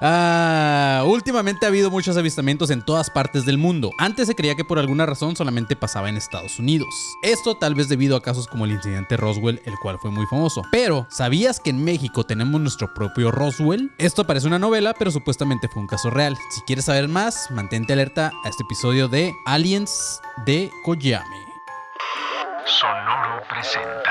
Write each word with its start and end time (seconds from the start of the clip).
Ah, 0.00 1.04
últimamente 1.06 1.64
ha 1.64 1.70
habido 1.70 1.90
muchos 1.90 2.16
avistamientos 2.16 2.70
en 2.70 2.82
todas 2.82 3.08
partes 3.08 3.46
del 3.46 3.56
mundo. 3.56 3.90
Antes 3.98 4.26
se 4.26 4.34
creía 4.34 4.54
que 4.54 4.64
por 4.64 4.78
alguna 4.78 5.06
razón 5.06 5.36
solamente 5.36 5.74
pasaba 5.74 6.08
en 6.08 6.16
Estados 6.16 6.58
Unidos. 6.58 6.88
Esto 7.22 7.56
tal 7.56 7.74
vez 7.74 7.88
debido 7.88 8.16
a 8.16 8.22
casos 8.22 8.46
como 8.46 8.66
el 8.66 8.72
incidente 8.72 9.16
Roswell, 9.16 9.62
el 9.64 9.74
cual 9.78 9.98
fue 9.98 10.10
muy 10.10 10.26
famoso. 10.26 10.62
Pero, 10.70 11.06
¿sabías 11.08 11.60
que 11.60 11.70
en 11.70 11.82
México 11.82 12.24
tenemos 12.24 12.60
nuestro 12.60 12.92
propio 12.92 13.30
Roswell? 13.30 13.90
Esto 13.96 14.26
parece 14.26 14.46
una 14.46 14.58
novela, 14.58 14.94
pero 14.98 15.10
supuestamente 15.10 15.68
fue 15.68 15.80
un 15.80 15.88
caso 15.88 16.10
real. 16.10 16.36
Si 16.50 16.60
quieres 16.62 16.84
saber 16.84 17.08
más, 17.08 17.50
mantente 17.50 17.94
alerta 17.94 18.32
a 18.44 18.48
este 18.48 18.64
episodio 18.64 19.08
de 19.08 19.32
Aliens 19.46 20.20
de 20.44 20.70
Koyame. 20.84 21.46
Sonoro 22.66 23.42
presenta. 23.48 24.10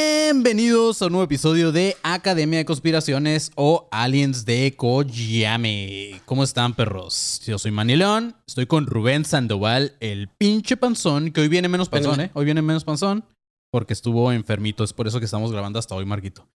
Bienvenidos 0.33 1.01
a 1.01 1.07
un 1.07 1.11
nuevo 1.11 1.25
episodio 1.25 1.73
de 1.73 1.97
Academia 2.03 2.59
de 2.59 2.63
Conspiraciones 2.63 3.51
o 3.55 3.89
Aliens 3.91 4.45
de 4.45 4.73
Koyame. 4.77 6.21
¿Cómo 6.23 6.45
están, 6.45 6.73
perros? 6.73 7.41
Yo 7.45 7.59
soy 7.59 7.71
Manny 7.71 7.97
León, 7.97 8.33
estoy 8.47 8.65
con 8.65 8.87
Rubén 8.87 9.25
Sandoval, 9.25 9.97
el 9.99 10.29
pinche 10.29 10.77
panzón, 10.77 11.33
que 11.33 11.41
hoy 11.41 11.49
viene 11.49 11.67
menos 11.67 11.89
panzón, 11.89 12.21
¿eh? 12.21 12.31
Hoy 12.33 12.45
viene 12.45 12.61
menos 12.61 12.85
panzón 12.85 13.25
porque 13.73 13.91
estuvo 13.91 14.31
enfermito, 14.31 14.85
es 14.85 14.93
por 14.93 15.05
eso 15.05 15.19
que 15.19 15.25
estamos 15.25 15.51
grabando 15.51 15.79
hasta 15.79 15.95
hoy, 15.95 16.05
Marquito. 16.05 16.47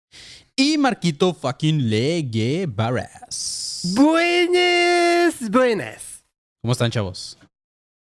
Y 0.55 0.79
Marquito 0.79 1.35
fucking 1.35 1.91
Legue 1.91 2.67
Barras. 2.69 3.93
Buenas, 3.97 5.51
buenas. 5.51 6.25
¿Cómo 6.63 6.71
están, 6.71 6.93
chavos? 6.93 7.37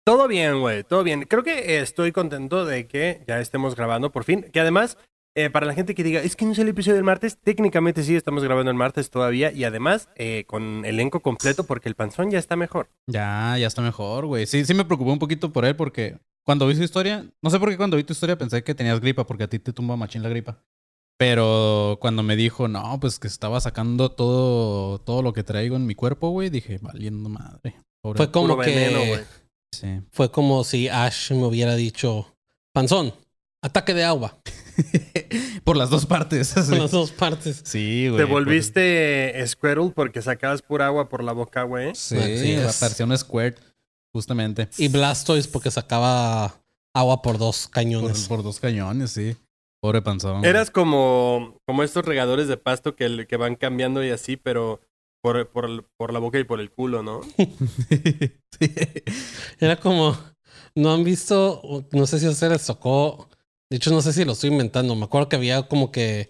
Todo 0.05 0.27
bien, 0.27 0.59
güey, 0.59 0.83
todo 0.83 1.05
bien. 1.05 1.23
Creo 1.23 1.43
que 1.43 1.79
estoy 1.79 2.11
contento 2.11 2.65
de 2.65 2.85
que 2.85 3.23
ya 3.29 3.39
estemos 3.39 3.77
grabando 3.77 4.11
por 4.11 4.25
fin. 4.25 4.43
Que 4.51 4.59
además, 4.59 4.97
eh, 5.35 5.49
para 5.49 5.65
la 5.65 5.73
gente 5.73 5.95
que 5.95 6.03
diga, 6.03 6.21
es 6.21 6.35
que 6.35 6.45
no 6.45 6.51
es 6.51 6.59
el 6.59 6.67
episodio 6.69 6.95
del 6.95 7.03
martes, 7.03 7.37
técnicamente 7.43 8.03
sí 8.03 8.15
estamos 8.15 8.43
grabando 8.43 8.69
el 8.71 8.77
martes 8.77 9.09
todavía 9.09 9.51
y 9.51 9.63
además 9.63 10.09
eh, 10.15 10.43
con 10.47 10.85
elenco 10.85 11.21
completo 11.21 11.65
porque 11.65 11.89
el 11.89 11.95
panzón 11.95 12.29
ya 12.31 12.39
está 12.39 12.55
mejor. 12.55 12.89
Ya, 13.07 13.57
ya 13.57 13.67
está 13.67 13.81
mejor, 13.81 14.25
güey. 14.27 14.45
Sí, 14.45 14.63
sí 14.65 14.73
me 14.73 14.85
preocupé 14.85 15.11
un 15.11 15.19
poquito 15.19 15.51
por 15.51 15.65
él 15.65 15.75
porque 15.75 16.17
cuando 16.45 16.67
vi 16.67 16.75
su 16.75 16.83
historia, 16.83 17.25
no 17.41 17.49
sé 17.49 17.59
por 17.59 17.69
qué 17.69 17.77
cuando 17.77 17.97
vi 17.97 18.03
tu 18.03 18.13
historia 18.13 18.37
pensé 18.37 18.63
que 18.63 18.75
tenías 18.75 18.99
gripa 18.99 19.25
porque 19.25 19.43
a 19.45 19.47
ti 19.47 19.59
te 19.59 19.73
tumba 19.73 19.95
machín 19.95 20.21
la 20.23 20.29
gripa. 20.29 20.59
Pero 21.17 21.97
cuando 22.01 22.23
me 22.23 22.35
dijo, 22.35 22.67
no, 22.67 22.99
pues 22.99 23.19
que 23.19 23.27
estaba 23.27 23.61
sacando 23.61 24.11
todo, 24.11 24.99
todo 24.99 25.21
lo 25.21 25.31
que 25.31 25.43
traigo 25.43 25.75
en 25.75 25.85
mi 25.85 25.95
cuerpo, 25.95 26.29
güey, 26.29 26.49
dije, 26.49 26.79
valiendo 26.81 27.29
madre. 27.29 27.75
Pobre- 28.01 28.17
Fue 28.17 28.31
como 28.31 28.47
Puro 28.55 28.61
que 28.65 28.75
veneno. 28.75 29.21
Sí. 29.71 30.01
fue 30.11 30.31
como 30.31 30.63
si 30.63 30.87
Ash 30.89 31.31
me 31.31 31.45
hubiera 31.45 31.75
dicho, 31.75 32.35
panzón, 32.73 33.13
ataque 33.63 33.93
de 33.93 34.03
agua, 34.03 34.37
por 35.63 35.77
las 35.77 35.89
dos 35.89 36.05
partes. 36.05 36.47
sí. 36.55 36.69
con 36.69 36.79
las 36.79 36.91
dos 36.91 37.11
partes. 37.11 37.61
Sí, 37.63 38.09
güey. 38.09 38.17
Te 38.17 38.25
volviste 38.25 39.43
Squirtle 39.47 39.91
porque 39.95 40.21
sacabas 40.21 40.61
pura 40.61 40.87
agua 40.87 41.09
por 41.09 41.23
la 41.23 41.31
boca, 41.31 41.63
güey. 41.63 41.95
Sí, 41.95 42.17
Así 42.17 42.55
la 42.57 42.69
es. 42.69 42.79
versión 42.81 43.17
Squirt, 43.17 43.57
justamente. 44.13 44.69
Y 44.77 44.89
Blastoise 44.89 45.47
porque 45.47 45.71
sacaba 45.71 46.61
agua 46.93 47.21
por 47.21 47.37
dos 47.37 47.63
por, 47.63 47.71
cañones. 47.71 48.27
por 48.27 48.43
dos 48.43 48.59
cañones, 48.59 49.11
sí. 49.11 49.35
Pobre 49.81 50.01
panzón. 50.01 50.45
Eras 50.45 50.71
como, 50.71 51.57
como 51.65 51.83
estos 51.83 52.05
regadores 52.05 52.47
de 52.47 52.57
pasto 52.57 52.95
que, 52.95 53.25
que 53.27 53.37
van 53.37 53.55
cambiando 53.55 54.03
y 54.03 54.11
así, 54.11 54.37
pero 54.37 54.79
por, 55.21 55.49
por, 55.49 55.85
por 55.97 56.13
la 56.13 56.19
boca 56.19 56.39
y 56.39 56.43
por 56.43 56.59
el 56.59 56.71
culo, 56.71 57.01
¿no? 57.03 57.21
Sí. 58.59 58.71
Era 59.59 59.77
como, 59.77 60.15
no 60.75 60.93
han 60.93 61.03
visto, 61.03 61.87
no 61.91 62.05
sé 62.05 62.19
si 62.19 62.27
a 62.27 62.29
ustedes 62.29 62.53
les 62.53 62.65
tocó, 62.67 63.27
de 63.73 63.77
hecho 63.77 63.89
no 63.89 64.03
sé 64.03 64.13
si 64.13 64.23
lo 64.23 64.33
estoy 64.33 64.51
inventando, 64.51 64.93
me 64.93 65.05
acuerdo 65.05 65.29
que 65.29 65.35
había 65.35 65.63
como 65.63 65.91
que 65.91 66.29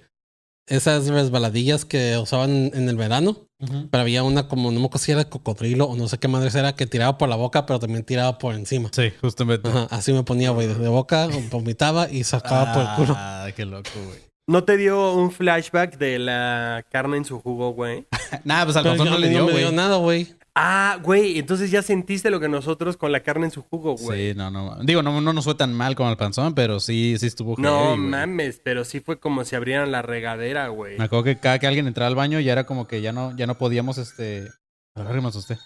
esas 0.65 1.07
resbaladillas 1.09 1.83
que 1.83 2.17
usaban 2.17 2.71
en 2.73 2.87
el 2.87 2.95
verano, 2.95 3.49
pero 3.91 4.01
había 4.01 4.23
una 4.23 4.47
como, 4.47 4.71
no 4.71 4.79
me 4.79 4.85
acuerdo 4.85 5.03
si 5.03 5.11
era 5.11 5.29
cocodrilo 5.29 5.83
o 5.87 5.97
no 5.97 6.07
sé 6.07 6.17
qué 6.19 6.29
madre 6.29 6.57
era, 6.57 6.73
que 6.73 6.85
tiraba 6.85 7.17
por 7.17 7.27
la 7.27 7.35
boca, 7.35 7.65
pero 7.65 7.79
también 7.79 8.05
tiraba 8.05 8.37
por 8.37 8.55
encima. 8.55 8.91
Sí, 8.93 9.11
justamente. 9.19 9.67
Ajá, 9.67 9.89
así 9.91 10.13
me 10.13 10.23
ponía, 10.23 10.51
güey, 10.51 10.67
de 10.67 10.87
boca, 10.87 11.27
vomitaba 11.51 12.09
y 12.09 12.23
sacaba 12.23 12.71
por 12.71 12.81
el 12.83 12.89
culo. 12.95 13.13
Ah, 13.19 13.49
qué 13.53 13.65
loco, 13.65 13.89
güey. 14.05 14.19
¿No 14.47 14.63
te 14.63 14.77
dio 14.77 15.11
un 15.11 15.29
flashback 15.29 15.97
de 15.97 16.19
la 16.19 16.85
carne 16.89 17.17
en 17.17 17.25
su 17.25 17.41
jugo, 17.41 17.73
güey? 17.73 18.07
Nah, 18.45 18.63
pues 18.63 18.77
al 18.77 18.87
a 18.87 18.95
no 18.95 19.17
le 19.17 19.27
dio, 19.27 19.45
me 19.45 19.57
dio 19.57 19.73
nada, 19.73 19.97
güey. 19.97 20.33
Ah, 20.55 20.99
güey, 21.01 21.39
entonces 21.39 21.71
ya 21.71 21.81
sentiste 21.81 22.29
lo 22.29 22.39
que 22.39 22.47
nosotros 22.47 22.95
con 22.95 23.11
la 23.11 23.21
carne 23.23 23.45
en 23.45 23.51
su 23.51 23.63
jugo, 23.63 23.95
güey. 23.95 24.33
Sí, 24.33 24.37
no, 24.37 24.51
no. 24.51 24.77
Digo, 24.83 25.01
no, 25.01 25.19
no 25.19 25.33
nos 25.33 25.45
fue 25.45 25.55
tan 25.55 25.73
mal 25.73 25.95
como 25.95 26.11
el 26.11 26.17
panzón, 26.17 26.53
pero 26.53 26.79
sí, 26.79 27.15
sí 27.17 27.25
estuvo 27.25 27.55
No 27.57 27.69
heavy, 27.85 27.97
güey. 27.97 28.09
mames, 28.11 28.61
pero 28.63 28.85
sí 28.85 28.99
fue 28.99 29.19
como 29.19 29.45
si 29.45 29.55
abrieran 29.55 29.91
la 29.91 30.03
regadera, 30.03 30.67
güey. 30.67 30.97
Me 30.99 31.05
acuerdo 31.05 31.23
que 31.23 31.37
cada 31.39 31.57
que 31.57 31.65
alguien 31.65 31.87
entraba 31.87 32.07
al 32.07 32.15
baño 32.15 32.39
ya 32.39 32.51
era 32.51 32.65
como 32.67 32.87
que 32.87 33.01
ya 33.01 33.11
no, 33.11 33.35
ya 33.35 33.47
no 33.47 33.57
podíamos, 33.57 33.97
este... 33.97 34.47
A 34.95 35.01
ver, 35.01 35.19
me 35.23 35.29
asusté. 35.29 35.57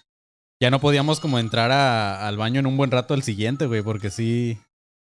Ya 0.61 0.71
no 0.71 0.79
podíamos 0.79 1.19
como 1.19 1.37
entrar 1.37 1.69
a- 1.71 2.25
al 2.25 2.37
baño 2.37 2.61
en 2.61 2.65
un 2.65 2.77
buen 2.77 2.89
rato 2.89 3.13
el 3.13 3.23
siguiente, 3.23 3.65
güey, 3.65 3.81
porque 3.81 4.09
sí... 4.09 4.57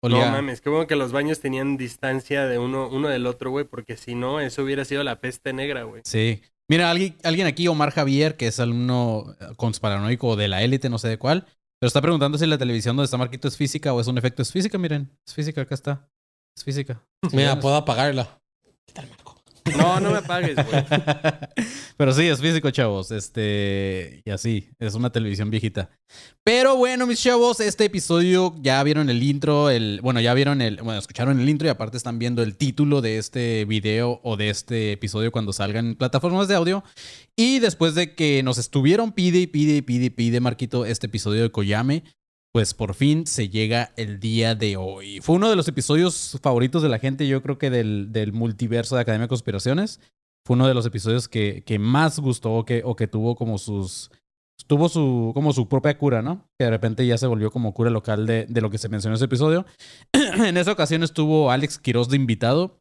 No 0.10 0.20
mames, 0.32 0.62
qué 0.62 0.70
bueno 0.70 0.88
que 0.88 0.96
los 0.96 1.12
baños 1.12 1.40
tenían 1.40 1.78
distancia 1.78 2.46
de 2.46 2.58
uno, 2.60 2.88
uno 2.90 3.08
del 3.08 3.28
otro, 3.28 3.52
güey, 3.52 3.66
porque 3.66 3.98
si 3.98 4.16
no, 4.16 4.40
eso 4.40 4.64
hubiera 4.64 4.86
sido 4.86 5.04
la 5.04 5.20
peste 5.20 5.54
negra, 5.54 5.84
güey. 5.84 6.02
Sí. 6.06 6.42
Mira, 6.68 6.90
alguien, 6.90 7.16
alguien 7.24 7.48
aquí, 7.48 7.68
Omar 7.68 7.92
Javier, 7.92 8.38
que 8.38 8.48
es 8.48 8.60
alumno 8.60 9.36
eh, 9.40 9.46
conspiranoico 9.56 10.36
de 10.36 10.48
la 10.48 10.64
élite, 10.64 10.90
no 10.90 10.98
sé 10.98 11.08
de 11.08 11.18
cuál, 11.18 11.46
pero 11.80 11.88
está 11.88 12.02
preguntando 12.02 12.38
si 12.38 12.46
la 12.48 12.58
televisión 12.58 12.96
donde 12.96 13.06
está 13.06 13.18
Marquito 13.18 13.48
es 13.48 13.58
física 13.58 13.94
o 13.94 14.02
es 14.02 14.08
un 14.08 14.18
efecto. 14.18 14.42
Es 14.42 14.52
física, 14.52 14.78
miren. 14.78 15.12
Es 15.28 15.34
física, 15.34 15.62
acá 15.62 15.76
está. 15.76 16.10
Es 16.58 16.64
física. 16.64 17.02
Mira, 17.32 17.60
puedo 17.60 17.76
apagarla. 17.76 18.40
No, 19.78 20.00
no 20.00 20.12
me 20.12 20.22
pagues, 20.22 20.56
güey. 20.56 20.86
Pero 21.98 22.14
sí, 22.14 22.28
es 22.28 22.40
físico, 22.40 22.70
chavos. 22.72 23.12
Este. 23.12 24.22
Y 24.24 24.30
así, 24.30 24.70
es 24.80 24.94
una 24.94 25.12
televisión 25.12 25.50
viejita. 25.50 25.90
Pero 26.44 26.76
bueno, 26.76 27.08
mis 27.08 27.22
chavos, 27.22 27.60
este 27.60 27.86
episodio 27.86 28.56
ya 28.62 28.82
vieron 28.84 29.10
el 29.10 29.24
intro, 29.24 29.70
el. 29.70 30.00
Bueno, 30.02 30.20
ya 30.22 30.34
vieron 30.34 30.62
el. 30.62 30.78
Bueno, 30.78 31.00
escucharon 31.00 31.40
el 31.40 31.50
intro 31.50 31.68
y 31.68 31.72
aparte 31.72 31.98
están 31.98 32.20
viendo 32.20 32.44
el 32.44 32.58
título 32.58 33.02
de 33.02 33.18
este 33.18 33.66
video 33.66 34.20
o 34.24 34.38
de 34.38 34.50
este 34.50 34.92
episodio 34.92 35.32
cuando 35.32 35.52
salgan 35.52 35.88
en 35.88 35.96
plataformas 35.96 36.48
de 36.48 36.56
audio. 36.56 36.84
Y 37.36 37.60
después 37.60 37.96
de 37.96 38.14
que 38.14 38.44
nos 38.44 38.58
estuvieron 38.58 39.12
pide 39.12 39.40
y 39.40 39.48
pide 39.48 39.78
y 39.78 39.82
pide 39.82 40.06
y 40.06 40.10
pide, 40.12 40.40
Marquito, 40.40 40.86
este 40.86 41.08
episodio 41.08 41.42
de 41.42 41.52
Koyame. 41.52 42.04
Pues 42.56 42.74
por 42.74 42.94
fin 42.94 43.28
se 43.28 43.50
llega 43.50 43.92
el 43.98 44.22
día 44.22 44.56
de 44.56 44.78
hoy. 44.78 45.20
Fue 45.20 45.36
uno 45.36 45.50
de 45.50 45.58
los 45.58 45.68
episodios 45.68 46.40
favoritos 46.42 46.82
de 46.82 46.88
la 46.88 47.00
gente, 47.00 47.28
yo 47.28 47.44
creo 47.44 47.58
que 47.58 47.70
del, 47.70 48.14
del 48.14 48.32
multiverso 48.32 48.96
de 48.96 49.02
Academia 49.02 49.26
de 49.26 49.28
Conspiraciones 49.28 50.00
fue 50.46 50.56
uno 50.56 50.66
de 50.66 50.74
los 50.74 50.86
episodios 50.86 51.28
que, 51.28 51.66
que 51.66 51.80
más 51.80 52.18
gustó 52.18 52.54
o 52.54 52.64
que, 52.64 52.82
o 52.86 52.96
que 52.96 53.08
tuvo 53.08 53.36
como 53.36 53.58
sus. 53.58 54.10
Tuvo 54.68 54.88
su, 54.88 55.32
como 55.34 55.52
su 55.52 55.68
propia 55.68 55.98
cura, 55.98 56.22
¿no? 56.22 56.48
Que 56.58 56.64
de 56.64 56.70
repente 56.70 57.06
ya 57.06 57.18
se 57.18 57.28
volvió 57.28 57.52
como 57.52 57.74
cura 57.74 57.90
local 57.90 58.26
de, 58.26 58.46
de 58.48 58.62
lo 58.62 58.70
que 58.70 58.78
se 58.78 58.88
mencionó 58.88 59.16
en 59.16 59.18
ese 59.18 59.26
episodio. 59.26 59.66
en 60.14 60.56
esa 60.56 60.72
ocasión 60.72 61.04
estuvo 61.04 61.52
Alex 61.52 61.78
Quiroz 61.78 62.08
de 62.08 62.16
invitado. 62.16 62.80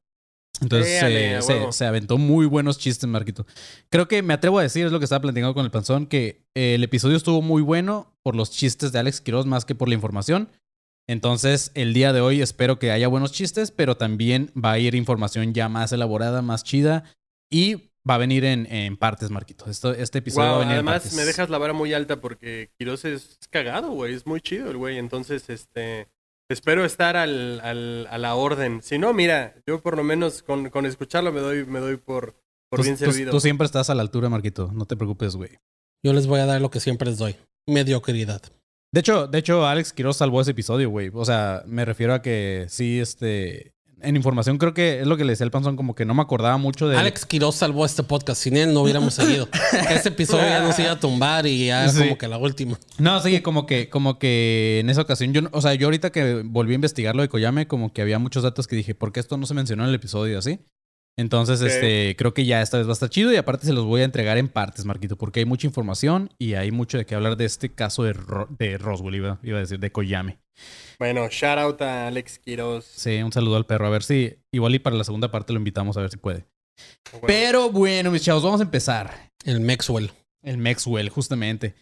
Entonces 0.61 1.03
eh, 1.03 1.39
se, 1.43 1.73
se 1.73 1.85
aventó 1.87 2.17
muy 2.17 2.47
buenos 2.47 2.79
chistes, 2.79 3.09
Marquito. 3.09 3.45
Creo 3.91 4.07
que 4.09 4.23
me 4.23 4.35
atrevo 4.35 4.59
a 4.59 4.63
decir, 4.63 4.87
es 4.87 4.93
lo 4.93 4.99
que 5.01 5.05
estaba 5.05 5.21
platicando 5.23 5.53
con 5.55 5.65
el 5.65 5.71
panzón, 5.71 6.07
que 6.07 6.47
eh, 6.55 6.77
el 6.77 6.85
episodio 6.85 7.17
estuvo 7.17 7.43
muy 7.43 7.61
bueno 7.63 8.17
por 8.23 8.37
los 8.37 8.51
chistes 8.51 8.93
de 8.93 8.99
Alex 9.01 9.21
Quiroz 9.21 9.47
más 9.47 9.65
que 9.65 9.75
por 9.75 9.89
la 9.89 9.95
información. 9.95 10.49
Entonces, 11.07 11.71
el 11.75 11.93
día 11.93 12.13
de 12.13 12.21
hoy 12.21 12.41
espero 12.41 12.79
que 12.79 12.91
haya 12.91 13.09
buenos 13.09 13.33
chistes, 13.33 13.71
pero 13.71 13.97
también 13.97 14.51
va 14.57 14.73
a 14.73 14.79
ir 14.79 14.95
información 14.95 15.53
ya 15.53 15.69
más 15.69 15.93
elaborada, 15.93 16.41
más 16.41 16.65
chida 16.65 17.05
y 17.51 17.91
va 18.09 18.15
a 18.15 18.19
venir 18.19 18.45
en, 18.45 18.67
en 18.73 18.97
partes, 18.97 19.31
Marquito. 19.31 19.69
Esto, 19.69 19.93
este 19.93 20.19
episodio 20.21 20.47
va 20.49 20.53
Wow, 20.53 20.57
a 20.57 20.61
venir 20.61 20.73
en 20.73 20.79
además 20.79 21.03
partes. 21.03 21.15
me 21.15 21.25
dejas 21.25 21.50
la 21.50 21.59
vara 21.59 21.73
muy 21.75 21.93
alta 21.93 22.21
porque 22.21 22.71
Quiroz 22.79 23.05
es 23.05 23.39
cagado, 23.50 23.91
güey. 23.91 24.15
Es 24.15 24.25
muy 24.27 24.41
chido 24.41 24.71
el 24.71 24.77
güey. 24.79 24.97
Entonces, 24.99 25.50
este. 25.50 26.09
Espero 26.55 26.85
estar 26.87 27.17
al, 27.17 27.61
al, 27.61 28.06
a 28.11 28.17
la 28.17 28.35
orden. 28.37 28.81
Si 28.83 28.97
no, 28.99 29.12
mira, 29.12 29.55
yo 29.67 29.83
por 29.83 29.97
lo 29.97 30.05
menos 30.05 30.43
con, 30.43 30.71
con 30.71 30.87
escucharlo 30.87 31.33
me 31.33 31.41
doy, 31.41 31.67
me 31.67 31.81
doy 31.81 31.97
por, 31.99 32.35
por 32.71 32.79
Tú, 32.81 32.85
bien 32.85 32.97
tú- 32.97 33.05
servido. 33.05 33.31
tú 33.33 33.41
siempre 33.41 33.67
estás 33.67 33.91
a 33.91 33.95
la 33.95 34.01
altura, 34.03 34.29
Marquito. 34.31 34.71
No 34.73 34.87
te 34.87 34.97
preocupes, 34.97 35.37
güey. 35.37 35.51
Yo 36.03 36.12
les 36.15 36.27
voy 36.27 36.41
a 36.41 36.47
dar 36.47 36.61
lo 36.62 36.71
que 36.71 36.81
siempre 36.81 37.09
les 37.11 37.19
doy. 37.19 37.37
Mediocridad. 37.69 38.41
De 38.93 39.01
hecho, 39.01 39.27
de 39.27 39.39
hecho, 39.39 39.67
Alex 39.67 39.93
Quiroz 39.93 40.17
salvó 40.17 40.41
ese 40.41 40.53
episodio, 40.53 40.89
güey. 40.89 41.11
O 41.12 41.25
sea, 41.25 41.65
me 41.67 41.85
refiero 41.85 42.15
a 42.15 42.23
que 42.23 42.67
sí, 42.69 43.00
este. 43.00 43.74
En 44.05 44.17
información 44.17 44.59
creo 44.59 44.75
que 44.75 45.01
es 45.01 45.06
lo 45.06 45.17
que 45.17 45.25
le 45.25 45.33
decía 45.33 45.45
el 45.45 45.51
panzón, 45.51 45.77
como 45.77 45.95
que 45.95 46.05
no 46.05 46.15
me 46.15 46.23
acordaba 46.23 46.56
mucho 46.56 46.89
de. 46.89 46.97
Alex 46.97 47.27
Quiroz 47.27 47.56
salvó 47.56 47.85
este 47.87 48.03
podcast. 48.03 48.43
Sin 48.43 48.56
él 48.56 48.73
no 48.75 48.83
hubiéramos 48.83 49.15
seguido. 49.15 49.49
Este 49.91 50.11
episodio 50.11 50.45
ya 50.49 50.61
nos 50.61 50.79
iba 50.79 50.93
a 50.93 51.01
tumbar 51.01 51.47
y 51.47 51.67
ya 51.67 51.89
Sí. 51.89 51.99
como 52.01 52.19
que 52.19 52.29
la 52.29 52.39
última. 52.39 52.79
No, 52.99 53.21
sí, 53.21 53.41
como 53.41 53.67
que, 53.67 53.89
como 53.89 54.19
que 54.19 54.79
en 54.81 54.91
esa 54.91 55.03
ocasión, 55.03 55.33
yo, 55.33 55.43
o 55.53 55.61
sea, 55.61 55.75
yo 55.75 55.87
ahorita 55.87 56.11
que 56.11 56.43
volví 56.45 56.73
a 56.73 56.75
investigar 56.77 57.15
lo 57.17 57.23
de 57.23 57.29
Koyame, 57.29 57.67
como 57.67 57.93
que 57.93 58.03
había 58.03 58.19
muchos 58.19 58.43
datos 58.43 58.67
que 58.67 58.77
dije, 58.77 58.95
¿por 58.95 59.12
qué 59.12 59.21
esto 59.21 59.37
no 59.37 59.47
se 59.47 59.55
mencionó 59.55 59.83
en 59.85 59.89
el 59.91 59.95
episodio 59.95 60.39
así? 60.39 60.61
Entonces, 61.16 61.61
este, 61.61 62.16
creo 62.16 62.34
que 62.34 62.44
ya 62.44 62.61
esta 62.61 62.76
vez 62.78 62.87
va 62.88 62.90
a 62.90 62.94
estar 62.94 63.08
chido 63.08 63.32
y 63.32 63.37
aparte 63.37 63.66
se 63.66 63.72
los 63.72 63.84
voy 63.84 64.00
a 64.00 64.05
entregar 64.05 64.37
en 64.37 64.49
partes, 64.49 64.84
Marquito, 64.84 65.16
porque 65.16 65.40
hay 65.40 65.46
mucha 65.46 65.66
información 65.66 66.31
y 66.38 66.55
hay 66.55 66.72
mucho 66.72 66.99
de 66.99 67.06
qué 67.06 67.14
hablar 67.14 67.37
de 67.37 67.44
este 67.44 67.72
caso 67.72 68.02
de, 68.02 68.14
Ro- 68.14 68.49
de 68.58 68.78
Roswell, 68.78 69.14
iba, 69.14 69.38
iba 69.44 69.58
a 69.58 69.61
decir, 69.61 69.78
de 69.78 69.93
Koyame. 69.93 70.38
Bueno, 70.99 71.28
shout 71.28 71.58
out 71.58 71.81
a 71.82 72.08
Alex 72.08 72.40
Quiroz. 72.40 72.84
Sí, 72.84 73.22
un 73.22 73.32
saludo 73.32 73.56
al 73.56 73.66
perro. 73.66 73.87
A 73.87 73.90
ver 73.90 74.02
si, 74.02 74.34
igual 74.52 74.75
y 74.75 74.78
para 74.81 74.96
la 74.96 75.05
segunda 75.05 75.31
parte 75.31 75.52
lo 75.52 75.58
invitamos 75.61 75.96
a 75.96 76.00
ver 76.00 76.11
si 76.11 76.16
puede. 76.16 76.46
Bueno, 77.12 77.26
Pero 77.28 77.70
bueno, 77.70 78.11
mis 78.11 78.22
chavos, 78.22 78.43
vamos 78.43 78.61
a 78.61 78.64
empezar. 78.64 79.31
El 79.44 79.61
Maxwell. 79.61 80.11
El 80.43 80.58
Maxwell, 80.58 81.08
justamente. 81.11 81.75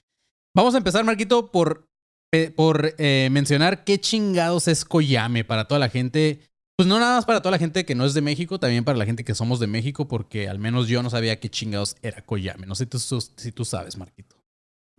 Vamos 0.55 0.75
a 0.75 0.79
empezar, 0.79 1.05
Marquito, 1.05 1.51
por, 1.51 1.87
eh, 2.35 2.51
por 2.55 2.95
eh, 2.99 3.29
mencionar 3.31 3.85
qué 3.85 3.99
chingados 3.99 4.69
es 4.69 4.85
Koyame 4.85 5.45
para 5.45 5.67
toda 5.67 5.79
la 5.79 5.89
gente. 5.89 6.41
Pues 6.77 6.89
no 6.89 6.99
nada 6.99 7.17
más 7.17 7.25
para 7.27 7.41
toda 7.41 7.53
la 7.53 7.59
gente 7.59 7.85
que 7.85 7.95
no 7.95 8.05
es 8.05 8.15
de 8.15 8.23
México, 8.23 8.59
también 8.59 8.85
para 8.85 8.99
la 8.99 9.05
gente 9.07 9.25
que 9.25 9.35
somos 9.35 9.61
de 9.61 9.67
México, 9.67 10.09
porque 10.09 10.49
al 10.49 10.59
menos 10.59 10.89
yo 10.89 11.03
no 11.03 11.11
sabía 11.11 11.39
qué 11.39 11.49
chingados 11.51 11.97
era 12.03 12.23
Koyame. 12.25 12.67
No 12.67 12.75
sé 12.75 12.87
tú- 12.87 12.99
si 12.99 13.53
tú 13.53 13.65
sabes, 13.65 13.97
Marquito. 13.97 14.37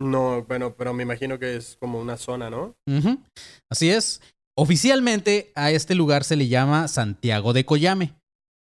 No, 0.00 0.44
bueno, 0.44 0.74
pero 0.76 0.92
me 0.94 1.02
imagino 1.02 1.38
que 1.38 1.56
es 1.56 1.76
como 1.80 2.00
una 2.00 2.16
zona, 2.16 2.50
¿no? 2.50 2.74
Así 3.70 3.90
es. 3.90 4.20
Oficialmente 4.56 5.50
a 5.56 5.70
este 5.72 5.94
lugar 5.94 6.24
se 6.24 6.36
le 6.36 6.48
llama 6.48 6.88
Santiago 6.88 7.52
de 7.52 7.64
Coyame. 7.64 8.14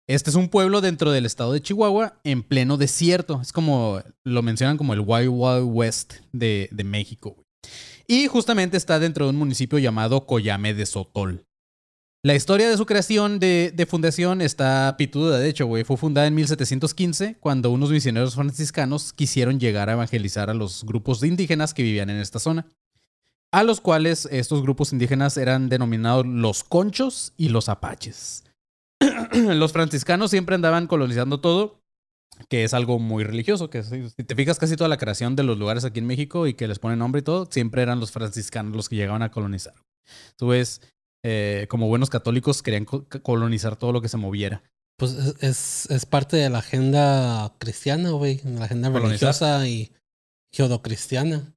Este 0.07 0.30
es 0.31 0.36
un 0.36 0.50
pueblo 0.50 0.81
dentro 0.81 1.12
del 1.12 1.25
estado 1.25 1.54
de 1.54 1.62
Chihuahua 1.62 2.19
en 2.24 2.44
pleno 2.44 2.77
desierto. 2.77 3.39
Es 3.42 3.54
como 3.54 4.01
lo 4.25 4.42
mencionan 4.42 4.77
como 4.77 4.94
el 4.94 5.00
Wild 5.00 5.30
Wild 5.30 5.63
West 5.66 6.16
de, 6.33 6.68
de 6.71 6.83
México. 6.83 7.38
Y 8.07 8.27
justamente 8.27 8.75
está 8.75 9.00
dentro 9.00 9.25
de 9.25 9.30
un 9.31 9.38
municipio 9.38 9.80
llamado 9.80 10.25
Coyame 10.25 10.74
de 10.74 10.86
Sotol. 10.86 11.45
La 12.25 12.35
historia 12.35 12.69
de 12.69 12.77
su 12.77 12.85
creación 12.85 13.39
de, 13.39 13.87
fundación 13.89 14.41
está 14.41 14.95
pituda, 14.97 15.39
de 15.39 15.49
hecho, 15.49 15.65
güey. 15.65 15.83
Fue 15.83 15.97
fundada 15.97 16.25
en 16.25 16.35
1715 16.35 17.35
cuando 17.41 17.69
unos 17.69 17.91
misioneros 17.91 18.35
franciscanos 18.35 19.11
quisieron 19.11 19.59
llegar 19.59 19.89
a 19.89 19.93
evangelizar 19.93 20.49
a 20.49 20.53
los 20.53 20.85
grupos 20.85 21.19
de 21.19 21.27
indígenas 21.27 21.73
que 21.73 21.83
vivían 21.83 22.09
en 22.09 22.17
esta 22.17 22.39
zona 22.39 22.65
a 23.53 23.61
los 23.61 23.81
cuales 23.81 24.27
estos 24.31 24.63
grupos 24.63 24.93
indígenas 24.93 25.37
eran 25.37 25.69
denominados 25.69 26.25
los 26.25 26.63
conchos 26.63 27.33
y 27.37 27.49
los 27.49 27.69
apaches. 27.69 28.45
los 29.33 29.71
franciscanos 29.71 30.31
siempre 30.31 30.55
andaban 30.55 30.87
colonizando 30.87 31.39
todo, 31.39 31.79
que 32.49 32.63
es 32.63 32.73
algo 32.73 32.97
muy 32.97 33.23
religioso, 33.23 33.69
que 33.69 33.83
si 33.83 34.09
te 34.09 34.35
fijas 34.35 34.57
casi 34.57 34.75
toda 34.75 34.87
la 34.87 34.97
creación 34.97 35.35
de 35.35 35.43
los 35.43 35.59
lugares 35.59 35.85
aquí 35.85 35.99
en 35.99 36.07
México 36.07 36.47
y 36.47 36.55
que 36.55 36.67
les 36.67 36.79
ponen 36.79 36.97
nombre 36.97 37.19
y 37.19 37.23
todo, 37.23 37.45
siempre 37.51 37.83
eran 37.83 37.99
los 37.99 38.11
franciscanos 38.11 38.75
los 38.75 38.89
que 38.89 38.95
llegaban 38.95 39.21
a 39.21 39.29
colonizar. 39.29 39.75
Tú 40.35 40.47
ves, 40.47 40.81
eh, 41.23 41.67
como 41.69 41.87
buenos 41.87 42.09
católicos 42.09 42.61
querían 42.61 42.85
co- 42.85 43.05
colonizar 43.21 43.75
todo 43.77 43.91
lo 43.91 44.01
que 44.01 44.09
se 44.09 44.17
moviera. 44.17 44.63
Pues 44.97 45.13
es, 45.13 45.35
es, 45.41 45.91
es 45.91 46.05
parte 46.05 46.37
de 46.37 46.49
la 46.49 46.59
agenda 46.59 47.53
cristiana, 47.57 48.11
güey. 48.11 48.41
La 48.45 48.65
agenda 48.65 48.91
Colonizar. 48.91 49.33
religiosa 49.33 49.67
y 49.67 49.91
judocristiana. 50.55 51.55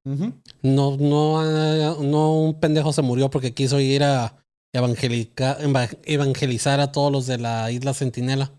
No, 0.63 0.97
no, 0.97 2.01
no 2.01 2.39
un 2.41 2.59
pendejo 2.59 2.91
se 2.93 3.03
murió 3.03 3.29
porque 3.29 3.53
quiso 3.53 3.79
ir 3.79 4.03
a 4.03 4.43
evangelizar 4.73 6.79
a 6.79 6.91
todos 6.91 7.11
los 7.11 7.27
de 7.27 7.37
la 7.37 7.71
isla 7.71 7.93
Centinela. 7.93 8.51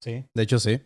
Sí. 0.00 0.24
De 0.34 0.42
hecho, 0.42 0.58
sí. 0.58 0.80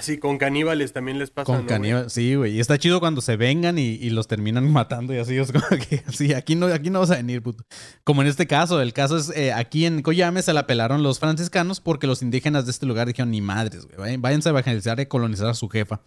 Sí, 0.00 0.16
con 0.16 0.38
caníbales 0.38 0.94
también 0.94 1.18
les 1.18 1.30
pasa. 1.30 1.44
Con 1.44 1.56
¿no, 1.56 1.60
güey? 1.64 1.68
caníbal, 1.68 2.10
sí, 2.10 2.34
güey. 2.36 2.56
Y 2.56 2.60
está 2.60 2.78
chido 2.78 3.00
cuando 3.00 3.20
se 3.20 3.36
vengan 3.36 3.76
y, 3.78 3.82
y 3.82 4.08
los 4.10 4.26
terminan 4.26 4.66
matando 4.72 5.12
y 5.14 5.18
así. 5.18 5.36
Es 5.36 5.52
como 5.52 5.66
que, 5.68 6.02
sí, 6.10 6.32
aquí 6.32 6.54
no, 6.54 6.66
aquí 6.66 6.88
no 6.88 7.00
vas 7.00 7.10
a 7.10 7.16
venir, 7.16 7.42
puto. 7.42 7.64
Como 8.02 8.22
en 8.22 8.28
este 8.28 8.46
caso, 8.46 8.80
el 8.80 8.94
caso 8.94 9.18
es, 9.18 9.28
eh, 9.36 9.52
aquí 9.52 9.84
en 9.84 10.00
Coyame 10.00 10.40
se 10.40 10.54
la 10.54 10.66
pelaron 10.66 11.02
los 11.02 11.18
franciscanos 11.18 11.80
porque 11.80 12.06
los 12.06 12.22
indígenas 12.22 12.64
de 12.64 12.70
este 12.70 12.86
lugar 12.86 13.06
dijeron, 13.08 13.30
ni 13.30 13.42
madres, 13.42 13.84
güey. 13.86 13.98
vayan- 13.98 14.22
Váyanse 14.22 14.48
a 14.48 14.52
evangelizar 14.52 14.98
y 15.00 15.06
colonizar 15.06 15.48
a 15.48 15.54
su 15.54 15.68
jefa. 15.68 16.00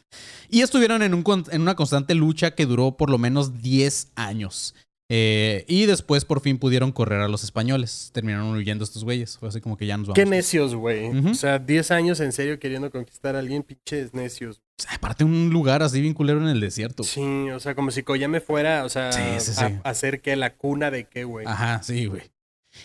Y 0.50 0.62
estuvieron 0.62 1.04
en, 1.04 1.14
un, 1.14 1.24
en 1.52 1.62
una 1.62 1.76
constante 1.76 2.16
lucha 2.16 2.52
que 2.56 2.66
duró 2.66 2.98
por 2.98 3.12
lo 3.12 3.20
menos 3.20 3.62
10 3.62 4.12
años. 4.16 4.74
Eh, 5.10 5.64
y 5.70 5.86
después 5.86 6.26
por 6.26 6.42
fin 6.42 6.58
pudieron 6.58 6.92
correr 6.92 7.22
a 7.22 7.28
los 7.28 7.44
españoles. 7.44 8.10
Terminaron 8.14 8.52
huyendo 8.54 8.84
estos 8.84 9.04
güeyes. 9.04 9.38
Fue 9.38 9.48
así 9.50 9.62
como 9.62 9.78
que 9.78 9.86
ya 9.86 9.96
nos 9.98 10.08
vamos. 10.08 10.16
Qué 10.16 10.26
necios, 10.26 10.76
güey. 10.76 11.08
O 11.28 11.34
sea, 11.34 11.60
10 11.60 11.92
años 11.92 12.20
en 12.20 12.32
serio 12.34 12.60
queriendo 12.60 12.92
conquistar 12.92 13.36
a 13.36 13.40
alguien, 13.40 13.64
pinches 13.64 14.14
necios. 14.14 14.62
Aparte 14.90 15.24
un 15.24 15.50
lugar 15.50 15.82
así 15.82 16.02
bien 16.02 16.14
culero 16.14 16.40
en 16.42 16.50
el 16.50 16.60
desierto. 16.60 17.04
Sí, 17.04 17.22
o 17.50 17.60
sea, 17.60 17.74
como 17.74 17.90
si 17.92 18.04
Koyame 18.04 18.42
fuera, 18.42 18.84
o 18.86 18.90
sea, 18.90 19.12
Sí, 19.12 19.22
sí, 19.40 19.54
sí. 19.54 19.64
a- 19.64 19.82
hacer 19.90 20.22
que 20.22 20.36
la 20.36 20.54
cuna 20.54 20.92
de 20.92 21.06
qué, 21.06 21.24
güey. 21.24 21.46
Ajá, 21.48 21.82
sí, 21.82 22.06
güey. 22.06 22.22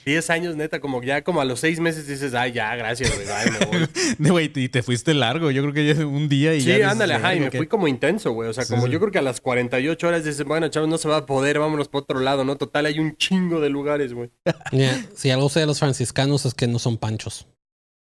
10 0.04 0.30
años, 0.30 0.56
neta, 0.56 0.80
como 0.80 1.02
ya 1.02 1.22
como 1.22 1.40
a 1.40 1.44
los 1.44 1.60
6 1.60 1.80
meses 1.80 2.06
dices, 2.06 2.34
ay, 2.34 2.52
ya, 2.52 2.74
gracias, 2.76 3.14
güey, 3.14 3.26
ay, 3.28 3.50
me 3.50 3.66
voy. 3.66 3.88
De, 4.18 4.30
Güey, 4.30 4.50
y 4.54 4.68
te 4.68 4.82
fuiste 4.82 5.14
largo. 5.14 5.50
Yo 5.50 5.62
creo 5.62 5.74
que 5.74 5.94
ya 5.94 6.06
un 6.06 6.28
día 6.28 6.54
y 6.54 6.60
ya. 6.60 6.76
Sí, 6.76 6.82
ándale, 6.82 7.14
ajá, 7.14 7.34
y 7.34 7.38
"Verga, 7.38 7.44
me 7.46 7.50
¿qué?". 7.50 7.58
fui 7.58 7.66
como 7.66 7.88
intenso, 7.88 8.32
güey. 8.32 8.48
O 8.48 8.52
sea, 8.52 8.64
Sí, 8.64 8.72
como 8.74 8.86
sí. 8.86 8.92
yo 8.92 8.98
creo 9.00 9.12
que 9.12 9.18
a 9.18 9.22
las 9.22 9.40
48 9.40 10.06
horas 10.08 10.24
dices, 10.24 10.44
bueno, 10.44 10.68
chavos, 10.68 10.88
no 10.88 10.98
se 10.98 11.08
va 11.08 11.18
a 11.18 11.26
poder, 11.26 11.58
vámonos 11.58 11.88
por 11.88 12.02
otro 12.02 12.20
lado, 12.20 12.44
¿no? 12.44 12.56
Total, 12.56 12.86
hay 12.86 12.98
un 12.98 13.16
chingo 13.16 13.60
de 13.60 13.68
lugares, 13.70 14.12
güey. 14.14 14.30
Mira, 14.72 15.06
si 15.14 15.30
algo 15.30 15.48
sé 15.48 15.60
de 15.60 15.66
los 15.66 15.78
franciscanos 15.78 16.44
es 16.46 16.54
que 16.54 16.66
no 16.66 16.78
son 16.78 16.98
panchos. 16.98 17.46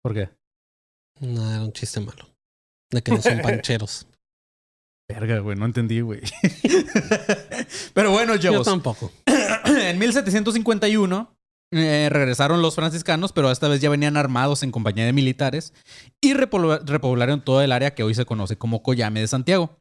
¿Por 0.02 0.14
qué? 0.14 0.28
No, 1.20 1.50
era 1.50 1.62
un 1.62 1.72
chiste 1.72 2.00
malo. 2.00 2.28
De 2.90 3.02
que 3.02 3.10
no 3.12 3.20
son 3.22 3.38
pancheros. 3.42 4.06
Verga, 5.08 5.38
güey, 5.38 5.56
no 5.56 5.66
entendí, 5.66 6.00
güey. 6.00 6.20
Pero 7.94 8.10
bueno, 8.10 8.34
Yo 8.36 8.50
chavos. 8.50 8.66
tampoco. 8.66 9.12
en 9.66 9.98
1751 9.98 11.35
eh, 11.72 12.08
regresaron 12.10 12.62
los 12.62 12.74
franciscanos, 12.74 13.32
pero 13.32 13.50
esta 13.50 13.68
vez 13.68 13.80
ya 13.80 13.90
venían 13.90 14.16
armados 14.16 14.62
en 14.62 14.70
compañía 14.70 15.04
de 15.04 15.12
militares 15.12 15.72
y 16.22 16.32
repobla- 16.34 16.80
repoblaron 16.84 17.42
todo 17.44 17.62
el 17.62 17.72
área 17.72 17.94
que 17.94 18.02
hoy 18.02 18.14
se 18.14 18.24
conoce 18.24 18.56
como 18.56 18.82
Coyame 18.82 19.20
de 19.20 19.28
Santiago. 19.28 19.76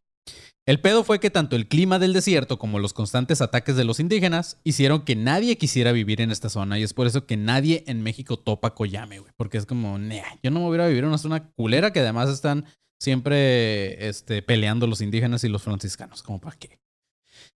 El 0.67 0.81
pedo 0.81 1.03
fue 1.03 1.19
que 1.19 1.29
tanto 1.29 1.55
el 1.55 1.67
clima 1.67 1.99
del 1.99 2.11
desierto 2.13 2.57
como 2.57 2.79
los 2.79 2.91
constantes 2.93 3.39
ataques 3.41 3.75
de 3.75 3.83
los 3.83 3.99
indígenas 3.99 4.59
hicieron 4.63 5.03
que 5.05 5.15
nadie 5.15 5.59
quisiera 5.59 5.91
vivir 5.91 6.21
en 6.21 6.31
esta 6.31 6.49
zona 6.49 6.79
y 6.79 6.83
es 6.83 6.93
por 6.93 7.05
eso 7.05 7.27
que 7.27 7.37
nadie 7.37 7.83
en 7.85 8.01
México 8.01 8.37
topa 8.37 8.73
Coyame, 8.73 9.19
güey, 9.19 9.31
porque 9.37 9.59
es 9.59 9.67
como, 9.67 9.99
"Nah, 9.99 10.23
yo 10.41 10.49
no 10.49 10.61
me 10.61 10.65
voy 10.65 10.79
a 10.79 10.87
vivir 10.87 11.03
en 11.03 11.09
una 11.09 11.19
zona 11.19 11.51
culera 11.55 11.93
que 11.93 11.99
además 11.99 12.29
están 12.29 12.65
siempre 12.99 14.07
este, 14.07 14.41
peleando 14.41 14.87
los 14.87 15.01
indígenas 15.01 15.43
y 15.43 15.49
los 15.49 15.61
franciscanos, 15.61 16.23
como 16.23 16.39
para 16.41 16.55
qué. 16.57 16.79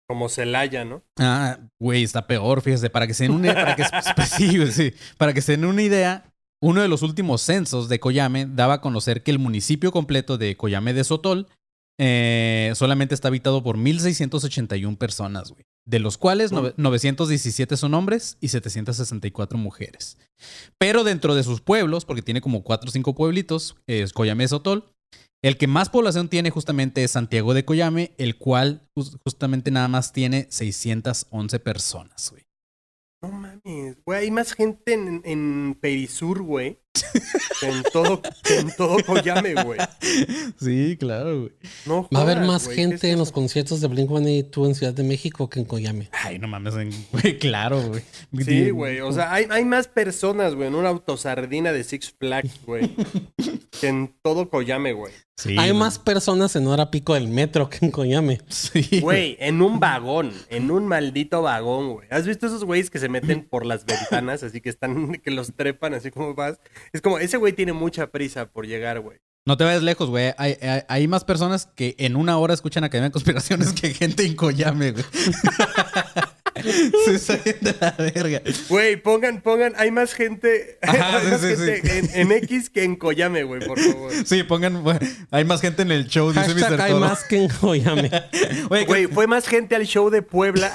Como 0.08 0.30
Celaya, 0.30 0.86
¿no? 0.86 1.02
Ah, 1.20 1.60
güey, 1.80 2.04
está 2.04 2.28
peor, 2.28 2.62
fíjese, 2.62 2.90
para 2.90 3.08
que 3.08 3.14
se 3.14 3.24
den 3.26 3.34
una 3.34 3.54
para 3.54 3.76
que, 3.76 3.84
pues, 4.16 4.30
sí, 4.74 4.94
para 5.18 5.34
que 5.34 5.42
se 5.42 5.54
den 5.54 5.66
una 5.66 5.82
idea, 5.82 6.32
uno 6.62 6.82
de 6.82 6.88
los 6.88 7.02
últimos 7.02 7.42
censos 7.42 7.90
de 7.90 8.00
Coyame 8.00 8.46
daba 8.46 8.76
a 8.76 8.82
conocer 8.82 9.22
que 9.22 9.32
el 9.32 9.40
municipio 9.40 9.92
completo 9.92 10.38
de 10.38 10.56
Coyame 10.56 10.94
de 10.94 11.04
Sotol 11.04 11.48
eh, 12.00 12.72
solamente 12.76 13.16
está 13.16 13.28
habitado 13.28 13.64
por 13.64 13.78
1.681 13.78 14.98
personas, 14.98 15.52
güey. 15.52 15.64
De 15.86 16.00
los 16.00 16.18
cuales 16.18 16.52
nove- 16.52 16.74
917 16.78 17.76
son 17.78 17.94
hombres 17.94 18.38
y 18.42 18.50
764 18.50 19.58
mujeres. 19.58 20.18
Pero 20.78 21.04
dentro 21.04 21.34
de 21.34 21.44
sus 21.44 21.62
pueblos, 21.62 22.06
porque 22.06 22.22
tiene 22.22 22.42
como 22.42 22.64
4 22.64 22.90
o 22.90 22.92
5 22.92 23.16
pueblitos, 23.16 23.76
es 23.88 24.14
Coyame 24.14 24.44
de 24.44 24.48
Sotol, 24.50 24.86
el 25.44 25.58
que 25.58 25.68
más 25.68 25.90
población 25.90 26.30
tiene 26.30 26.50
justamente 26.50 27.04
es 27.04 27.12
Santiago 27.12 27.54
de 27.54 27.64
Coyame, 27.66 28.14
el 28.18 28.38
cual 28.38 28.88
jus- 28.96 29.18
justamente 29.24 29.72
nada 29.72 29.88
más 29.88 30.12
tiene 30.14 30.48
611 30.50 31.60
personas, 31.60 32.32
güey. 32.32 32.44
No 33.22 33.32
mames, 33.32 33.98
güey, 34.06 34.20
hay 34.20 34.32
más 34.32 34.54
gente 34.54 34.94
en, 34.94 35.22
en 35.26 35.78
Perisur, 35.80 36.42
güey. 36.42 36.80
en 37.62 37.84
todo, 37.92 38.22
en 38.50 38.76
todo 38.76 38.98
Coyame, 39.06 39.54
güey. 39.64 39.80
Sí, 40.60 40.98
claro, 41.00 41.42
güey. 41.42 41.52
No 41.86 42.08
Va 42.14 42.20
a 42.20 42.24
haber 42.24 42.40
más 42.42 42.66
güey, 42.66 42.76
¿qué 42.76 42.82
gente 42.84 42.96
es 43.08 43.14
en 43.14 43.20
los 43.20 43.32
conciertos 43.32 43.82
de 43.82 43.90
Blink-182 43.90 44.68
en 44.68 44.76
Ciudad 44.76 44.94
de 44.94 45.04
México 45.04 45.50
que 45.50 45.60
en 45.60 45.66
Coyame. 45.66 46.10
Ay, 46.12 46.40
no 46.40 46.48
mames, 46.48 46.76
en- 46.76 46.92
güey, 47.12 47.38
claro, 47.40 47.82
güey. 47.82 48.02
Sí, 48.44 48.70
güey. 48.70 49.02
O 49.02 49.12
sea, 49.12 49.34
hay, 49.34 49.48
hay 49.50 49.66
más 49.66 49.88
personas, 49.88 50.56
güey, 50.56 50.68
en 50.68 50.76
una 50.76 50.90
autosardina 50.90 51.72
de 51.72 51.84
Six 51.84 52.14
Flags, 52.18 52.60
güey. 52.66 52.92
que 53.80 53.88
en 53.88 54.14
todo 54.22 54.50
Coyame, 54.50 54.94
güey. 54.94 55.14
Sí, 55.40 55.50
Hay 55.52 55.70
güey. 55.70 55.74
más 55.74 56.00
personas 56.00 56.56
en 56.56 56.66
hora 56.66 56.90
pico 56.90 57.14
del 57.14 57.28
metro 57.28 57.70
que 57.70 57.86
en 57.86 57.92
Coyame. 57.92 58.42
Sí, 58.48 59.02
Güey, 59.02 59.38
en 59.40 59.62
un 59.62 59.80
vagón, 59.80 60.34
en 60.50 60.72
un 60.72 60.88
maldito 60.88 61.44
vagón, 61.44 61.94
güey. 61.94 62.08
¿Has 62.10 62.26
visto 62.26 62.48
esos 62.48 62.64
güeyes 62.66 62.90
que 62.90 62.98
se 62.98 63.08
meten 63.08 63.44
por 63.48 63.64
las 63.64 63.86
ventanas, 63.86 64.42
así 64.42 64.62
que 64.62 64.70
están, 64.70 65.14
que 65.24 65.30
los 65.30 65.54
trepan, 65.54 65.94
así 65.94 66.10
como 66.10 66.34
vas? 66.34 66.60
Es 66.94 67.02
como, 67.02 67.20
ese 67.20 67.38
güey 67.38 67.54
tiene 67.54 67.74
mucha 67.74 68.08
prisa 68.08 68.48
por 68.48 68.66
llegar, 68.68 69.00
güey. 69.00 69.18
No 69.46 69.56
te 69.56 69.64
vayas 69.64 69.82
lejos, 69.84 70.10
güey. 70.10 70.34
Hay, 70.38 70.58
hay- 70.62 70.82
hay 70.88 71.08
más 71.08 71.24
personas 71.24 71.68
que 71.74 71.96
en 72.00 72.16
una 72.18 72.38
hora 72.38 72.54
escuchan 72.54 72.84
Academia 72.84 73.08
de 73.10 73.14
Conspiraciones 73.14 73.72
que 73.74 73.94
gente 73.94 74.26
en 74.26 74.36
Coyame, 74.36 74.92
güey. 74.92 75.06
Se 77.06 77.14
está 77.16 77.38
de 77.38 77.76
la 77.80 77.92
verga. 77.92 78.42
Güey, 78.68 78.96
pongan, 78.98 79.42
pongan, 79.42 79.74
hay 79.78 79.92
más 79.92 80.14
gente, 80.14 80.80
Ajá, 80.82 81.18
hay 81.20 81.26
sí, 81.26 81.30
más 81.32 81.40
sí, 81.42 81.48
gente 81.48 81.82
sí. 81.84 82.10
En, 82.16 82.32
en 82.32 82.32
X 82.44 82.70
que 82.72 82.84
en 82.84 82.96
Coyame, 82.96 83.44
güey, 83.44 83.66
por 83.66 83.80
favor. 83.80 84.12
Sí, 84.26 84.42
pongan, 84.44 84.82
güey, 84.82 84.98
hay 85.30 85.46
más 85.46 85.62
gente 85.62 85.84
en 85.84 85.92
el 85.92 86.08
show, 86.08 86.30
dice 86.34 86.42
Hashtag 86.54 86.72
Mr. 86.72 86.82
hay 86.82 86.92
Toro. 86.94 87.06
más 87.06 87.24
que 87.26 87.44
en 87.44 87.50
Coyame. 87.50 88.10
Güey, 88.88 89.06
fue 89.08 89.28
más 89.28 89.48
gente 89.48 89.76
al 89.76 89.86
show 89.86 90.10
de 90.10 90.24
Puebla. 90.24 90.74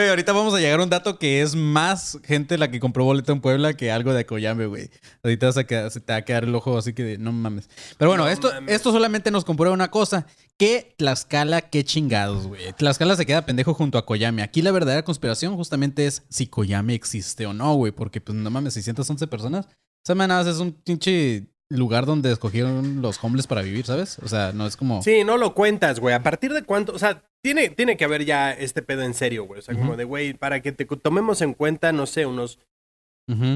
Güey, 0.00 0.08
ahorita 0.08 0.32
vamos 0.32 0.54
a 0.54 0.58
llegar 0.60 0.80
a 0.80 0.82
un 0.82 0.88
dato 0.88 1.18
que 1.18 1.42
es 1.42 1.54
más 1.54 2.16
gente 2.24 2.56
la 2.56 2.70
que 2.70 2.80
compró 2.80 3.04
boleto 3.04 3.32
en 3.32 3.42
Puebla 3.42 3.74
que 3.74 3.92
algo 3.92 4.14
de 4.14 4.24
Coyame, 4.24 4.64
güey. 4.64 4.88
Ahorita 5.22 5.44
vas 5.44 5.58
a 5.58 5.64
quedar- 5.64 5.90
se 5.90 6.00
te 6.00 6.10
va 6.14 6.20
a 6.20 6.22
quedar 6.24 6.44
el 6.44 6.54
ojo 6.54 6.78
así 6.78 6.94
que 6.94 7.02
de, 7.02 7.18
no 7.18 7.32
mames. 7.32 7.68
Pero 7.98 8.10
bueno, 8.10 8.24
No 8.24 8.30
esto, 8.30 8.50
mames. 8.50 8.74
esto 8.74 8.92
solamente 8.92 9.30
nos 9.30 9.44
comprueba 9.44 9.74
una 9.74 9.90
cosa. 9.90 10.26
Que 10.56 10.94
Tlaxcala, 10.96 11.60
qué 11.68 11.84
chingados, 11.84 12.46
güey. 12.46 12.72
Tlaxcala 12.72 13.14
se 13.14 13.26
queda 13.26 13.44
pendejo 13.44 13.74
junto 13.74 13.98
a 13.98 14.06
Coyame. 14.06 14.42
Aquí 14.42 14.62
la 14.62 14.70
verdadera 14.72 15.04
conspiración 15.04 15.54
justamente 15.56 16.06
es 16.06 16.22
si 16.30 16.46
Coyame 16.46 16.94
existe 16.94 17.44
o 17.44 17.52
no, 17.52 17.74
güey. 17.74 17.92
Porque, 17.92 18.22
pues, 18.22 18.34
no 18.38 18.48
mames, 18.50 18.72
611 18.72 19.26
personas. 19.26 19.68
Esa 20.02 20.14
manada 20.14 20.50
es 20.50 20.56
un 20.60 20.72
pinche 20.72 21.46
lugar 21.70 22.04
donde 22.04 22.32
escogieron 22.32 23.00
los 23.00 23.22
homeless 23.22 23.46
para 23.46 23.62
vivir, 23.62 23.86
¿sabes? 23.86 24.18
O 24.20 24.28
sea, 24.28 24.52
no 24.52 24.66
es 24.66 24.76
como... 24.76 25.02
Sí, 25.02 25.24
no 25.24 25.36
lo 25.38 25.54
cuentas, 25.54 26.00
güey. 26.00 26.14
¿A 26.14 26.22
partir 26.22 26.52
de 26.52 26.64
cuánto? 26.64 26.92
O 26.92 26.98
sea, 26.98 27.22
tiene, 27.42 27.70
tiene 27.70 27.96
que 27.96 28.04
haber 28.04 28.24
ya 28.24 28.52
este 28.52 28.82
pedo 28.82 29.02
en 29.02 29.14
serio, 29.14 29.44
güey. 29.44 29.60
O 29.60 29.62
sea, 29.62 29.74
como 29.74 29.96
de, 29.96 30.04
güey, 30.04 30.34
para 30.34 30.60
que 30.62 30.72
te 30.72 30.84
tomemos 30.84 31.40
en 31.42 31.54
cuenta, 31.54 31.92
no 31.92 32.06
sé, 32.06 32.26
unos 32.26 32.58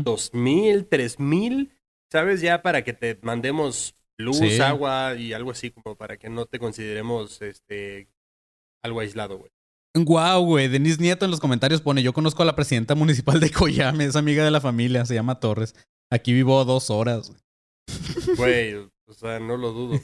dos 0.05 0.33
mil, 0.33 0.87
tres 0.87 1.19
mil, 1.19 1.73
¿sabes? 2.13 2.41
Ya 2.41 2.63
para 2.63 2.85
que 2.85 2.93
te 2.93 3.19
mandemos 3.23 3.95
luz, 4.17 4.39
Sí. 4.39 4.61
agua 4.61 5.17
y 5.19 5.33
algo 5.33 5.51
así, 5.51 5.71
como 5.71 5.97
para 5.97 6.17
que 6.17 6.31
no 6.31 6.47
te 6.47 6.61
consideremos 6.61 7.43
este 7.43 8.07
algo 8.85 9.01
aislado, 9.01 9.39
güey. 9.39 9.51
Guau, 9.97 10.45
güey. 10.45 10.69
Denise 10.69 11.01
Nieto 11.03 11.25
en 11.25 11.31
los 11.33 11.41
comentarios 11.41 11.81
pone: 11.81 12.03
Yo 12.03 12.13
conozco 12.13 12.43
a 12.43 12.47
la 12.47 12.55
presidenta 12.55 12.95
municipal 12.95 13.41
de 13.41 13.51
Coyame, 13.51 14.05
es 14.05 14.15
amiga 14.17 14.45
de 14.45 14.51
la 14.53 14.61
familia, 14.61 15.05
se 15.05 15.15
llama 15.15 15.41
Torres. 15.41 15.75
Aquí 16.11 16.33
vivo 16.33 16.65
dos 16.65 16.91
horas. 16.91 17.31
Güey, 17.31 17.41
o 19.07 19.15
sea, 19.15 19.41
no 19.41 19.57
lo 19.57 19.73
dudo. 19.73 20.01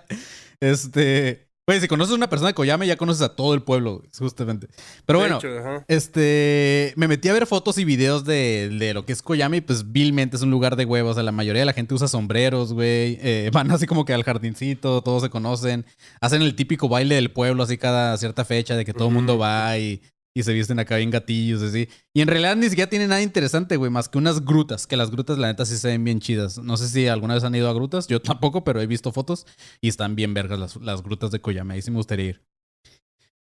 este. 0.60 1.46
Güey, 1.68 1.80
si 1.80 1.88
conoces 1.88 2.12
a 2.12 2.16
una 2.16 2.30
persona 2.30 2.50
de 2.50 2.54
Coyame, 2.54 2.86
ya 2.86 2.96
conoces 2.96 3.22
a 3.22 3.34
todo 3.34 3.52
el 3.52 3.60
pueblo, 3.60 3.98
güey, 3.98 4.08
justamente. 4.16 4.68
Pero 5.04 5.18
bueno, 5.18 5.38
hecho, 5.38 5.48
este. 5.88 6.92
Me 6.94 7.08
metí 7.08 7.28
a 7.28 7.32
ver 7.32 7.46
fotos 7.46 7.76
y 7.78 7.84
videos 7.84 8.24
de, 8.24 8.68
de 8.68 8.94
lo 8.94 9.04
que 9.04 9.12
es 9.12 9.20
Coyame 9.20 9.56
y 9.56 9.60
pues 9.62 9.90
vilmente 9.90 10.36
es 10.36 10.42
un 10.42 10.50
lugar 10.52 10.76
de 10.76 10.84
huevos. 10.84 11.12
O 11.12 11.14
sea, 11.14 11.24
la 11.24 11.32
mayoría 11.32 11.62
de 11.62 11.66
la 11.66 11.72
gente 11.72 11.92
usa 11.92 12.06
sombreros, 12.06 12.72
güey. 12.72 13.18
eh, 13.20 13.50
van 13.52 13.70
así 13.72 13.86
como 13.86 14.04
que 14.04 14.14
al 14.14 14.22
jardincito, 14.22 15.02
todos 15.02 15.24
se 15.24 15.30
conocen. 15.30 15.84
Hacen 16.20 16.42
el 16.42 16.54
típico 16.54 16.88
baile 16.88 17.16
del 17.16 17.32
pueblo 17.32 17.64
así 17.64 17.78
cada 17.78 18.16
cierta 18.16 18.44
fecha 18.44 18.76
de 18.76 18.84
que 18.84 18.94
todo 18.94 19.08
el 19.08 19.14
mundo 19.14 19.36
va 19.36 19.76
y, 19.76 20.00
y 20.36 20.42
se 20.42 20.52
visten 20.52 20.78
acá 20.78 20.96
bien 20.96 21.08
gatillos, 21.10 21.62
así. 21.62 21.88
Y 22.12 22.20
en 22.20 22.28
realidad 22.28 22.56
ni 22.56 22.68
siquiera 22.68 22.90
tiene 22.90 23.08
nada 23.08 23.22
interesante, 23.22 23.78
güey, 23.78 23.90
más 23.90 24.10
que 24.10 24.18
unas 24.18 24.44
grutas, 24.44 24.86
que 24.86 24.98
las 24.98 25.10
grutas 25.10 25.38
la 25.38 25.46
neta 25.46 25.64
sí 25.64 25.78
se 25.78 25.88
ven 25.88 26.04
bien 26.04 26.20
chidas. 26.20 26.58
No 26.58 26.76
sé 26.76 26.90
si 26.90 27.08
alguna 27.08 27.32
vez 27.32 27.44
han 27.44 27.54
ido 27.54 27.70
a 27.70 27.72
grutas, 27.72 28.06
yo 28.06 28.20
tampoco, 28.20 28.62
pero 28.62 28.82
he 28.82 28.86
visto 28.86 29.12
fotos 29.12 29.46
y 29.80 29.88
están 29.88 30.14
bien 30.14 30.34
vergas 30.34 30.58
las, 30.58 30.76
las 30.76 31.02
grutas 31.02 31.30
de 31.30 31.40
Coyame, 31.40 31.72
ahí 31.72 31.80
sí 31.80 31.90
me 31.90 31.96
gustaría 31.96 32.26
ir. 32.26 32.42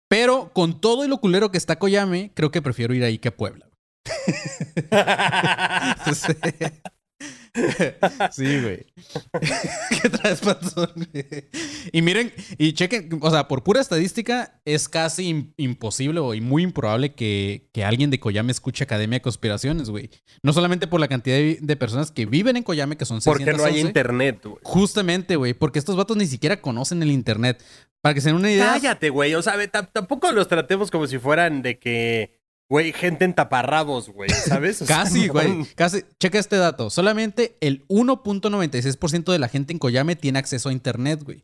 Pero 0.08 0.52
con 0.52 0.82
todo 0.82 1.06
y 1.06 1.08
lo 1.08 1.20
culero 1.20 1.52
que 1.52 1.60
está 1.60 1.78
Coyame, 1.78 2.32
creo 2.34 2.50
que 2.50 2.64
prefiero 2.64 2.96
ir 2.96 3.04
ahí 3.04 3.20
que 3.20 3.28
a 3.28 3.38
Puebla. 3.38 3.70
Sí. 6.12 6.34
Sí, 8.32 8.62
güey. 8.62 8.86
¿Qué 10.02 10.10
traes, 10.10 10.40
panzón? 10.40 10.92
Y 11.92 12.02
miren, 12.02 12.32
y 12.58 12.74
chequen, 12.74 13.10
o 13.22 13.32
sea, 13.32 13.48
por 13.48 13.64
pura 13.64 13.82
estadística, 13.82 14.62
es 14.66 14.88
casi 14.88 15.32
im- 15.34 15.54
imposible 15.58 16.20
o 16.20 16.34
y 16.34 16.42
muy 16.42 16.64
improbable 16.64 17.14
que, 17.14 17.70
que 17.74 17.84
alguien 17.84 18.12
de 18.12 18.20
Coyame 18.20 18.52
escuche 18.52 18.84
Academia 18.84 19.18
de 19.18 19.22
Conspiraciones, 19.22 19.90
güey. 19.90 20.10
No 20.44 20.54
solamente 20.54 20.88
por 20.88 21.00
la 21.00 21.08
cantidad 21.08 21.38
de, 21.38 21.58
de 21.62 21.76
personas 21.76 22.12
que 22.12 22.26
viven 22.26 22.58
en 22.58 22.64
Coyame, 22.64 22.98
que 22.98 23.06
son 23.06 23.22
Porque 23.24 23.46
no 23.46 23.52
hay 23.64 23.74
611, 23.74 23.88
internet, 23.88 24.40
güey. 24.44 24.58
Justamente, 24.64 25.36
güey, 25.36 25.54
porque 25.54 25.80
estos 25.80 25.96
vatos 25.96 26.18
ni 26.18 26.28
siquiera 26.28 26.62
conocen 26.62 27.02
el 27.02 27.12
internet. 27.12 27.64
Para 28.02 28.14
que 28.14 28.22
se 28.22 28.30
den 28.30 28.38
una 28.38 28.50
idea. 28.52 28.66
Cállate, 28.66 29.10
güey. 29.10 29.34
O 29.36 29.42
sea, 29.42 29.56
tampoco 29.92 30.32
los 30.32 30.48
tratemos 30.48 30.90
como 30.90 31.06
si 31.08 31.18
fueran 31.18 31.62
de 31.62 31.80
que, 31.80 32.39
güey, 32.70 32.94
gente 32.94 33.26
en 33.26 33.34
taparrabos, 33.34 34.10
güey, 34.10 34.30
¿sabes? 34.30 34.82
O 34.82 34.86
sea, 34.86 34.98
Casi, 35.04 35.28
no. 35.28 35.34
güey. 35.34 35.66
Casi. 35.76 36.04
Checa 36.20 36.38
este 36.40 36.58
dato. 36.58 36.90
Solamente 36.90 37.58
el 37.62 37.86
1.96% 37.88 39.32
de 39.32 39.40
la 39.40 39.50
gente 39.50 39.74
en 39.74 39.80
Coyame 39.80 40.16
tiene 40.16 40.40
acceso 40.40 40.70
a 40.70 40.72
internet, 40.74 41.24
güey. 41.24 41.44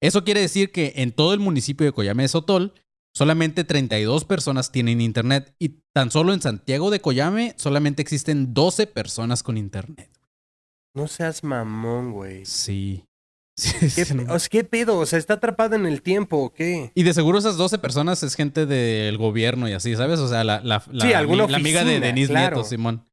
Eso 0.00 0.24
quiere 0.24 0.40
decir 0.40 0.70
que 0.72 0.92
en 0.96 1.12
todo 1.12 1.32
el 1.34 1.40
municipio 1.40 1.86
de 1.86 1.92
Coyame 1.92 2.24
de 2.24 2.28
Sotol, 2.28 2.74
solamente 3.14 3.64
32 3.64 4.24
personas 4.26 4.70
tienen 4.70 5.00
internet. 5.00 5.54
Y 5.58 5.80
tan 5.94 6.10
solo 6.10 6.34
en 6.34 6.42
Santiago 6.42 6.90
de 6.90 7.00
Coyame, 7.00 7.54
solamente 7.56 8.02
existen 8.02 8.52
12 8.52 8.86
personas 8.86 9.42
con 9.42 9.56
internet. 9.56 10.10
No 10.94 11.08
seas 11.08 11.42
mamón, 11.42 12.12
güey. 12.12 12.44
Sí. 12.44 13.05
Sí, 13.58 13.72
¿Qué, 13.80 13.88
sí, 14.04 14.14
pe- 14.14 14.14
no. 14.24 14.34
o 14.34 14.38
sea, 14.38 14.48
¿Qué 14.50 14.64
pedo? 14.64 14.98
O 14.98 15.06
sea, 15.06 15.18
¿está 15.18 15.34
atrapada 15.34 15.76
en 15.76 15.86
el 15.86 16.02
tiempo 16.02 16.36
o 16.36 16.52
qué? 16.52 16.92
Y 16.94 17.02
de 17.04 17.14
seguro 17.14 17.38
esas 17.38 17.56
12 17.56 17.78
personas 17.78 18.22
es 18.22 18.34
gente 18.34 18.66
del 18.66 19.16
gobierno 19.16 19.66
y 19.68 19.72
así, 19.72 19.96
¿sabes? 19.96 20.20
O 20.20 20.28
sea, 20.28 20.44
la, 20.44 20.60
la, 20.62 20.82
la, 20.92 21.04
Sí, 21.06 21.12
alguna 21.14 21.46
la 21.46 21.56
amiga 21.56 21.82
de 21.84 21.98
Denise 22.00 22.28
claro. 22.32 22.56
Nieto, 22.56 22.68
Simón. 22.68 23.06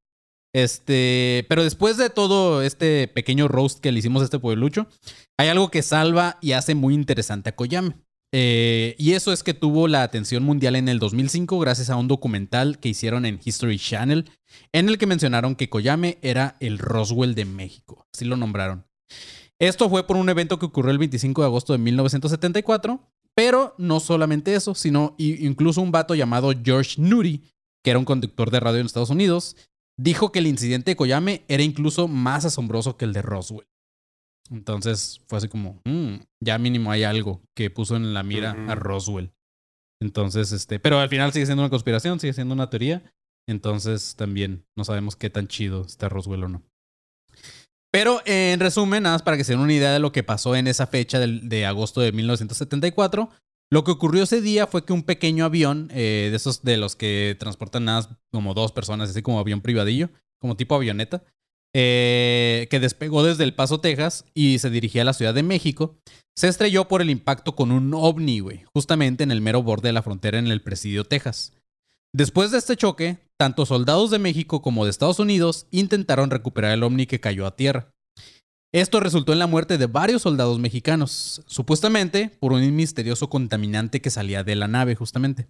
Este, 0.55 1.45
pero 1.49 1.63
después 1.63 1.97
de 1.97 2.09
todo 2.09 2.61
este 2.61 3.07
pequeño 3.07 3.47
roast 3.47 3.79
que 3.79 3.91
le 3.91 3.99
hicimos 3.99 4.21
a 4.21 4.25
este 4.25 4.37
pueblucho, 4.39 4.87
hay 5.37 5.47
algo 5.47 5.71
que 5.71 5.81
salva 5.81 6.37
y 6.41 6.51
hace 6.51 6.75
muy 6.75 6.93
interesante 6.93 7.49
a 7.49 7.55
Koyame. 7.55 7.95
Eh, 8.35 8.95
y 8.97 9.13
eso 9.13 9.31
es 9.31 9.43
que 9.43 9.53
tuvo 9.53 9.87
la 9.87 10.03
atención 10.03 10.43
mundial 10.43 10.75
en 10.75 10.89
el 10.89 10.99
2005 10.99 11.57
gracias 11.59 11.89
a 11.89 11.95
un 11.95 12.07
documental 12.07 12.79
que 12.79 12.89
hicieron 12.89 13.25
en 13.25 13.39
History 13.43 13.77
Channel, 13.79 14.29
en 14.73 14.89
el 14.89 14.97
que 14.97 15.05
mencionaron 15.07 15.55
que 15.55 15.69
Koyame 15.69 16.17
era 16.21 16.57
el 16.59 16.79
Roswell 16.79 17.33
de 17.35 17.45
México. 17.45 18.07
Así 18.13 18.25
lo 18.25 18.35
nombraron. 18.35 18.85
Esto 19.59 19.89
fue 19.89 20.05
por 20.05 20.17
un 20.17 20.29
evento 20.29 20.59
que 20.59 20.65
ocurrió 20.65 20.91
el 20.91 20.97
25 20.97 21.41
de 21.41 21.47
agosto 21.47 21.73
de 21.73 21.79
1974, 21.79 23.01
pero 23.35 23.75
no 23.77 23.99
solamente 23.99 24.55
eso, 24.55 24.75
sino 24.75 25.15
incluso 25.17 25.81
un 25.81 25.91
vato 25.91 26.15
llamado 26.15 26.51
George 26.63 27.01
Nuri, 27.01 27.43
que 27.83 27.91
era 27.91 27.99
un 27.99 28.05
conductor 28.05 28.51
de 28.51 28.59
radio 28.59 28.79
en 28.79 28.85
Estados 28.85 29.09
Unidos, 29.09 29.55
dijo 29.97 30.31
que 30.31 30.39
el 30.39 30.47
incidente 30.47 30.91
de 30.91 30.95
Koyame 30.95 31.43
era 31.47 31.63
incluso 31.63 32.07
más 32.07 32.45
asombroso 32.45 32.97
que 32.97 33.05
el 33.05 33.13
de 33.13 33.21
Roswell. 33.21 33.67
Entonces 34.49 35.21
fue 35.27 35.37
así 35.37 35.47
como, 35.47 35.81
"Mm, 35.85 36.15
ya 36.41 36.57
mínimo 36.57 36.91
hay 36.91 37.03
algo 37.03 37.41
que 37.55 37.69
puso 37.69 37.95
en 37.95 38.13
la 38.13 38.23
mira 38.23 38.51
a 38.67 38.75
Roswell. 38.75 39.31
Entonces, 40.01 40.51
este, 40.51 40.79
pero 40.79 40.99
al 40.99 41.09
final 41.09 41.31
sigue 41.31 41.45
siendo 41.45 41.63
una 41.63 41.69
conspiración, 41.69 42.19
sigue 42.19 42.33
siendo 42.33 42.53
una 42.53 42.69
teoría. 42.69 43.03
Entonces 43.47 44.15
también 44.15 44.65
no 44.75 44.83
sabemos 44.83 45.15
qué 45.15 45.29
tan 45.29 45.47
chido 45.47 45.81
está 45.81 46.09
Roswell 46.09 46.43
o 46.43 46.49
no. 46.49 46.63
Pero 47.93 48.21
en 48.25 48.59
resumen, 48.59 49.03
nada 49.03 49.15
más 49.15 49.21
para 49.21 49.37
que 49.37 49.43
se 49.43 49.53
den 49.53 49.61
una 49.61 49.71
idea 49.73 49.93
de 49.93 49.99
lo 49.99 50.11
que 50.11 50.23
pasó 50.23 50.55
en 50.55 50.65
esa 50.65 50.87
fecha 50.87 51.19
del- 51.19 51.47
de 51.47 51.67
agosto 51.67 52.01
de 52.01 52.11
1974. 52.11 53.29
Lo 53.71 53.83
que 53.83 53.91
ocurrió 53.91 54.23
ese 54.23 54.41
día 54.41 54.65
fue 54.65 54.83
que 54.83 54.93
un 54.93 55.03
pequeño 55.03 55.45
avión, 55.45 55.89
eh, 55.93 56.29
de 56.31 56.35
esos 56.35 56.63
de 56.63 56.77
los 56.77 56.95
que 56.95 57.35
transportan 57.39 57.85
nada 57.85 58.01
más 58.01 58.09
como 58.31 58.55
dos 58.55 58.71
personas, 58.71 59.11
así 59.11 59.21
como 59.21 59.39
avión 59.39 59.61
privadillo, 59.61 60.09
como 60.39 60.57
tipo 60.57 60.73
avioneta, 60.73 61.23
eh, 61.75 62.67
que 62.71 62.79
despegó 62.79 63.23
desde 63.23 63.43
El 63.43 63.53
Paso, 63.53 63.79
Texas, 63.79 64.25
y 64.33 64.57
se 64.59 64.69
dirigía 64.71 65.03
a 65.03 65.05
la 65.05 65.13
Ciudad 65.13 65.33
de 65.33 65.43
México, 65.43 65.95
se 66.35 66.47
estrelló 66.47 66.87
por 66.87 67.01
el 67.01 67.09
impacto 67.11 67.55
con 67.55 67.71
un 67.71 67.93
ovni, 67.93 68.39
güey, 68.39 68.63
justamente 68.73 69.23
en 69.23 69.31
el 69.31 69.41
mero 69.41 69.61
borde 69.63 69.89
de 69.89 69.93
la 69.93 70.01
frontera 70.03 70.39
en 70.39 70.47
el 70.47 70.61
Presidio, 70.61 71.03
Texas. 71.03 71.53
Después 72.15 72.51
de 72.51 72.59
este 72.59 72.77
choque, 72.77 73.17
tanto 73.39 73.65
soldados 73.65 74.11
de 74.11 74.19
México 74.19 74.61
como 74.61 74.83
de 74.83 74.91
Estados 74.91 75.17
Unidos 75.17 75.65
intentaron 75.71 76.29
recuperar 76.29 76.71
el 76.71 76.83
ovni 76.83 77.07
que 77.07 77.19
cayó 77.19 77.47
a 77.47 77.55
tierra. 77.55 77.91
Esto 78.71 78.99
resultó 78.99 79.33
en 79.33 79.39
la 79.39 79.47
muerte 79.47 79.79
de 79.79 79.87
varios 79.87 80.21
soldados 80.21 80.59
mexicanos, 80.59 81.41
supuestamente 81.47 82.29
por 82.39 82.53
un 82.53 82.75
misterioso 82.75 83.31
contaminante 83.31 83.99
que 83.99 84.11
salía 84.11 84.43
de 84.43 84.55
la 84.55 84.67
nave, 84.67 84.93
justamente. 84.93 85.47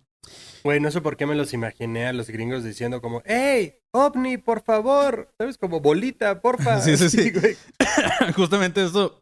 Güey, 0.64 0.80
no 0.80 0.90
sé 0.90 1.02
por 1.02 1.18
qué 1.18 1.26
me 1.26 1.36
los 1.36 1.54
imaginé 1.54 2.08
a 2.08 2.14
los 2.14 2.30
gringos 2.30 2.64
diciendo 2.64 3.02
como, 3.02 3.22
¡Ey, 3.26 3.82
ovni, 3.92 4.38
por 4.38 4.64
favor! 4.64 5.34
¿Sabes? 5.38 5.58
Como 5.58 5.82
bolita, 5.82 6.42
porfa. 6.42 6.80
Sí, 6.82 6.96
sí, 6.96 7.10
sí. 7.10 7.34
Justamente 8.36 8.86
eso, 8.86 9.22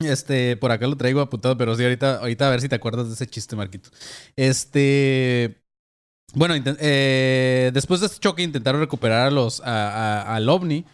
este, 0.00 0.58
por 0.58 0.70
acá 0.70 0.86
lo 0.86 0.96
traigo 0.96 1.22
apuntado, 1.22 1.56
pero 1.56 1.74
sí, 1.76 1.82
ahorita, 1.82 2.18
ahorita 2.18 2.46
a 2.46 2.50
ver 2.50 2.60
si 2.60 2.68
te 2.68 2.74
acuerdas 2.74 3.08
de 3.08 3.14
ese 3.14 3.26
chiste, 3.26 3.56
Marquito. 3.56 3.88
Este, 4.36 5.63
bueno, 6.34 6.54
eh, 6.56 7.70
después 7.72 8.00
de 8.00 8.06
este 8.06 8.18
choque 8.18 8.42
intentaron 8.42 8.80
recuperar 8.80 9.26
a 9.26 9.30
los, 9.30 9.60
al 9.60 10.48
ovni 10.48 10.84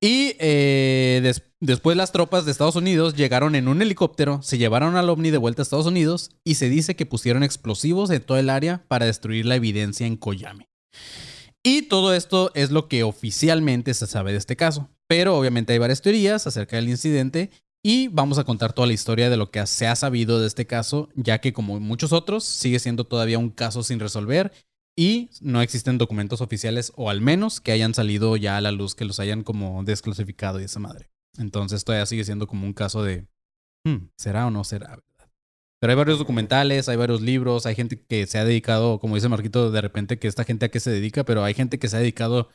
y 0.00 0.34
eh, 0.40 1.20
des- 1.22 1.42
después 1.60 1.96
las 1.96 2.12
tropas 2.12 2.44
de 2.44 2.50
Estados 2.50 2.76
Unidos 2.76 3.14
llegaron 3.14 3.54
en 3.54 3.68
un 3.68 3.82
helicóptero, 3.82 4.42
se 4.42 4.58
llevaron 4.58 4.96
al 4.96 5.08
ovni 5.08 5.30
de 5.30 5.38
vuelta 5.38 5.62
a 5.62 5.64
Estados 5.64 5.86
Unidos 5.86 6.30
y 6.44 6.56
se 6.56 6.68
dice 6.68 6.96
que 6.96 7.06
pusieron 7.06 7.42
explosivos 7.42 8.10
en 8.10 8.22
todo 8.22 8.38
el 8.38 8.50
área 8.50 8.84
para 8.88 9.06
destruir 9.06 9.46
la 9.46 9.56
evidencia 9.56 10.06
en 10.06 10.16
Koyame. 10.16 10.66
Y 11.64 11.82
todo 11.82 12.12
esto 12.12 12.50
es 12.54 12.72
lo 12.72 12.88
que 12.88 13.04
oficialmente 13.04 13.94
se 13.94 14.08
sabe 14.08 14.32
de 14.32 14.38
este 14.38 14.56
caso. 14.56 14.90
Pero 15.06 15.36
obviamente 15.38 15.72
hay 15.72 15.78
varias 15.78 16.02
teorías 16.02 16.46
acerca 16.46 16.76
del 16.76 16.88
incidente 16.88 17.50
y 17.84 18.08
vamos 18.08 18.38
a 18.38 18.44
contar 18.44 18.72
toda 18.72 18.86
la 18.88 18.94
historia 18.94 19.30
de 19.30 19.36
lo 19.36 19.50
que 19.50 19.64
se 19.66 19.86
ha 19.86 19.94
sabido 19.94 20.40
de 20.40 20.46
este 20.46 20.66
caso, 20.66 21.08
ya 21.14 21.40
que 21.40 21.52
como 21.52 21.78
muchos 21.78 22.12
otros 22.12 22.44
sigue 22.44 22.78
siendo 22.80 23.04
todavía 23.04 23.38
un 23.38 23.50
caso 23.50 23.82
sin 23.82 24.00
resolver 24.00 24.52
y 24.96 25.30
no 25.40 25.62
existen 25.62 25.98
documentos 25.98 26.40
oficiales 26.40 26.92
o 26.96 27.10
al 27.10 27.20
menos 27.20 27.60
que 27.60 27.72
hayan 27.72 27.94
salido 27.94 28.36
ya 28.36 28.56
a 28.56 28.60
la 28.60 28.72
luz, 28.72 28.94
que 28.94 29.04
los 29.04 29.20
hayan 29.20 29.42
como 29.42 29.82
desclasificado 29.84 30.60
y 30.60 30.64
esa 30.64 30.80
madre. 30.80 31.10
Entonces 31.38 31.84
todavía 31.84 32.06
sigue 32.06 32.24
siendo 32.24 32.46
como 32.46 32.66
un 32.66 32.74
caso 32.74 33.02
de, 33.02 33.26
hmm, 33.86 34.08
¿será 34.16 34.46
o 34.46 34.50
no 34.50 34.64
será? 34.64 34.98
Pero 35.80 35.92
hay 35.92 35.96
varios 35.96 36.18
documentales, 36.18 36.88
hay 36.88 36.96
varios 36.96 37.22
libros, 37.22 37.66
hay 37.66 37.74
gente 37.74 38.00
que 38.00 38.26
se 38.26 38.38
ha 38.38 38.44
dedicado, 38.44 39.00
como 39.00 39.16
dice 39.16 39.28
Marquito, 39.28 39.70
de 39.70 39.80
repente 39.80 40.18
que 40.18 40.28
esta 40.28 40.44
gente 40.44 40.66
a 40.66 40.68
qué 40.68 40.78
se 40.78 40.90
dedica, 40.90 41.24
pero 41.24 41.42
hay 41.42 41.54
gente 41.54 41.78
que 41.78 41.88
se 41.88 41.96
ha 41.96 42.00
dedicado 42.00 42.50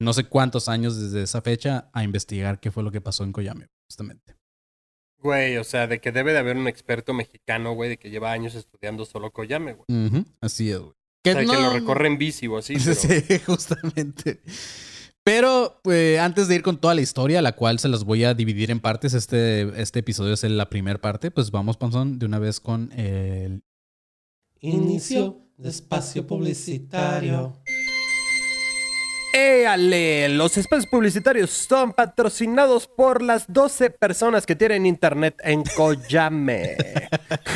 no 0.00 0.12
sé 0.12 0.24
cuántos 0.24 0.68
años 0.68 0.96
desde 0.96 1.22
esa 1.22 1.42
fecha 1.42 1.90
a 1.92 2.04
investigar 2.04 2.60
qué 2.60 2.70
fue 2.70 2.82
lo 2.82 2.92
que 2.92 3.00
pasó 3.00 3.24
en 3.24 3.32
Koyame, 3.32 3.66
justamente. 3.88 4.36
Güey, 5.18 5.56
o 5.58 5.64
sea, 5.64 5.86
de 5.86 6.00
que 6.00 6.12
debe 6.12 6.32
de 6.32 6.38
haber 6.38 6.56
un 6.56 6.68
experto 6.68 7.12
mexicano, 7.12 7.74
güey, 7.74 7.90
de 7.90 7.98
que 7.98 8.08
lleva 8.08 8.32
años 8.32 8.54
estudiando 8.54 9.04
solo 9.04 9.32
Koyame, 9.32 9.74
güey. 9.74 10.24
Así 10.40 10.70
es, 10.70 10.78
güey. 10.78 10.94
O 11.24 11.32
sea, 11.32 11.40
que 11.40 11.46
lo 11.46 11.72
recorre 11.72 12.06
en 12.06 12.18
bici 12.18 12.46
o 12.46 12.58
así. 12.58 12.74
Sí, 12.78 12.90
pero- 13.06 13.24
sí, 13.26 13.38
justamente. 13.46 14.40
Pero 15.22 15.80
pues, 15.82 16.18
antes 16.18 16.48
de 16.48 16.54
ir 16.54 16.62
con 16.62 16.78
toda 16.78 16.94
la 16.94 17.02
historia, 17.02 17.42
la 17.42 17.52
cual 17.52 17.78
se 17.78 17.88
las 17.88 18.04
voy 18.04 18.24
a 18.24 18.32
dividir 18.34 18.70
en 18.70 18.80
partes, 18.80 19.12
este, 19.12 19.80
este 19.80 19.98
episodio 19.98 20.32
es 20.32 20.42
la 20.44 20.70
primera 20.70 20.98
parte, 21.00 21.30
pues 21.30 21.50
vamos, 21.50 21.76
Panzón, 21.76 22.18
de 22.18 22.26
una 22.26 22.38
vez 22.38 22.58
con 22.58 22.90
el... 22.92 23.62
Inicio 24.60 25.46
de 25.58 25.68
espacio 25.68 26.26
publicitario. 26.26 27.52
¡Éale! 29.32 30.28
Los 30.30 30.56
espacios 30.56 30.90
publicitarios 30.90 31.50
son 31.50 31.92
patrocinados 31.92 32.88
por 32.88 33.22
las 33.22 33.44
12 33.46 33.90
personas 33.90 34.44
que 34.44 34.56
tienen 34.56 34.86
internet 34.86 35.36
en 35.44 35.62
Koyame. 35.62 36.76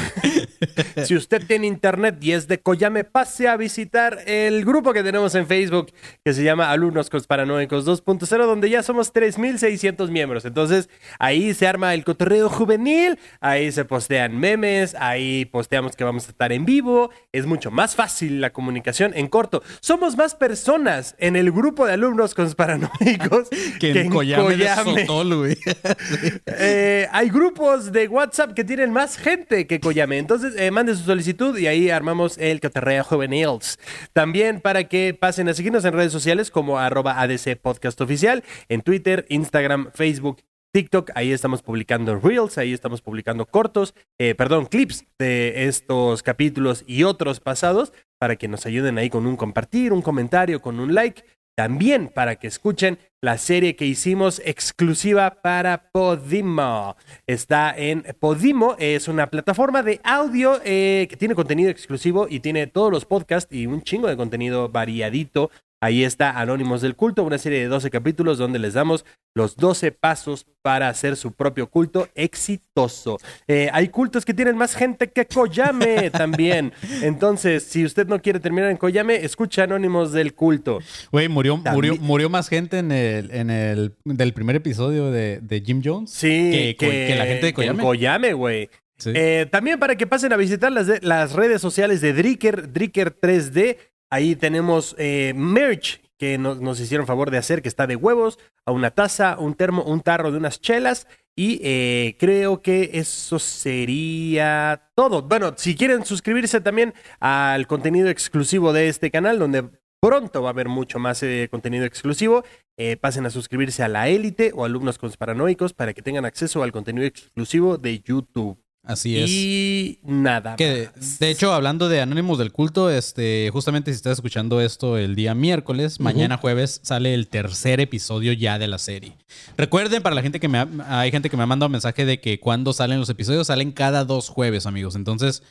si 1.04 1.16
usted 1.16 1.44
tiene 1.48 1.66
internet 1.66 2.18
y 2.20 2.30
es 2.30 2.46
de 2.46 2.60
Koyame, 2.60 3.02
pase 3.02 3.48
a 3.48 3.56
visitar 3.56 4.20
el 4.26 4.64
grupo 4.64 4.92
que 4.92 5.02
tenemos 5.02 5.34
en 5.34 5.48
Facebook 5.48 5.92
que 6.24 6.32
se 6.32 6.44
llama 6.44 6.70
Alumnos 6.70 7.10
Paranoicos 7.26 7.84
2.0, 7.84 8.46
donde 8.46 8.70
ya 8.70 8.84
somos 8.84 9.12
3.600 9.12 10.10
miembros. 10.10 10.44
Entonces, 10.44 10.88
ahí 11.18 11.54
se 11.54 11.66
arma 11.66 11.92
el 11.94 12.04
cotorreo 12.04 12.48
juvenil, 12.50 13.18
ahí 13.40 13.72
se 13.72 13.84
postean 13.84 14.38
memes, 14.38 14.94
ahí 14.94 15.44
posteamos 15.46 15.96
que 15.96 16.04
vamos 16.04 16.28
a 16.28 16.30
estar 16.30 16.52
en 16.52 16.64
vivo. 16.64 17.10
Es 17.32 17.46
mucho 17.46 17.72
más 17.72 17.96
fácil 17.96 18.40
la 18.40 18.52
comunicación 18.52 19.10
en 19.16 19.26
corto. 19.26 19.64
Somos 19.80 20.16
más 20.16 20.36
personas 20.36 21.16
en 21.18 21.34
el 21.34 21.50
grupo 21.50 21.63
de 21.72 21.92
alumnos 21.92 22.34
paranoicos 22.54 23.48
Que 23.80 24.00
en 24.02 24.10
Koyame 24.10 24.56
de 24.56 24.68
Sotol, 24.68 25.36
güey. 25.36 25.56
eh, 26.46 27.08
hay 27.10 27.28
grupos 27.30 27.90
de 27.90 28.08
WhatsApp 28.08 28.52
que 28.52 28.64
tienen 28.64 28.92
más 28.92 29.16
gente 29.16 29.66
que 29.66 29.80
Koyame. 29.80 30.18
Entonces, 30.18 30.54
eh, 30.58 30.70
mande 30.70 30.94
su 30.94 31.04
solicitud 31.04 31.56
y 31.56 31.66
ahí 31.66 31.90
armamos 31.90 32.36
el 32.38 32.60
Cotorreo 32.60 33.04
Juvenils. 33.04 33.78
También 34.12 34.60
para 34.60 34.84
que 34.84 35.16
pasen 35.18 35.48
a 35.48 35.54
seguirnos 35.54 35.84
en 35.84 35.94
redes 35.94 36.12
sociales 36.12 36.50
como 36.50 36.78
arroba 36.78 37.20
ADC 37.20 37.56
Podcast 37.60 38.00
Oficial, 38.00 38.44
en 38.68 38.82
Twitter, 38.82 39.24
Instagram, 39.28 39.90
Facebook. 39.94 40.42
TikTok, 40.74 41.12
ahí 41.14 41.30
estamos 41.30 41.62
publicando 41.62 42.18
Reels, 42.18 42.58
ahí 42.58 42.72
estamos 42.72 43.00
publicando 43.00 43.46
cortos, 43.46 43.94
eh, 44.18 44.34
perdón, 44.34 44.66
clips 44.66 45.04
de 45.20 45.68
estos 45.68 46.24
capítulos 46.24 46.82
y 46.88 47.04
otros 47.04 47.38
pasados 47.38 47.92
para 48.18 48.34
que 48.34 48.48
nos 48.48 48.66
ayuden 48.66 48.98
ahí 48.98 49.08
con 49.08 49.24
un 49.26 49.36
compartir, 49.36 49.92
un 49.92 50.02
comentario, 50.02 50.60
con 50.60 50.80
un 50.80 50.92
like. 50.92 51.22
También 51.56 52.08
para 52.08 52.36
que 52.36 52.48
escuchen 52.48 52.98
la 53.20 53.38
serie 53.38 53.76
que 53.76 53.86
hicimos 53.86 54.42
exclusiva 54.44 55.40
para 55.42 55.90
Podimo. 55.92 56.96
Está 57.26 57.74
en 57.76 58.04
Podimo, 58.20 58.76
es 58.78 59.08
una 59.08 59.28
plataforma 59.28 59.82
de 59.82 60.00
audio 60.04 60.60
eh, 60.64 61.06
que 61.08 61.16
tiene 61.16 61.34
contenido 61.34 61.70
exclusivo 61.70 62.26
y 62.28 62.40
tiene 62.40 62.66
todos 62.66 62.92
los 62.92 63.06
podcasts 63.06 63.54
y 63.54 63.66
un 63.66 63.82
chingo 63.82 64.08
de 64.08 64.16
contenido 64.16 64.68
variadito. 64.68 65.50
Ahí 65.84 66.02
está 66.02 66.40
Anónimos 66.40 66.80
del 66.80 66.96
Culto, 66.96 67.22
una 67.24 67.36
serie 67.36 67.60
de 67.60 67.66
12 67.66 67.90
capítulos 67.90 68.38
donde 68.38 68.58
les 68.58 68.72
damos 68.72 69.04
los 69.34 69.54
12 69.56 69.92
pasos 69.92 70.46
para 70.62 70.88
hacer 70.88 71.14
su 71.14 71.32
propio 71.32 71.68
culto 71.68 72.08
exitoso. 72.14 73.18
Eh, 73.46 73.68
hay 73.70 73.88
cultos 73.88 74.24
que 74.24 74.32
tienen 74.32 74.56
más 74.56 74.74
gente 74.74 75.08
que 75.10 75.26
Koyame 75.26 76.10
también. 76.10 76.72
Entonces, 77.02 77.64
si 77.64 77.84
usted 77.84 78.06
no 78.06 78.18
quiere 78.22 78.40
terminar 78.40 78.70
en 78.70 78.78
Koyame, 78.78 79.16
escucha 79.16 79.64
Anónimos 79.64 80.12
del 80.12 80.32
Culto. 80.32 80.78
Güey, 81.12 81.28
murió, 81.28 81.58
murió, 81.58 81.96
murió 81.96 82.30
más 82.30 82.48
gente 82.48 82.78
en 82.78 82.90
el, 82.90 83.30
en 83.30 83.50
el 83.50 83.92
del 84.04 84.32
primer 84.32 84.56
episodio 84.56 85.10
de, 85.10 85.40
de 85.42 85.60
Jim 85.60 85.82
Jones. 85.84 86.10
Sí, 86.10 86.74
que, 86.78 86.86
que 87.08 87.14
la 87.18 87.26
gente 87.26 87.44
de 87.46 87.52
Koyame. 87.52 87.82
Koyame, 87.82 88.32
güey. 88.32 88.70
Sí. 88.96 89.10
Eh, 89.14 89.46
también 89.50 89.78
para 89.78 89.96
que 89.96 90.06
pasen 90.06 90.32
a 90.32 90.36
visitar 90.36 90.72
las, 90.72 90.86
de- 90.86 91.00
las 91.02 91.32
redes 91.32 91.60
sociales 91.60 92.00
de 92.00 92.14
Dricker, 92.14 92.72
Dricker 92.72 93.14
3D. 93.20 93.76
Ahí 94.14 94.36
tenemos 94.36 94.94
eh, 94.96 95.32
merch 95.34 96.00
que 96.20 96.38
nos, 96.38 96.78
hicieron 96.78 97.04
favor 97.04 97.32
de 97.32 97.38
hacer, 97.38 97.62
que 97.62 97.68
está 97.68 97.88
de 97.88 97.96
huevos, 97.96 98.38
a 98.64 98.70
una 98.70 98.92
taza, 98.92 99.36
un 99.40 99.54
termo, 99.54 99.82
un 99.82 100.02
tarro 100.02 100.30
de 100.30 100.38
unas 100.38 100.60
chelas. 100.60 101.08
Y 101.34 101.60
eh, 101.64 102.16
creo 102.20 102.62
que 102.62 102.90
eso 102.92 103.40
sería 103.40 104.88
todo. 104.94 105.22
Bueno, 105.22 105.54
si 105.56 105.74
quieren 105.74 106.06
suscribirse 106.06 106.60
también 106.60 106.94
al 107.18 107.66
contenido 107.66 108.08
exclusivo 108.08 108.72
de 108.72 108.88
este 108.88 109.10
canal, 109.10 109.40
donde 109.40 109.68
pronto 110.00 110.42
va 110.42 110.50
a 110.50 110.52
haber 110.52 110.68
mucho 110.68 111.00
más 111.00 111.20
eh, 111.24 111.48
contenido 111.50 111.84
exclusivo, 111.84 112.44
eh, 112.76 112.96
pasen 112.96 113.26
a 113.26 113.30
suscribirse 113.30 113.82
a 113.82 113.88
la 113.88 114.06
élite 114.06 114.52
o 114.54 114.64
alumnos 114.64 114.96
paranoicos 115.18 115.72
para 115.72 115.92
que 115.92 116.02
tengan 116.02 116.24
acceso 116.24 116.62
al 116.62 116.70
contenido 116.70 117.04
exclusivo 117.04 117.78
de 117.78 117.98
YouTube. 117.98 118.63
Así 118.84 119.18
es. 119.18 119.30
Y 119.30 119.98
nada. 120.02 120.56
Que, 120.56 120.90
más. 120.94 121.18
de 121.18 121.30
hecho, 121.30 121.52
hablando 121.52 121.88
de 121.88 122.02
Anónimos 122.02 122.38
del 122.38 122.52
Culto, 122.52 122.90
este, 122.90 123.48
justamente 123.50 123.90
si 123.90 123.96
estás 123.96 124.18
escuchando 124.18 124.60
esto 124.60 124.98
el 124.98 125.14
día 125.14 125.34
miércoles, 125.34 126.00
mañana 126.00 126.36
jueves 126.36 126.80
sale 126.82 127.14
el 127.14 127.28
tercer 127.28 127.80
episodio 127.80 128.32
ya 128.34 128.58
de 128.58 128.68
la 128.68 128.78
serie. 128.78 129.16
Recuerden, 129.56 130.02
para 130.02 130.14
la 130.14 130.22
gente 130.22 130.38
que 130.38 130.48
me 130.48 130.58
ha, 130.58 130.68
hay 130.88 131.10
gente 131.10 131.30
que 131.30 131.36
me 131.36 131.42
ha 131.42 131.46
mandado 131.46 131.70
mensaje 131.70 132.04
de 132.04 132.20
que 132.20 132.38
cuando 132.40 132.74
salen 132.74 133.00
los 133.00 133.08
episodios, 133.08 133.46
salen 133.46 133.72
cada 133.72 134.04
dos 134.04 134.28
jueves, 134.28 134.66
amigos. 134.66 134.96
Entonces, 134.96 135.42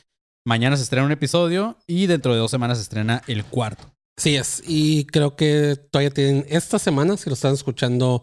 mañana 0.44 0.76
se 0.76 0.84
estrena 0.84 1.06
un 1.06 1.12
episodio 1.12 1.76
y 1.88 2.06
dentro 2.06 2.32
de 2.32 2.38
dos 2.38 2.52
semanas 2.52 2.78
se 2.78 2.82
estrena 2.82 3.22
el 3.26 3.44
cuarto. 3.44 3.90
Sí 4.16 4.36
es, 4.36 4.62
y 4.64 5.06
creo 5.06 5.34
que 5.34 5.76
todavía 5.90 6.10
tienen 6.10 6.46
esta 6.48 6.78
semana, 6.78 7.16
si 7.16 7.28
lo 7.28 7.34
están 7.34 7.54
escuchando 7.54 8.22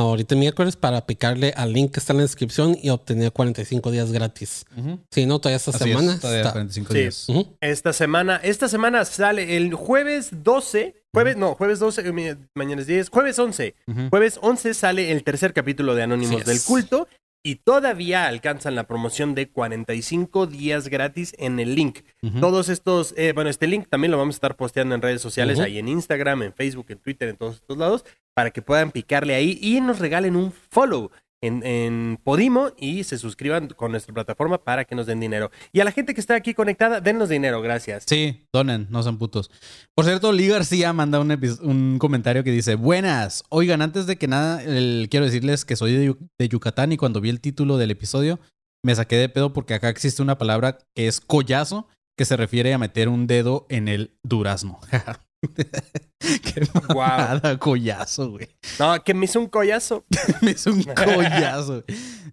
ahorita 0.00 0.34
miércoles, 0.36 0.76
para 0.76 1.06
picarle 1.06 1.52
al 1.56 1.72
link 1.72 1.92
que 1.92 2.00
está 2.00 2.12
en 2.12 2.18
la 2.18 2.22
descripción 2.24 2.76
y 2.80 2.90
obtener 2.90 3.32
45 3.32 3.90
días 3.90 4.12
gratis. 4.12 4.64
Si 5.10 5.26
no, 5.26 5.38
todavía 5.38 5.56
esta 5.56 5.70
Así 5.72 5.84
semana 5.84 6.14
es, 6.14 6.20
todavía 6.20 6.40
está- 6.42 6.52
45 6.52 6.92
Sí. 6.92 6.98
días. 6.98 7.26
Esta 7.60 7.92
semana, 7.92 8.36
esta 8.42 8.68
semana 8.68 9.04
sale 9.04 9.56
el 9.56 9.74
jueves 9.74 10.30
12. 10.42 10.94
Jueves, 11.12 11.36
no, 11.36 11.54
jueves 11.54 11.78
12, 11.78 12.02
eh, 12.06 12.36
mañana 12.54 12.80
es 12.82 12.86
10. 12.86 13.08
Jueves 13.08 13.38
11. 13.38 13.74
Ujú. 13.86 14.08
Jueves 14.10 14.38
11 14.42 14.74
sale 14.74 15.10
el 15.12 15.22
tercer 15.24 15.52
capítulo 15.54 15.94
de 15.94 16.02
Anónimos 16.02 16.44
del. 16.44 16.60
Culto 16.62 17.08
y 17.42 17.56
todavía 17.56 18.26
alcanzan 18.26 18.74
la 18.74 18.88
promoción 18.88 19.34
de 19.34 19.48
45 19.48 20.46
días 20.46 20.88
gratis 20.88 21.34
en 21.38 21.60
el 21.60 21.74
link. 21.74 22.00
Todos 22.40 22.68
estos, 22.68 23.14
eh, 23.16 23.32
bueno, 23.32 23.50
este 23.50 23.68
link 23.68 23.88
también 23.88 24.10
lo 24.10 24.18
vamos 24.18 24.34
a 24.34 24.38
estar 24.38 24.56
posteando 24.56 24.94
en 24.94 25.02
redes 25.02 25.22
sociales, 25.22 25.60
ahí 25.60 25.78
en 25.78 25.88
Instagram, 25.88 26.42
en 26.42 26.52
Facebook, 26.52 26.86
en 26.88 26.98
Twitter, 26.98 27.28
en 27.28 27.36
todos 27.36 27.56
estos 27.56 27.78
lados, 27.78 28.04
para 28.34 28.50
que 28.50 28.62
puedan 28.62 28.90
picarle 28.90 29.34
ahí 29.34 29.58
y 29.62 29.80
nos 29.80 30.00
regalen 30.00 30.34
un 30.34 30.52
follow. 30.52 31.10
En, 31.42 31.62
en 31.66 32.18
Podimo 32.24 32.70
y 32.78 33.04
se 33.04 33.18
suscriban 33.18 33.68
con 33.68 33.90
nuestra 33.90 34.14
plataforma 34.14 34.64
para 34.64 34.86
que 34.86 34.94
nos 34.94 35.06
den 35.06 35.20
dinero. 35.20 35.50
Y 35.70 35.80
a 35.80 35.84
la 35.84 35.92
gente 35.92 36.14
que 36.14 36.20
está 36.20 36.34
aquí 36.34 36.54
conectada, 36.54 37.00
dennos 37.02 37.28
dinero, 37.28 37.60
gracias. 37.60 38.04
Sí, 38.06 38.46
donen, 38.54 38.86
no 38.90 39.02
sean 39.02 39.18
putos. 39.18 39.50
Por 39.94 40.06
cierto, 40.06 40.32
Lee 40.32 40.48
García 40.48 40.94
manda 40.94 41.20
un, 41.20 41.30
un 41.62 41.98
comentario 41.98 42.42
que 42.42 42.50
dice: 42.50 42.74
Buenas. 42.74 43.44
Oigan, 43.50 43.82
antes 43.82 44.06
de 44.06 44.16
que 44.16 44.28
nada, 44.28 44.62
el- 44.62 45.08
quiero 45.10 45.26
decirles 45.26 45.64
que 45.66 45.76
soy 45.76 45.92
de, 45.92 46.16
de 46.38 46.48
Yucatán 46.48 46.92
y 46.92 46.96
cuando 46.96 47.20
vi 47.20 47.28
el 47.28 47.40
título 47.40 47.76
del 47.76 47.90
episodio 47.90 48.40
me 48.82 48.94
saqué 48.94 49.16
de 49.16 49.28
pedo 49.28 49.52
porque 49.52 49.74
acá 49.74 49.88
existe 49.90 50.22
una 50.22 50.38
palabra 50.38 50.78
que 50.94 51.06
es 51.06 51.20
collazo, 51.20 51.86
que 52.16 52.24
se 52.24 52.36
refiere 52.36 52.72
a 52.72 52.78
meter 52.78 53.08
un 53.08 53.26
dedo 53.26 53.66
en 53.68 53.88
el 53.88 54.16
durazno. 54.22 54.78
Qué 56.18 56.62
mamada, 56.88 57.58
collazo, 57.58 58.30
güey. 58.30 58.48
No, 58.78 59.02
que 59.04 59.12
me 59.14 59.26
hizo 59.26 59.38
un 59.40 59.48
collazo. 59.48 60.04
Me 60.42 60.52
hizo 60.52 60.70
un 60.72 60.82
collazo. 60.94 61.84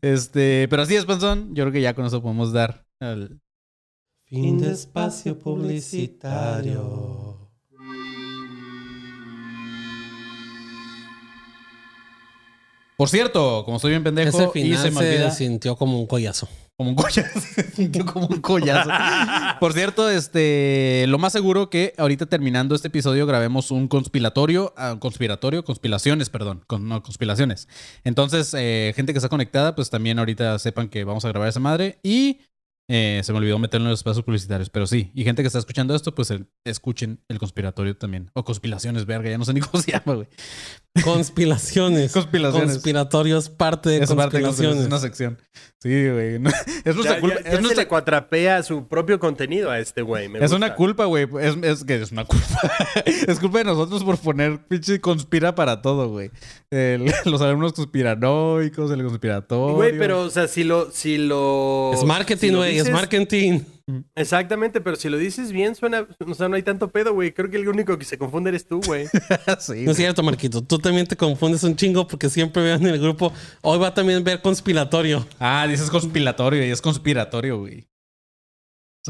Este, 0.02 0.68
pero 0.70 0.84
así 0.84 0.96
es, 0.96 1.06
Panzón. 1.06 1.54
Yo 1.56 1.64
creo 1.64 1.74
que 1.74 1.82
ya 1.82 1.94
con 1.94 2.06
eso 2.06 2.22
podemos 2.22 2.54
dar 2.54 2.86
al- 3.00 3.40
Fin 4.26 4.58
de 4.60 4.72
espacio 4.72 5.38
publicitario. 5.38 7.52
Por 12.98 13.10
cierto, 13.10 13.64
como 13.66 13.78
estoy 13.78 13.92
bien 13.92 14.04
pendejo 14.04 14.30
Ese 14.30 14.50
y 14.60 14.64
final 14.64 14.78
se 14.78 14.84
se, 14.84 14.92
me 14.92 15.00
olvida. 15.10 15.32
sintió 15.32 15.76
como 15.76 16.00
un 16.00 16.08
collazo. 16.08 16.48
Como 16.78 16.90
un 16.90 16.96
collazo. 16.96 17.40
Sintió 17.76 18.06
como 18.06 18.28
un 18.28 18.42
collazo. 18.42 18.90
Por 19.60 19.74
cierto, 19.74 20.10
este, 20.10 21.06
lo 21.08 21.20
más 21.20 21.32
seguro 21.32 21.70
que 21.70 21.94
ahorita 21.98 22.26
terminando 22.26 22.74
este 22.74 22.88
episodio 22.88 23.26
grabemos 23.28 23.70
un 23.72 23.88
conspiratorio, 23.88 24.74
ah, 24.76 24.98
conspiratorio, 25.00 25.64
conspiraciones, 25.64 26.30
perdón, 26.30 26.64
con, 26.66 26.88
no, 26.88 27.04
conspiraciones. 27.04 27.68
Entonces, 28.04 28.54
eh, 28.58 28.92
gente 28.96 29.14
que 29.14 29.20
está 29.20 29.30
conectada, 29.30 29.76
pues 29.76 29.90
también 29.92 30.18
ahorita 30.18 30.58
sepan 30.60 30.90
que 30.90 31.04
vamos 31.04 31.24
a 31.26 31.30
grabar 31.30 31.48
esa 31.50 31.60
madre 31.60 32.00
y 32.02 32.40
eh, 32.90 33.22
se 33.24 33.32
me 33.32 33.38
olvidó 33.38 33.60
meterlo 33.60 33.86
en 33.86 33.92
los 33.92 34.00
espacios 34.00 34.26
publicitarios, 34.26 34.70
pero 34.70 34.88
sí. 34.88 35.12
Y 35.14 35.24
gente 35.24 35.42
que 35.44 35.48
está 35.48 35.60
escuchando 35.60 35.96
esto, 35.96 36.14
pues 36.16 36.32
el- 36.32 36.48
escuchen 36.66 37.22
el 37.30 37.40
conspiratorio 37.40 37.96
también. 37.96 38.30
O 38.34 38.44
conspiraciones, 38.44 39.06
verga, 39.06 39.30
ya 39.30 39.38
no 39.38 39.46
sé 39.46 39.54
ni 39.54 39.60
cómo 39.62 39.82
se 39.82 39.92
llama, 39.92 40.16
güey. 40.16 40.28
Conspiraciones. 41.04 42.12
Conspiraciones. 42.12 42.74
Conspiratorios, 42.74 43.50
parte 43.50 43.90
de 43.90 43.98
Es 44.04 44.14
parte 44.14 44.38
de 44.38 44.44
conspiraciones. 44.44 44.82
es 44.84 44.88
una 44.88 45.00
sección. 45.00 45.40
Sí, 45.80 45.90
güey. 46.10 46.38
No, 46.40 46.50
es 46.86 46.96
nuestra 46.96 47.16
Ya, 47.16 47.20
culpa. 47.22 47.36
ya- 47.38 47.44
ya 47.44 47.50
es 47.50 47.56
se 47.56 47.62
nuestra 47.62 47.84
le 47.84 47.88
cuatrapea 47.90 48.62
su 48.64 48.88
propio 48.88 49.20
contenido 49.20 49.72
a 49.72 49.80
este 49.80 50.02
güey. 50.04 50.30
me 50.30 50.38
Es 50.38 50.44
gusta. 50.52 50.58
una 50.58 50.76
culpa, 50.76 51.06
güey. 51.06 51.28
Es, 51.42 51.56
es 51.64 51.84
que 51.84 51.96
es 52.02 52.12
una 52.12 52.26
culpa. 52.26 52.46
es 53.06 53.40
culpa 53.40 53.58
de 53.60 53.64
nosotros 53.66 54.04
por 54.04 54.18
poner 54.20 54.60
pinche 54.68 55.02
conspira 55.02 55.56
para 55.56 55.82
todo, 55.82 56.10
güey. 56.10 56.30
El- 56.70 57.12
los 57.26 57.42
alumnos 57.42 57.74
conspiranoicos, 57.74 58.92
el 58.92 59.04
conspiratorio. 59.04 59.76
Güey, 59.76 59.98
pero, 59.98 60.22
o 60.22 60.30
sea, 60.30 60.48
si 60.48 60.64
lo. 60.64 60.92
Si 60.92 61.18
lo 61.18 61.92
Es 61.94 62.02
si 62.02 62.06
marketing, 62.06 62.52
lo 62.52 62.58
güey, 62.60 62.78
es 62.78 62.90
marketing. 62.92 63.62
Exactamente, 64.16 64.80
pero 64.80 64.96
si 64.96 65.10
lo 65.10 65.18
dices 65.18 65.52
bien, 65.52 65.76
suena. 65.76 66.08
O 66.26 66.34
sea, 66.34 66.48
no 66.48 66.56
hay 66.56 66.64
tanto 66.64 66.90
pedo, 66.90 67.14
güey. 67.14 67.34
Creo 67.34 67.50
que 67.50 67.58
el 67.58 67.68
único 67.68 67.98
que 67.98 68.06
se 68.06 68.18
confunde 68.18 68.50
eres 68.50 68.66
tú, 68.66 68.80
güey. 68.86 69.08
sí, 69.60 69.84
No 69.84 69.92
es 69.92 69.98
cierto, 69.98 70.24
Marquito. 70.24 70.64
Tú 70.64 70.80
también 70.80 71.06
te 71.06 71.18
confundes 71.18 71.64
un 71.64 71.76
chingo 71.76 72.08
porque 72.08 72.30
siempre 72.30 72.64
veo 72.64 72.76
en 72.76 72.88
el 72.88 73.00
grupo. 73.00 73.34
Hoy 73.62 73.80
va 73.80 73.94
también 73.94 74.20
a 74.20 74.22
ver 74.22 74.42
conspiratorio. 74.42 75.28
Ah, 75.40 75.68
dices 75.68 75.90
conspiratorio 75.90 76.66
y 76.66 76.72
es 76.72 76.82
conspiratorio, 76.82 77.60
güey. 77.60 77.88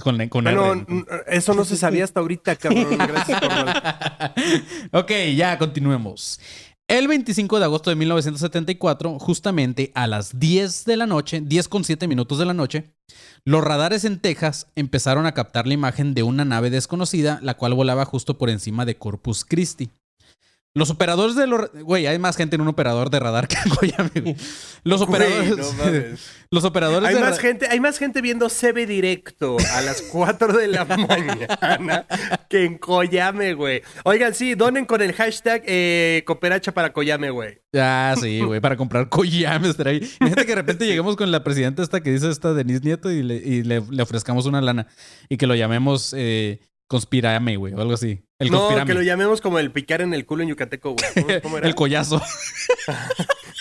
Con, 0.02 0.28
con 0.28 0.44
Bueno, 0.46 0.74
R. 0.74 0.86
eso 1.28 1.54
no 1.54 1.66
se 1.66 1.78
sabía 1.78 2.04
hasta 2.04 2.20
ahorita, 2.20 2.56
cabrón. 2.56 2.98
Gracias 2.98 3.40
por. 4.92 5.00
ok, 5.02 5.12
ya 5.36 5.56
continuemos. 5.60 6.40
El 6.90 7.08
25 7.08 7.60
de 7.60 7.66
agosto 7.66 7.90
de 7.90 7.96
1974, 7.96 9.18
justamente 9.18 9.92
a 9.96 10.06
las 10.06 10.38
10 10.38 10.84
de 10.84 10.98
la 10.98 11.06
noche, 11.08 11.42
10 11.42 11.70
con 11.70 11.86
7 11.86 12.08
minutos 12.08 12.38
de 12.40 12.46
la 12.46 12.54
noche, 12.54 12.94
los 13.46 13.64
radares 13.64 14.04
en 14.04 14.20
Texas 14.20 14.68
empezaron 14.76 15.26
a 15.26 15.34
captar 15.34 15.66
la 15.66 15.74
imagen 15.74 16.14
de 16.14 16.24
una 16.24 16.44
nave 16.44 16.70
desconocida, 16.70 17.40
la 17.42 17.56
cual 17.56 17.74
volaba 17.74 18.04
justo 18.04 18.38
por 18.38 18.50
encima 18.50 18.86
de 18.86 18.98
Corpus 18.98 19.46
Christi. 19.46 19.92
Los 20.76 20.90
operadores 20.90 21.36
de 21.36 21.46
los... 21.46 21.72
Güey, 21.72 22.08
hay 22.08 22.18
más 22.18 22.36
gente 22.36 22.56
en 22.56 22.62
un 22.62 22.68
operador 22.68 23.12
de 23.12 23.20
radar 23.20 23.48
que 23.48 23.58
en 23.58 23.72
Miami, 23.80 24.22
güey. 24.22 24.36
Los 24.84 25.02
operadores... 25.02 25.56
Güey, 25.56 25.62
no 25.62 25.74
mames. 25.74 26.32
los 26.50 26.64
operadores 26.64 27.10
Hay 27.10 27.16
de 27.16 27.22
más, 27.22 27.38
gente, 27.38 27.68
hay 27.70 27.80
más 27.80 28.00
gente 28.00 28.22
viendo 28.22 28.50
CB 28.50 28.88
directo 28.88 29.58
a 29.76 29.82
las 29.82 30.02
4 30.02 30.58
de 30.58 30.68
la 30.68 30.86
mañana 30.86 32.08
que 32.50 32.66
en 32.66 32.80
Coyame, 32.80 33.54
güey. 33.54 33.84
Oigan, 34.04 34.34
sí, 34.34 34.56
donen 34.56 34.86
con 34.86 35.04
el 35.04 35.14
hashtag 35.14 35.62
eh, 35.68 36.24
cooperacha 36.26 36.74
para 36.74 36.92
Coyame, 36.92 37.30
güey. 37.30 37.62
Ah, 37.76 38.16
sí, 38.20 38.42
güey, 38.42 38.60
para 38.60 38.76
comprar 38.76 39.10
collames. 39.10 39.70
estar 39.70 39.88
ahí. 39.88 39.98
Imagínate 40.20 40.46
que 40.46 40.52
de 40.52 40.56
repente 40.56 40.86
lleguemos 40.88 41.16
con 41.16 41.32
la 41.32 41.44
presidenta 41.44 41.84
esta 41.84 42.02
que 42.02 42.12
dice 42.12 42.32
esta 42.32 42.54
Denise 42.54 42.82
Nieto 42.82 43.12
y 43.12 43.22
le, 43.22 43.36
y 43.36 43.62
le, 43.62 43.82
le 43.88 44.04
ofrezcamos 44.04 44.48
una 44.48 44.60
lana 44.60 44.88
y 45.30 45.38
que 45.38 45.46
lo 45.46 45.54
llamemos 45.54 46.16
eh, 46.18 46.62
Conspirame, 46.94 47.56
güey, 47.58 47.74
o 47.74 47.82
algo 47.82 47.94
así. 47.94 48.24
El 48.38 48.52
no, 48.52 48.60
Conspirame. 48.60 48.88
que 48.88 48.94
lo 48.94 49.02
llamemos 49.02 49.42
como 49.42 49.58
el 49.58 49.72
picar 49.72 50.02
en 50.02 50.14
el 50.14 50.28
culo 50.28 50.44
en 50.44 50.50
Yucateco, 50.50 50.94
güey. 50.94 51.26
¿Cómo, 51.26 51.28
cómo 51.42 51.58
era? 51.58 51.68
El 51.68 51.74
collazo. 51.74 52.22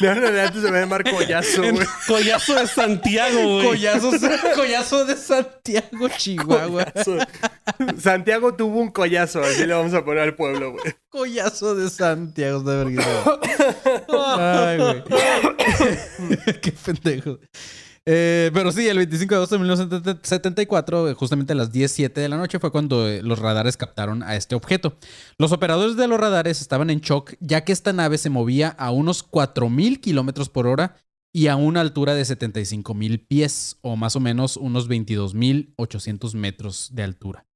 No, 0.00 0.14
no, 0.16 0.30
no, 0.32 0.40
antes 0.40 0.62
se 0.62 0.70
va 0.70 0.78
a 0.78 0.80
llamar 0.80 1.04
collazo, 1.08 1.60
güey. 1.72 1.86
Collazo 2.08 2.54
de 2.58 2.66
Santiago, 2.66 3.38
güey. 3.40 3.66
collazo, 3.68 4.10
collazo 4.56 5.04
de 5.04 5.16
Santiago, 5.16 6.08
Chihuahua. 6.16 6.84
Collazo. 6.86 7.18
Santiago 8.00 8.54
tuvo 8.54 8.80
un 8.80 8.90
collazo, 8.90 9.42
así 9.42 9.64
le 9.66 9.74
vamos 9.74 9.94
a 9.94 10.02
poner 10.04 10.22
al 10.24 10.34
pueblo, 10.34 10.72
güey. 10.72 10.82
Collazo 11.08 11.74
de 11.76 11.88
Santiago, 11.90 12.60
de 12.60 12.76
vergüenza. 12.84 13.38
Ay, 14.38 14.78
güey. 14.78 15.02
Qué 16.60 16.72
pendejo. 16.72 17.38
Eh, 18.04 18.50
pero 18.52 18.72
sí, 18.72 18.88
el 18.88 18.98
25 18.98 19.32
de 19.32 19.36
agosto 19.36 19.54
de 19.54 19.60
1974, 19.60 21.10
eh, 21.10 21.14
justamente 21.14 21.52
a 21.52 21.56
las 21.56 21.72
10.07 21.72 22.14
de 22.14 22.28
la 22.28 22.36
noche, 22.36 22.58
fue 22.58 22.72
cuando 22.72 23.08
eh, 23.08 23.22
los 23.22 23.38
radares 23.38 23.76
captaron 23.76 24.22
a 24.24 24.34
este 24.34 24.56
objeto. 24.56 24.96
Los 25.38 25.52
operadores 25.52 25.96
de 25.96 26.08
los 26.08 26.18
radares 26.18 26.60
estaban 26.60 26.90
en 26.90 27.00
shock, 27.00 27.34
ya 27.38 27.64
que 27.64 27.72
esta 27.72 27.92
nave 27.92 28.18
se 28.18 28.30
movía 28.30 28.68
a 28.70 28.90
unos 28.90 29.28
4.000 29.30 30.00
kilómetros 30.00 30.48
por 30.48 30.66
hora 30.66 30.96
y 31.32 31.46
a 31.46 31.56
una 31.56 31.80
altura 31.80 32.14
de 32.14 32.22
75.000 32.22 33.26
pies, 33.26 33.78
o 33.82 33.94
más 33.96 34.16
o 34.16 34.20
menos 34.20 34.56
unos 34.56 34.88
22.800 34.88 36.34
metros 36.34 36.90
de 36.92 37.04
altura. 37.04 37.46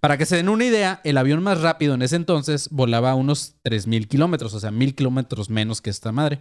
Para 0.00 0.16
que 0.16 0.26
se 0.26 0.36
den 0.36 0.48
una 0.48 0.64
idea, 0.64 1.00
el 1.04 1.18
avión 1.18 1.42
más 1.42 1.60
rápido 1.60 1.94
en 1.94 2.02
ese 2.02 2.16
entonces 2.16 2.68
volaba 2.70 3.10
a 3.10 3.14
unos 3.14 3.56
3.000 3.64 4.08
kilómetros, 4.08 4.54
o 4.54 4.60
sea, 4.60 4.70
1.000 4.70 4.94
kilómetros 4.94 5.50
menos 5.50 5.80
que 5.80 5.90
esta 5.90 6.10
madre. 6.10 6.40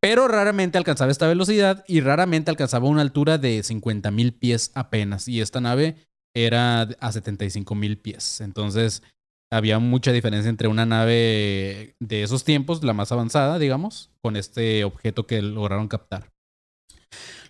Pero 0.00 0.28
raramente 0.28 0.78
alcanzaba 0.78 1.10
esta 1.10 1.28
velocidad 1.28 1.84
y 1.86 2.00
raramente 2.00 2.50
alcanzaba 2.50 2.88
una 2.88 3.02
altura 3.02 3.36
de 3.36 3.60
50.000 3.60 4.38
pies 4.38 4.70
apenas. 4.74 5.28
Y 5.28 5.40
esta 5.40 5.60
nave 5.60 5.96
era 6.34 6.82
a 6.82 7.12
75.000 7.12 8.00
pies. 8.00 8.40
Entonces, 8.40 9.02
había 9.50 9.78
mucha 9.78 10.12
diferencia 10.12 10.48
entre 10.48 10.68
una 10.68 10.86
nave 10.86 11.96
de 12.00 12.22
esos 12.22 12.44
tiempos, 12.44 12.82
la 12.82 12.94
más 12.94 13.12
avanzada, 13.12 13.58
digamos, 13.58 14.10
con 14.22 14.36
este 14.36 14.84
objeto 14.84 15.26
que 15.26 15.42
lograron 15.42 15.88
captar. 15.88 16.32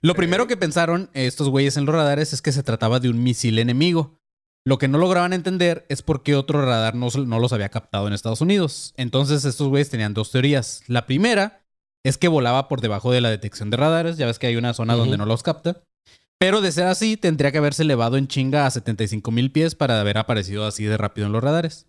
Lo 0.02 0.14
primero 0.14 0.46
que 0.46 0.56
pensaron 0.56 1.10
estos 1.14 1.48
güeyes 1.48 1.76
en 1.76 1.86
los 1.86 1.94
radares 1.94 2.32
es 2.32 2.42
que 2.42 2.52
se 2.52 2.62
trataba 2.62 3.00
de 3.00 3.08
un 3.08 3.22
misil 3.22 3.58
enemigo. 3.58 4.20
Lo 4.66 4.78
que 4.78 4.88
no 4.88 4.98
lograban 4.98 5.32
entender 5.32 5.86
es 5.88 6.02
por 6.02 6.24
qué 6.24 6.34
otro 6.34 6.60
radar 6.60 6.96
no, 6.96 7.08
los 7.38 7.52
había 7.52 7.68
captado 7.68 8.08
en 8.08 8.12
Estados 8.12 8.40
Unidos. 8.40 8.94
Entonces 8.96 9.44
estos 9.44 9.68
güeyes 9.68 9.90
tenían 9.90 10.12
dos 10.12 10.32
teorías. 10.32 10.82
La 10.88 11.06
primera 11.06 11.62
es 12.04 12.18
que 12.18 12.26
volaba 12.26 12.66
por 12.66 12.80
debajo 12.80 13.12
de 13.12 13.20
la 13.20 13.30
detección 13.30 13.70
de 13.70 13.76
radares. 13.76 14.16
Ya 14.16 14.26
ves 14.26 14.40
que 14.40 14.48
hay 14.48 14.56
una 14.56 14.74
zona 14.74 14.96
donde 14.96 15.18
no 15.18 15.24
los 15.24 15.44
capta. 15.44 15.84
Pero 16.40 16.62
de 16.62 16.72
ser 16.72 16.86
así, 16.86 17.16
tendría 17.16 17.52
que 17.52 17.58
haberse 17.58 17.84
elevado 17.84 18.16
en 18.16 18.26
chinga 18.26 18.66
a 18.66 18.70
75 18.72 19.30
mil 19.30 19.52
pies 19.52 19.76
para 19.76 20.00
haber 20.00 20.18
aparecido 20.18 20.66
así 20.66 20.82
de 20.82 20.96
rápido 20.96 21.28
en 21.28 21.32
los 21.32 21.44
radares. 21.44 21.86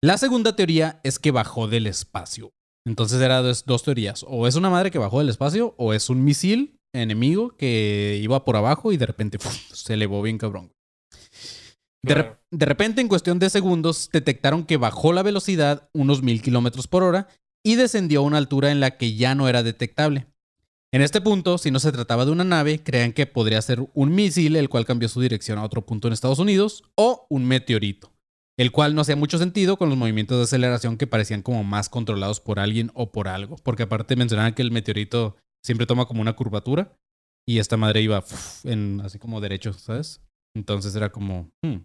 La 0.00 0.16
segunda 0.16 0.54
teoría 0.54 1.00
es 1.02 1.18
que 1.18 1.32
bajó 1.32 1.66
del 1.66 1.88
espacio. 1.88 2.52
Entonces 2.86 3.20
eran 3.20 3.42
dos, 3.42 3.64
dos 3.66 3.82
teorías. 3.82 4.24
O 4.28 4.46
es 4.46 4.54
una 4.54 4.70
madre 4.70 4.92
que 4.92 4.98
bajó 4.98 5.18
del 5.18 5.28
espacio 5.28 5.74
o 5.76 5.92
es 5.92 6.08
un 6.08 6.22
misil 6.22 6.76
enemigo 6.94 7.56
que 7.56 8.20
iba 8.22 8.44
por 8.44 8.54
abajo 8.54 8.92
y 8.92 8.96
de 8.96 9.06
repente 9.06 9.38
se 9.72 9.94
elevó 9.94 10.22
bien 10.22 10.38
cabrón. 10.38 10.70
De, 12.04 12.14
re- 12.14 12.22
Claro. 12.24 12.38
de 12.50 12.66
repente, 12.66 13.00
en 13.00 13.08
cuestión 13.08 13.38
de 13.38 13.48
segundos, 13.50 14.10
detectaron 14.12 14.64
que 14.64 14.76
bajó 14.76 15.12
la 15.12 15.22
velocidad 15.22 15.88
unos 15.92 16.22
mil 16.22 16.42
kilómetros 16.42 16.88
por 16.88 17.02
hora 17.02 17.28
y 17.64 17.76
descendió 17.76 18.20
a 18.20 18.24
una 18.24 18.38
altura 18.38 18.70
en 18.72 18.80
la 18.80 18.96
que 18.96 19.14
ya 19.14 19.34
no 19.34 19.48
era 19.48 19.62
detectable. 19.62 20.26
En 20.92 21.00
este 21.00 21.20
punto, 21.20 21.56
si 21.58 21.70
no 21.70 21.78
se 21.78 21.92
trataba 21.92 22.24
de 22.24 22.32
una 22.32 22.44
nave, 22.44 22.82
creían 22.82 23.12
que 23.12 23.26
podría 23.26 23.62
ser 23.62 23.88
un 23.94 24.14
misil 24.14 24.56
el 24.56 24.68
cual 24.68 24.84
cambió 24.84 25.08
su 25.08 25.20
dirección 25.20 25.58
a 25.58 25.64
otro 25.64 25.86
punto 25.86 26.06
en 26.08 26.12
Estados 26.12 26.38
Unidos 26.38 26.82
o 26.96 27.26
un 27.30 27.46
meteorito, 27.46 28.12
el 28.58 28.72
cual 28.72 28.94
no 28.94 29.00
hacía 29.00 29.16
mucho 29.16 29.38
sentido 29.38 29.78
con 29.78 29.88
los 29.88 29.96
movimientos 29.96 30.36
de 30.36 30.44
aceleración 30.44 30.98
que 30.98 31.06
parecían 31.06 31.40
como 31.40 31.64
más 31.64 31.88
controlados 31.88 32.40
por 32.40 32.58
alguien 32.58 32.90
o 32.94 33.10
por 33.10 33.28
algo, 33.28 33.56
porque 33.62 33.84
aparte 33.84 34.16
mencionaban 34.16 34.52
que 34.54 34.60
el 34.62 34.70
meteorito 34.70 35.36
siempre 35.64 35.86
toma 35.86 36.04
como 36.04 36.20
una 36.20 36.34
curvatura 36.34 36.94
y 37.48 37.58
esta 37.58 37.76
madre 37.78 38.02
iba 38.02 38.22
en 38.64 39.00
así 39.02 39.18
como 39.18 39.40
derecho, 39.40 39.72
¿sabes? 39.72 40.20
Entonces 40.54 40.94
era 40.94 41.10
como 41.10 41.50
hmm, 41.62 41.76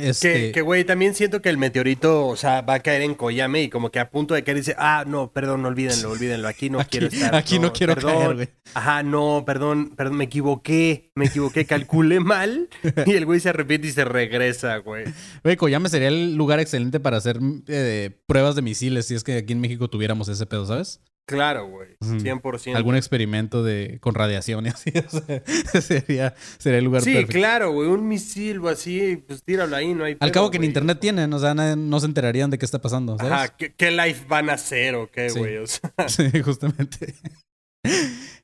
este 0.00 0.32
Que, 0.32 0.52
que, 0.52 0.60
güey, 0.62 0.84
también 0.84 1.14
siento 1.14 1.42
que 1.42 1.48
el 1.48 1.58
meteorito, 1.58 2.26
o 2.26 2.36
sea, 2.36 2.62
va 2.62 2.74
a 2.74 2.80
caer 2.80 3.02
en 3.02 3.14
Coyame 3.14 3.62
y 3.62 3.68
como 3.68 3.90
que 3.90 3.98
a 3.98 4.10
punto 4.10 4.34
de 4.34 4.44
caer 4.44 4.58
dice, 4.58 4.74
ah, 4.78 5.04
no, 5.06 5.32
perdón, 5.32 5.64
olvídenlo, 5.64 6.10
olvídenlo, 6.10 6.48
aquí 6.48 6.70
no 6.70 6.80
aquí, 6.80 6.98
quiero 6.98 7.06
estar. 7.08 7.34
aquí 7.34 7.58
no, 7.58 7.72
quiero 7.72 7.94
perdón, 7.94 8.18
caer, 8.18 8.34
güey. 8.34 8.48
Ajá, 8.74 9.02
no, 9.02 9.44
perdón, 9.46 9.92
perdón, 9.96 10.16
me 10.16 10.24
equivoqué, 10.24 11.10
me 11.14 11.26
equivoqué, 11.26 11.64
calculé 11.66 12.20
mal. 12.20 12.68
Y 13.06 13.12
el 13.12 13.26
güey 13.26 13.40
se 13.40 13.48
arrepiente 13.50 13.88
y 13.88 13.92
se 13.92 14.04
regresa, 14.04 14.76
güey. 14.78 15.04
Güey, 15.42 15.56
Koyame 15.56 15.88
sería 15.88 16.08
el 16.08 16.34
lugar 16.34 16.60
excelente 16.60 17.00
para 17.00 17.16
hacer 17.16 17.38
eh, 17.68 18.10
pruebas 18.26 18.54
de 18.56 18.62
misiles 18.62 19.06
si 19.06 19.14
es 19.14 19.24
que 19.24 19.36
aquí 19.36 19.52
en 19.52 19.60
México 19.60 19.88
tuviéramos 19.88 20.28
ese 20.28 20.46
pedo, 20.46 20.66
¿sabes? 20.66 21.00
Claro, 21.26 21.66
güey, 21.66 21.96
Ujú. 22.00 22.18
100%. 22.20 22.76
Algún 22.76 22.94
experimento 22.94 23.64
de 23.64 23.98
con 24.00 24.14
radiación 24.14 24.66
y 24.66 24.68
así. 24.68 24.92
o 25.06 25.10
sea, 25.10 25.80
sería, 25.80 26.34
sería 26.58 26.78
el 26.78 26.84
lugar 26.84 27.02
Sí, 27.02 27.12
perfecto. 27.14 27.32
claro, 27.32 27.72
güey, 27.72 27.88
un 27.88 28.06
misil 28.06 28.60
o 28.60 28.68
así, 28.68 29.16
pues 29.26 29.42
tíralo 29.42 29.74
ahí, 29.74 29.92
no 29.92 30.04
hay 30.04 30.12
Al 30.12 30.18
pedo, 30.18 30.32
cabo 30.32 30.50
que 30.52 30.58
en 30.58 30.64
internet 30.64 30.98
tienen, 31.00 31.32
o 31.32 31.38
sea, 31.40 31.54
nadie- 31.54 31.76
no 31.76 31.98
se 31.98 32.06
enterarían 32.06 32.50
de 32.50 32.58
qué 32.58 32.64
está 32.64 32.80
pasando, 32.80 33.16
¿sabes? 33.18 33.32
Ajá, 33.32 33.56
¿qué, 33.56 33.74
qué 33.74 33.90
live 33.90 34.18
van 34.28 34.50
a 34.50 34.52
hacer 34.52 34.94
o 34.94 35.10
qué, 35.10 35.28
Sí. 35.30 35.38
güey? 35.40 35.56
O 35.56 35.66
sea, 35.66 35.90
Sí, 36.08 36.30
justamente. 36.42 37.14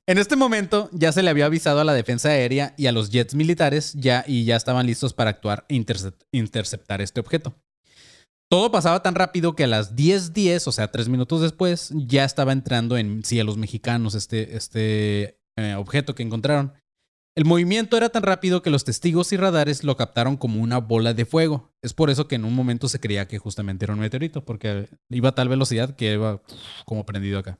En 0.07 0.19
este 0.19 0.35
momento 0.37 0.89
ya 0.93 1.13
se 1.13 1.23
le 1.23 1.31
había 1.31 1.47
avisado 1.47 1.81
a 1.81 1.85
la 1.85 1.95
defensa 1.95 2.31
aérea 2.31 2.75
y 2.77 2.87
a 2.87 2.93
los 2.93 3.11
jets 3.11 3.35
militares 3.37 3.93
ya 3.95 4.25
y 4.27 4.45
ya 4.45 4.57
estaban 4.57 4.87
listos 4.87 5.15
para 5.15 5.31
actuar 5.31 5.65
e 5.69 5.77
intercep- 5.77 6.17
interceptar 6.33 7.01
este 7.01 7.21
objeto. 7.21 7.55
Todo 8.53 8.71
pasaba 8.71 9.03
tan 9.03 9.15
rápido 9.15 9.57
que 9.57 9.65
a 9.65 9.67
las 9.67 9.97
10:10, 9.97 10.67
o 10.67 10.73
sea, 10.73 10.93
tres 10.93 11.09
minutos 11.09 11.41
después, 11.41 11.91
ya 11.95 12.27
estaba 12.27 12.53
entrando 12.53 12.99
en 12.99 13.25
cielos 13.25 13.57
mexicanos 13.57 14.15
este, 14.15 14.59
este 14.59 15.39
eh, 15.57 15.75
objeto 15.75 16.15
que 16.15 16.23
encontraron. 16.23 16.75
El 17.35 17.47
movimiento 17.47 17.97
era 17.97 18.11
tan 18.11 18.23
rápido 18.23 18.61
que 18.61 18.69
los 18.69 18.85
testigos 18.85 19.33
y 19.33 19.39
radares 19.39 19.85
lo 19.85 19.97
captaron 19.97 20.37
como 20.37 20.61
una 20.61 20.77
bola 20.77 21.15
de 21.15 21.25
fuego. 21.25 21.73
Es 21.83 21.95
por 21.95 22.11
eso 22.11 22.29
que 22.29 22.35
en 22.35 22.45
un 22.45 22.55
momento 22.55 22.91
se 22.91 23.01
creía 23.01 23.27
que 23.27 23.39
justamente 23.39 23.87
era 23.87 23.95
un 23.95 24.01
meteorito, 24.01 24.45
porque 24.45 24.91
iba 25.09 25.31
a 25.31 25.35
tal 25.35 25.49
velocidad 25.49 25.97
que 25.97 26.13
iba 26.13 26.43
como 26.85 27.07
prendido 27.07 27.39
acá. 27.39 27.59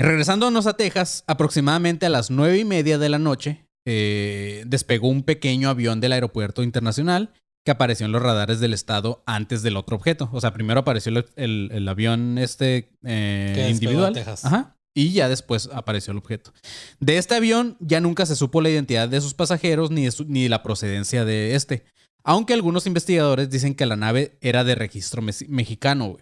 Regresándonos 0.00 0.66
a 0.66 0.78
Texas, 0.78 1.24
aproximadamente 1.26 2.06
a 2.06 2.08
las 2.08 2.30
nueve 2.30 2.56
y 2.56 2.64
media 2.64 2.96
de 2.96 3.10
la 3.10 3.18
noche, 3.18 3.66
eh, 3.86 4.64
despegó 4.66 5.08
un 5.08 5.24
pequeño 5.24 5.68
avión 5.68 6.00
del 6.00 6.12
aeropuerto 6.12 6.62
internacional 6.62 7.34
que 7.70 7.74
apareció 7.74 8.04
en 8.06 8.10
los 8.12 8.20
radares 8.20 8.58
del 8.58 8.74
estado 8.74 9.22
antes 9.26 9.62
del 9.62 9.76
otro 9.76 9.94
objeto. 9.94 10.28
O 10.32 10.40
sea, 10.40 10.52
primero 10.52 10.80
apareció 10.80 11.10
el, 11.12 11.24
el- 11.36 11.70
el 11.72 11.88
avión 11.88 12.36
este 12.36 12.90
eh, 13.04 13.68
individual. 13.70 14.12
Texas. 14.12 14.44
Ajá. 14.44 14.76
Y 14.92 15.12
ya 15.12 15.28
después 15.28 15.70
apareció 15.72 16.10
el 16.10 16.18
objeto. 16.18 16.52
De 16.98 17.16
este 17.16 17.36
avión 17.36 17.76
ya 17.78 18.00
nunca 18.00 18.26
se 18.26 18.34
supo 18.34 18.60
la 18.60 18.70
identidad 18.70 19.08
de 19.08 19.20
sus 19.20 19.34
pasajeros 19.34 19.92
ni, 19.92 20.04
de 20.06 20.10
su- 20.10 20.24
ni 20.24 20.48
la 20.48 20.64
procedencia 20.64 21.24
de 21.24 21.54
este. 21.54 21.84
Aunque 22.24 22.54
algunos 22.54 22.88
investigadores 22.88 23.50
dicen 23.50 23.76
que 23.76 23.86
la 23.86 23.94
nave 23.94 24.36
era 24.40 24.64
de 24.64 24.74
registro 24.74 25.22
mexicano. 25.22 26.16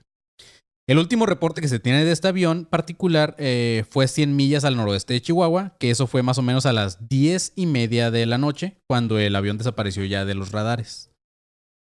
El 0.86 0.98
último 0.98 1.24
reporte 1.26 1.60
que 1.62 1.68
se 1.68 1.80
tiene 1.80 2.04
de 2.04 2.12
este 2.12 2.28
avión 2.28 2.66
particular 2.66 3.34
eh, 3.38 3.84
fue 3.90 4.06
100 4.06 4.36
millas 4.36 4.64
al 4.64 4.76
noroeste 4.76 5.14
de 5.14 5.22
Chihuahua, 5.22 5.76
que 5.78 5.90
eso 5.90 6.06
fue 6.06 6.22
más 6.22 6.38
o 6.38 6.42
menos 6.42 6.66
a 6.66 6.72
las 6.72 7.08
10 7.08 7.52
y 7.56 7.66
media 7.66 8.10
de 8.10 8.26
la 8.26 8.38
noche, 8.38 8.76
cuando 8.86 9.18
el 9.18 9.34
avión 9.34 9.58
desapareció 9.58 10.04
ya 10.04 10.24
de 10.24 10.34
los 10.34 10.52
radares. 10.52 11.07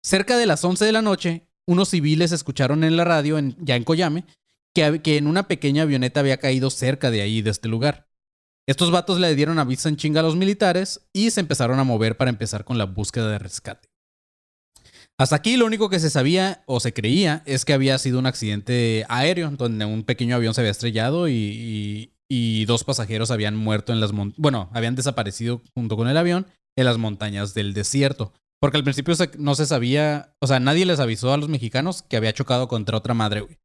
Cerca 0.02 0.36
de 0.36 0.46
las 0.46 0.64
11 0.64 0.84
de 0.84 0.92
la 0.92 1.02
noche, 1.02 1.48
unos 1.66 1.90
civiles 1.90 2.32
escucharon 2.32 2.84
en 2.84 2.96
la 2.96 3.04
radio, 3.04 3.38
en- 3.38 3.56
ya 3.60 3.76
en 3.76 3.84
Coyame, 3.84 4.24
que, 4.74 5.16
en 5.16 5.26
una 5.26 5.48
pequeña 5.48 5.82
avioneta 5.82 6.20
había 6.20 6.38
caído 6.38 6.70
cerca 6.70 7.10
de 7.10 7.22
ahí, 7.22 7.42
de 7.42 7.50
este 7.50 7.68
lugar. 7.68 8.08
Estos 8.66 8.90
vatos 8.90 9.18
le 9.18 9.34
dieron 9.34 9.58
aviso 9.58 9.88
en 9.88 9.96
chinga 9.96 10.20
a 10.20 10.22
los 10.22 10.36
militares 10.36 11.08
y 11.12 11.30
se 11.30 11.40
empezaron 11.40 11.78
a 11.80 11.84
mover 11.84 12.16
para 12.16 12.30
empezar 12.30 12.64
con 12.64 12.78
la 12.78 12.84
búsqueda 12.84 13.28
de 13.30 13.38
rescate. 13.38 13.88
Hasta 15.18 15.34
aquí 15.36 15.56
lo 15.56 15.66
único 15.66 15.90
que 15.90 15.98
se 15.98 16.10
sabía 16.10 16.62
o 16.66 16.78
se 16.78 16.92
creía 16.92 17.42
es 17.44 17.64
que 17.64 17.72
había 17.72 17.98
sido 17.98 18.20
un 18.20 18.26
accidente 18.26 19.04
aéreo 19.08 19.50
donde 19.50 19.84
un 19.84 20.04
pequeño 20.04 20.36
avión 20.36 20.54
se 20.54 20.60
había 20.60 20.70
estrellado 20.70 21.28
y, 21.28 22.12
dos 22.66 22.84
pasajeros 22.84 23.30
habían 23.30 23.56
muerto 23.56 23.92
en 23.92 24.00
las 24.00 24.12
bueno, 24.36 24.70
habían 24.72 24.94
desaparecido 24.94 25.62
junto 25.74 25.96
con 25.96 26.06
el 26.08 26.16
avión 26.16 26.46
en 26.76 26.84
las 26.84 26.98
montañas 26.98 27.54
del 27.54 27.74
desierto. 27.74 28.32
Porque 28.60 28.76
al 28.76 28.84
principio 28.84 29.14
se- 29.14 29.30
no 29.38 29.54
se 29.54 29.66
sabía, 29.66 30.34
o 30.40 30.46
sea, 30.46 30.58
nadie 30.60 30.84
les 30.86 31.00
avisó 31.00 31.32
a 31.32 31.36
los 31.36 31.48
mexicanos 31.48 32.02
que 32.02 32.16
había 32.16 32.32
chocado 32.32 32.66
contra 32.68 32.96
otra 32.98 33.14
madre, 33.14 33.42
güey. 33.42 33.58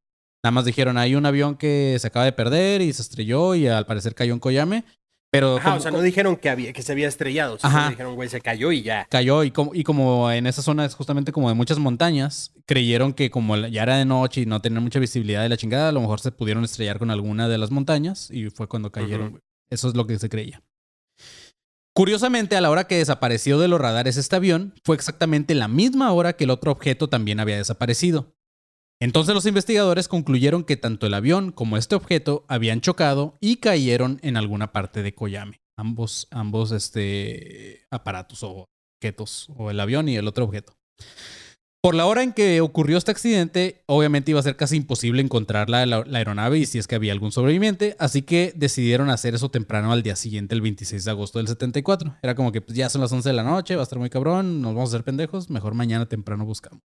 Nada 0.44 0.52
más 0.52 0.64
dijeron, 0.64 0.98
hay 0.98 1.14
un 1.14 1.26
avión 1.26 1.56
que 1.56 1.96
se 1.98 2.06
acaba 2.06 2.24
de 2.26 2.32
perder 2.32 2.82
y 2.82 2.92
se 2.92 3.02
estrelló 3.02 3.54
y 3.54 3.66
al 3.66 3.86
parecer 3.86 4.14
cayó 4.14 4.34
en 4.34 4.40
Coyame. 4.40 4.84
Pero 5.32 5.56
Ajá, 5.56 5.64
como- 5.70 5.76
o 5.78 5.80
sea, 5.80 5.90
no 5.90 6.00
dijeron 6.00 6.36
que, 6.36 6.48
había, 6.48 6.72
que 6.72 6.82
se 6.82 6.92
había 6.92 7.08
estrellado. 7.08 7.58
Ajá. 7.60 7.90
Dijeron, 7.90 8.14
güey, 8.14 8.28
se 8.28 8.40
cayó 8.40 8.70
y 8.70 8.82
ya. 8.82 9.06
cayó 9.10 9.42
y 9.42 9.50
como, 9.50 9.74
y 9.74 9.82
como 9.82 10.30
en 10.30 10.46
esa 10.46 10.62
zona 10.62 10.84
es 10.84 10.94
justamente 10.94 11.32
como 11.32 11.48
de 11.48 11.54
muchas 11.56 11.80
montañas, 11.80 12.52
creyeron 12.66 13.12
que 13.14 13.30
como 13.32 13.56
ya 13.56 13.82
era 13.82 13.96
de 13.96 14.04
noche 14.04 14.42
y 14.42 14.46
no 14.46 14.60
tenían 14.60 14.84
mucha 14.84 15.00
visibilidad 15.00 15.42
de 15.42 15.48
la 15.48 15.56
chingada, 15.56 15.88
a 15.88 15.92
lo 15.92 16.00
mejor 16.02 16.20
se 16.20 16.30
pudieron 16.30 16.62
estrellar 16.62 17.00
con 17.00 17.10
alguna 17.10 17.48
de 17.48 17.58
las 17.58 17.72
montañas 17.72 18.30
y 18.30 18.48
fue 18.50 18.68
cuando 18.68 18.92
cayeron. 18.92 19.30
Güey. 19.30 19.42
Eso 19.70 19.88
es 19.88 19.96
lo 19.96 20.06
que 20.06 20.20
se 20.20 20.28
creía. 20.28 20.62
Curiosamente, 21.96 22.56
a 22.56 22.60
la 22.60 22.70
hora 22.70 22.88
que 22.88 22.96
desapareció 22.96 23.60
de 23.60 23.68
los 23.68 23.80
radares 23.80 24.16
este 24.16 24.34
avión, 24.34 24.74
fue 24.84 24.96
exactamente 24.96 25.54
la 25.54 25.68
misma 25.68 26.12
hora 26.12 26.32
que 26.32 26.42
el 26.42 26.50
otro 26.50 26.72
objeto 26.72 27.08
también 27.08 27.38
había 27.38 27.56
desaparecido. 27.56 28.34
Entonces 29.00 29.32
los 29.32 29.46
investigadores 29.46 30.08
concluyeron 30.08 30.64
que 30.64 30.76
tanto 30.76 31.06
el 31.06 31.14
avión 31.14 31.52
como 31.52 31.76
este 31.76 31.94
objeto 31.94 32.44
habían 32.48 32.80
chocado 32.80 33.38
y 33.40 33.56
cayeron 33.56 34.18
en 34.22 34.36
alguna 34.36 34.72
parte 34.72 35.04
de 35.04 35.14
Koyame. 35.14 35.60
Ambos, 35.76 36.26
ambos 36.32 36.72
este, 36.72 37.86
aparatos 37.90 38.42
o 38.42 38.66
objetos, 39.00 39.48
o 39.56 39.70
el 39.70 39.78
avión 39.78 40.08
y 40.08 40.16
el 40.16 40.26
otro 40.26 40.46
objeto. 40.46 40.72
Por 41.84 41.94
la 41.94 42.06
hora 42.06 42.22
en 42.22 42.32
que 42.32 42.62
ocurrió 42.62 42.96
este 42.96 43.10
accidente, 43.10 43.82
obviamente 43.84 44.30
iba 44.30 44.40
a 44.40 44.42
ser 44.42 44.56
casi 44.56 44.74
imposible 44.76 45.20
encontrar 45.20 45.68
la, 45.68 45.84
la- 45.84 46.02
la 46.06 46.16
aeronave 46.16 46.56
y 46.58 46.64
si 46.64 46.78
es 46.78 46.86
que 46.86 46.94
había 46.94 47.12
algún 47.12 47.30
sobreviviente, 47.30 47.94
así 47.98 48.22
que 48.22 48.54
decidieron 48.56 49.10
hacer 49.10 49.34
eso 49.34 49.50
temprano 49.50 49.92
al 49.92 50.02
día 50.02 50.16
siguiente, 50.16 50.54
el 50.54 50.62
26 50.62 51.04
de 51.04 51.10
agosto 51.10 51.40
del 51.40 51.46
74. 51.48 52.16
Era 52.22 52.34
como 52.34 52.52
que 52.52 52.62
pues, 52.62 52.74
ya 52.74 52.88
son 52.88 53.02
las 53.02 53.12
11 53.12 53.28
de 53.28 53.34
la 53.34 53.42
noche, 53.42 53.76
va 53.76 53.82
a 53.82 53.84
estar 53.84 53.98
muy 53.98 54.08
cabrón, 54.08 54.62
nos 54.62 54.74
vamos 54.74 54.88
a 54.88 54.96
hacer 54.96 55.04
pendejos, 55.04 55.50
mejor 55.50 55.74
mañana 55.74 56.06
temprano 56.06 56.46
buscamos. 56.46 56.80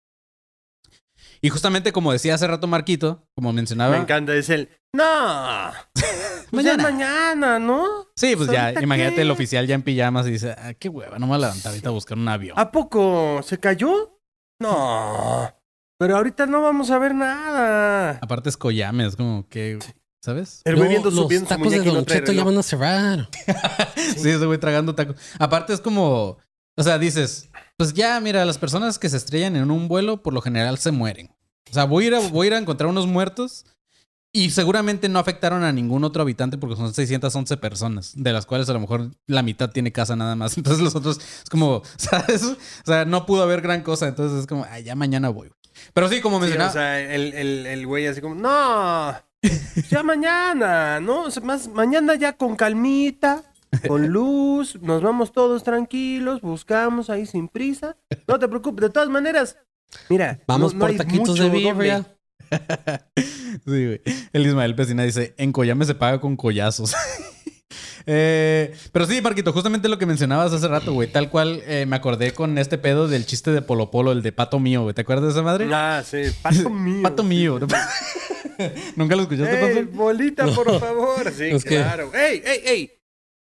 Y 1.41 1.49
justamente 1.51 1.93
como 1.93 2.11
decía 2.11 2.35
hace 2.35 2.49
rato 2.49 2.67
Marquito, 2.67 3.23
como 3.37 3.53
mencionaba... 3.53 3.95
Me 3.95 4.03
encanta, 4.03 4.35
es 4.35 4.51
el. 4.51 4.69
¡No! 4.93 5.71
Pues 6.51 6.65
ya 6.65 6.77
Mañana. 6.79 6.83
mañana, 6.83 7.59
¿no? 7.59 7.85
Sí, 8.17 8.35
pues 8.35 8.51
ya, 8.51 8.65
¿Ahorita 8.69 8.83
imagínate 8.83 9.17
qué? 9.17 9.21
el 9.23 9.31
oficial 9.31 9.67
ya 9.67 9.75
en 9.75 9.83
pijamas 9.83 10.27
y 10.27 10.31
dice, 10.31 10.57
ah, 10.59 10.73
qué 10.73 10.89
hueva, 10.89 11.19
no 11.19 11.27
me 11.27 11.33
voy 11.33 11.37
a 11.37 11.39
levantar 11.41 11.69
ahorita 11.73 11.91
a 11.91 11.93
buscar 11.93 12.17
un 12.17 12.27
avión. 12.27 12.59
¿A 12.59 12.73
poco? 12.73 13.43
¿Se 13.45 13.61
cayó? 13.61 14.18
No. 14.61 15.55
Pero 15.99 16.16
ahorita 16.16 16.47
no 16.47 16.62
vamos 16.62 16.90
a 16.90 16.99
ver 16.99 17.14
nada. 17.14 18.18
Aparte 18.23 18.49
es 18.49 18.57
Koyame, 18.57 19.07
es 19.07 19.16
como 19.16 19.49
que, 19.49 19.79
¿sabes? 20.23 20.62
El 20.64 20.75
No, 20.75 20.79
güey 20.79 20.90
viendo 20.90 21.11
los 21.11 21.25
subiendo 21.25 21.49
su 21.49 21.55
tacos 21.55 21.73
de 21.73 21.79
no 21.79 21.92
Don 21.92 22.05
trae 22.05 22.21
Cheto 22.21 22.33
ya 22.33 22.44
van 22.44 22.59
a 22.59 22.62
cerrar. 22.62 23.29
Sí, 24.16 24.31
ese 24.31 24.47
güey 24.47 24.59
tragando 24.59 24.94
tacos. 24.94 25.16
Aparte 25.38 25.73
es 25.73 25.81
como, 25.81 26.38
o 26.77 26.83
sea, 26.83 26.99
dices, 26.99 27.51
pues 27.77 27.92
ya, 27.94 28.18
mira, 28.21 28.44
las 28.44 28.59
personas 28.59 28.99
que 28.99 29.09
se 29.09 29.16
estrellan 29.16 29.57
en 29.57 29.71
un 29.71 29.88
vuelo 29.88 30.23
por 30.23 30.33
lo 30.33 30.40
general 30.40 30.79
se 30.79 30.92
mueren. 30.92 31.31
O 31.71 31.75
sea, 31.75 31.85
voy 31.85 32.05
a 32.05 32.07
ir 32.07 32.14
a, 32.14 32.21
voy 32.21 32.47
a, 32.47 32.49
ir 32.49 32.55
a 32.55 32.59
encontrar 32.59 32.88
unos 32.88 33.07
muertos 33.07 33.66
y 34.33 34.51
seguramente 34.51 35.09
no 35.09 35.19
afectaron 35.19 35.62
a 35.64 35.73
ningún 35.73 36.05
otro 36.05 36.23
habitante 36.23 36.59
porque 36.59 36.77
son 36.77 36.93
611 36.93 37.57
personas, 37.57 38.12
de 38.14 38.33
las 38.33 38.47
cuales 38.47 38.69
a 38.69 38.73
lo 38.75 38.81
mejor 38.81 39.11
la 39.27 39.43
mitad 39.43 39.71
tiene 39.71 39.91
casa 39.93 40.17
nada 40.17 40.37
más. 40.37 40.57
Entonces 40.57 40.83
los 40.83 40.95
otros 40.95 41.19
es 41.19 41.49
como, 41.51 41.83
¿sabes? 41.97 42.43
O 42.45 42.57
sea, 42.85 43.05
no 43.05 43.27
pudo 43.27 43.43
haber 43.43 43.61
gran 43.62 43.83
cosa. 43.83 44.09
Entonces 44.09 44.41
es 44.41 44.47
como, 44.47 44.67
ay, 44.71 44.85
ya 44.85 44.95
mañana 44.95 45.29
voy. 45.31 45.51
Pero 45.95 46.09
sí, 46.09 46.21
como 46.21 46.37
Sí, 46.38 46.43
mencionaba. 46.43 46.71
o 46.71 46.73
sea, 46.73 47.01
el, 47.01 47.33
el, 47.35 47.67
el 47.67 47.87
güey 47.87 48.07
así 48.07 48.21
como, 48.21 48.35
no, 48.35 49.14
ya 49.91 50.03
mañana, 50.03 51.01
¿no? 51.01 51.23
O 51.23 51.31
sea, 51.31 51.43
más, 51.43 51.69
mañana 51.69 52.14
ya 52.17 52.33
con 52.35 52.57
calmita, 52.57 53.45
con 53.87 54.09
luz, 54.09 54.77
nos 54.83 55.03
vamos 55.03 55.31
todos 55.33 55.62
tranquilos, 55.62 56.41
buscamos 56.41 57.11
ahí 57.11 57.27
sin 57.27 57.49
prisa. 57.49 57.97
No 58.27 58.38
te 58.38 58.49
preocupes, 58.49 58.83
de 58.83 58.91
todas 58.91 59.09
maneras, 59.09 59.57
mira, 60.09 60.41
Vamos 60.47 60.75
no- 60.75 60.79
no 60.81 60.85
por 60.85 60.91
hay 60.91 60.97
taquitos 60.97 61.29
mucho 61.31 61.43
de 61.45 61.51
birria. 61.51 62.18
Sí, 63.65 63.85
güey. 63.87 64.01
El 64.33 64.47
Ismael 64.47 64.75
Pesina 64.75 65.03
dice, 65.03 65.35
en 65.37 65.53
Coyame 65.53 65.85
se 65.85 65.95
paga 65.95 66.21
con 66.21 66.37
collazos. 66.37 66.95
Eh, 68.11 68.75
pero 68.91 69.05
sí, 69.05 69.21
Marquito, 69.21 69.53
justamente 69.53 69.87
lo 69.87 69.99
que 69.99 70.07
mencionabas 70.07 70.51
hace 70.55 70.67
rato, 70.67 70.95
güey. 70.95 71.13
Tal 71.13 71.29
cual 71.29 71.61
eh, 71.67 71.85
me 71.87 71.97
acordé 71.97 72.33
con 72.33 72.57
este 72.57 72.79
pedo 72.79 73.07
del 73.07 73.27
chiste 73.27 73.51
de 73.51 73.61
Polo 73.61 73.91
Polo, 73.91 74.13
el 74.13 74.23
de 74.23 74.33
Pato 74.33 74.59
Mío, 74.59 74.81
güey. 74.85 74.95
¿Te 74.95 75.03
acuerdas 75.03 75.27
de 75.27 75.31
esa 75.33 75.43
madre? 75.43 75.69
Ah, 75.71 76.03
sí, 76.03 76.23
pato 76.41 76.71
mío. 76.71 77.03
Pato 77.03 77.23
Mío. 77.23 77.61
¿Nunca 78.97 79.15
lo 79.15 79.23
escuchaste, 79.23 79.61
¡Ey, 79.61 79.85
Pato? 79.85 79.97
bolita, 79.99 80.47
por 80.47 80.81
favor! 80.81 81.31
Sí, 81.37 81.51
claro. 81.63 82.11
¡Ey, 82.15 82.43
ey, 82.47 82.61
ey! 82.65 82.91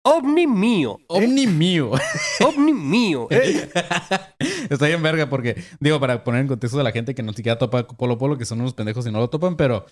¡Ovni 0.04 0.48
mío! 0.48 0.98
¿eh? 1.02 1.04
Omni 1.10 1.46
Mío. 1.48 1.92
¡Ovni 2.46 2.74
mío! 2.74 3.28
¿eh? 3.30 3.70
Está 4.70 4.88
bien 4.88 5.04
verga 5.04 5.30
porque, 5.30 5.62
digo, 5.80 6.00
para 6.00 6.24
poner 6.24 6.42
en 6.42 6.48
contexto 6.48 6.80
a 6.80 6.84
la 6.84 6.92
gente 6.92 7.14
que 7.14 7.22
no 7.24 7.34
siquiera 7.34 7.58
topa 7.60 7.88
Polo 7.88 8.18
Polo, 8.18 8.38
que 8.38 8.46
son 8.46 8.62
unos 8.62 8.74
pendejos 8.74 9.06
y 9.06 9.12
no 9.12 9.20
lo 9.20 9.30
topan, 9.30 9.58
pero, 9.58 9.86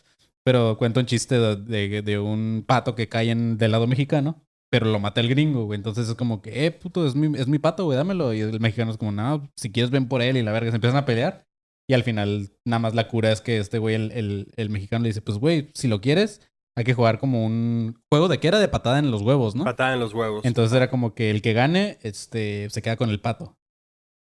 pero 0.43 0.77
cuento 0.77 0.99
un 0.99 1.05
chiste 1.05 1.37
de, 1.37 1.55
de- 1.57 2.01
de 2.01 2.19
un 2.19 2.63
pato 2.65 2.95
que 2.95 3.07
cae 3.07 3.29
en, 3.29 3.57
del 3.57 3.71
lado 3.71 3.85
mexicano, 3.85 4.41
pero 4.71 4.87
lo 4.87 4.99
mata 4.99 5.21
el 5.21 5.29
gringo, 5.29 5.65
güey. 5.65 5.77
Entonces 5.77 6.09
es 6.09 6.15
como 6.15 6.41
que, 6.41 6.65
eh, 6.65 6.71
puto, 6.71 7.05
es 7.05 7.15
mi, 7.15 7.37
es 7.39 7.47
mi 7.47 7.59
pato, 7.59 7.85
güey, 7.85 7.97
dámelo. 7.97 8.33
Y 8.33 8.39
el 8.41 8.59
mexicano 8.59 8.91
es 8.91 8.97
como, 8.97 9.11
no, 9.11 9.47
si 9.55 9.71
quieres 9.71 9.91
ven 9.91 10.07
por 10.07 10.21
él 10.23 10.37
y 10.37 10.43
la 10.43 10.51
verga, 10.51 10.71
se 10.71 10.77
empiezan 10.77 10.97
a 10.97 11.05
pelear. 11.05 11.45
Y 11.87 11.93
al 11.93 12.03
final, 12.03 12.51
nada 12.65 12.79
más 12.79 12.93
la 12.95 13.07
cura 13.07 13.31
es 13.31 13.41
que 13.41 13.57
este 13.57 13.77
güey, 13.79 13.95
el, 13.95 14.11
el, 14.11 14.51
el 14.57 14.69
mexicano 14.69 15.03
le 15.03 15.09
dice, 15.09 15.21
pues, 15.21 15.37
güey, 15.39 15.69
si 15.73 15.87
lo 15.87 16.01
quieres, 16.01 16.41
hay 16.75 16.83
que 16.83 16.93
jugar 16.93 17.19
como 17.19 17.45
un 17.45 18.01
juego 18.09 18.27
de 18.27 18.39
que 18.39 18.47
era 18.47 18.59
de 18.59 18.67
patada 18.67 18.99
en 18.99 19.11
los 19.11 19.21
huevos, 19.21 19.55
¿no? 19.55 19.63
Patada 19.63 19.93
en 19.93 19.99
los 19.99 20.13
huevos. 20.13 20.45
Entonces 20.45 20.75
era 20.75 20.89
como 20.89 21.13
que 21.13 21.29
el 21.29 21.41
que 21.41 21.53
gane, 21.53 21.97
este, 22.01 22.69
se 22.69 22.81
queda 22.81 22.95
con 22.95 23.09
el 23.09 23.19
pato. 23.19 23.57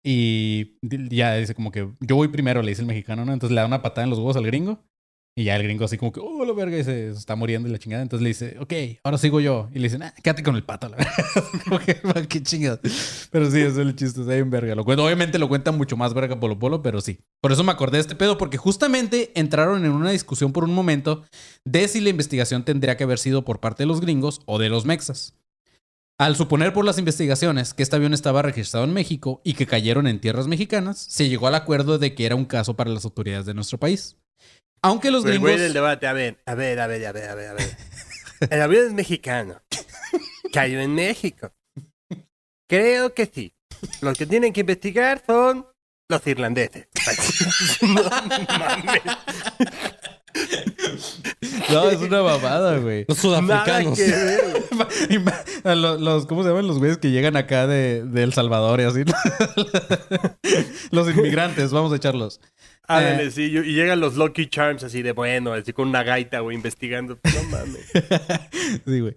Y 0.05 0.79
ya 0.83 1.35
dice 1.35 1.55
como 1.55 1.73
que 1.73 1.91
yo 2.01 2.17
voy 2.17 2.29
primero, 2.29 2.61
le 2.63 2.69
dice 2.69 2.83
el 2.83 2.89
mexicano, 2.89 3.25
¿no? 3.25 3.33
Entonces 3.33 3.55
le 3.55 3.61
da 3.61 3.67
una 3.67 3.83
patada 3.83 4.05
en 4.05 4.11
los 4.11 4.19
huevos 4.19 4.37
al 4.37 4.47
gringo. 4.47 4.85
Y 5.37 5.44
ya 5.44 5.57
el 5.57 5.64
gringo 5.64 5.85
así 5.85 5.99
como 5.99 6.12
que, 6.12 6.20
oh, 6.20 6.44
la 6.44 6.53
verga, 6.53 6.79
y 6.79 6.85
se, 6.85 7.11
está 7.11 7.35
muriendo 7.35 7.68
y 7.68 7.73
la 7.73 7.79
chingada. 7.79 8.03
Entonces 8.05 8.23
le 8.23 8.29
dice, 8.29 8.57
ok, 8.61 9.01
ahora 9.03 9.18
sigo 9.18 9.40
yo. 9.40 9.68
Y 9.73 9.81
le 9.81 9.85
dicen, 9.85 10.05
ah, 10.05 10.14
quédate 10.23 10.44
con 10.44 10.55
el 10.55 10.62
pato, 10.62 10.88
la 10.88 10.97
verga. 10.97 11.12
como 11.64 11.79
que, 11.81 12.01
"Ah, 12.05 12.23
qué. 12.29 12.40
Pero 13.33 13.51
sí, 13.51 13.61
eso 13.61 13.68
es 13.68 13.79
el 13.79 13.97
chiste, 13.97 14.20
está 14.20 14.35
bien 14.35 14.49
verga. 14.49 14.77
Lo 14.77 14.85
cuento, 14.85 15.05
obviamente 15.05 15.40
lo 15.40 15.49
cuenta 15.49 15.73
mucho 15.73 15.97
más 15.97 16.14
verga 16.14 16.38
Polo 16.38 16.57
Polo, 16.61 16.83
pero 16.83 17.01
sí. 17.01 17.18
Por 17.40 17.51
eso 17.51 17.64
me 17.64 17.73
acordé 17.73 17.97
de 17.97 18.03
este 18.03 18.14
pedo, 18.14 18.38
porque 18.38 18.59
justamente 18.59 19.33
entraron 19.35 19.85
en 19.85 19.90
una 19.90 20.12
discusión 20.12 20.53
por 20.53 20.62
un 20.62 20.73
momento 20.73 21.25
de 21.64 21.88
si 21.88 22.01
la 22.01 22.11
investigación 22.11 22.64
tendría 22.64 22.97
que 22.97 23.03
haber 23.03 23.18
sido 23.18 23.44
por 23.44 23.59
parte 23.59 23.83
de 23.83 23.88
los 23.88 24.01
gringos 24.01 24.40
o 24.47 24.61
de 24.61 24.68
los 24.68 24.85
mexas. 24.85 25.35
Al 26.16 26.37
suponer 26.37 26.73
por 26.73 26.85
las 26.85 26.99
investigaciones 26.99 27.75
que 27.75 27.83
este 27.83 27.97
avión 27.97 28.14
estaba 28.14 28.40
registrado 28.42 28.85
en 28.85 28.92
México 28.92 29.40
y 29.42 29.55
que 29.55 29.66
cayeron 29.66 30.07
en 30.07 30.20
tierras 30.20 30.47
mexicanas, 30.47 30.99
se 30.99 31.29
llegó 31.29 31.49
al 31.49 31.57
acuerdo 31.57 31.99
de 31.99 32.14
que 32.14 32.25
era 32.25 32.37
un 32.37 32.44
caso 32.44 32.77
para 32.77 32.90
las 32.90 33.05
autoridades 33.05 33.47
de 33.47 33.55
nuestro 33.55 33.79
país. 33.79 34.16
Aunque 34.85 35.11
los 35.11 35.25
el 35.25 35.31
gringos... 35.31 35.51
güey 35.51 35.59
del 35.59 35.73
debate, 35.73 36.07
a 36.07 36.12
ver, 36.12 36.38
a 36.47 36.55
ver, 36.55 36.79
a 36.81 36.87
ver, 36.87 37.07
a 37.07 37.12
ver, 37.12 37.29
a 37.31 37.35
ver, 37.35 37.49
a 37.49 37.53
ver. 37.55 37.77
El 38.51 38.61
avión 38.61 38.87
es 38.87 38.92
mexicano. 38.92 39.62
Cayó 40.53 40.81
en 40.81 40.94
México. 40.94 41.53
Creo 42.68 43.14
que 43.14 43.25
sí. 43.33 43.55
Los 44.03 44.18
que 44.18 44.27
tienen 44.27 44.53
que 44.53 44.61
investigar 44.61 45.23
son 45.27 45.66
los 46.11 46.27
irlandeses. 46.27 46.88
no 47.83 48.03
mames. 48.03 49.03
No, 51.70 51.88
es 51.90 52.01
una 52.01 52.20
babada, 52.20 52.77
güey. 52.79 53.05
Los 53.09 53.25
Nada 53.25 53.64
sudafricanos. 53.64 53.99
que 53.99 54.11
ver, 54.11 54.66
Los, 55.77 56.01
los- 56.01 56.27
¿Cómo 56.27 56.42
se 56.42 56.49
llaman 56.51 56.66
los 56.66 56.79
güeyes 56.79 56.99
que 56.99 57.11
llegan 57.11 57.37
acá 57.37 57.66
de, 57.66 58.05
de 58.05 58.23
El 58.23 58.33
Salvador 58.33 58.81
y 58.81 58.85
así? 58.85 59.05
los 60.90 61.09
inmigrantes, 61.09 61.70
vamos 61.73 61.92
a 61.92 61.97
echarlos. 61.97 62.40
Ándale, 62.87 63.25
Eh. 63.25 63.31
sí, 63.31 63.42
y 63.44 63.73
llegan 63.75 64.01
los 64.01 64.16
Lucky 64.16 64.47
Charms 64.49 64.83
así 64.85 65.03
de 65.03 65.12
bueno, 65.12 65.53
así 65.53 65.73
con 65.73 65.88
una 65.88 66.03
gaita, 66.03 66.40
güey, 66.40 66.57
investigando. 66.57 67.18
No 67.25 67.42
mames. 67.51 67.90
Sí, 68.87 69.01
güey. 69.01 69.14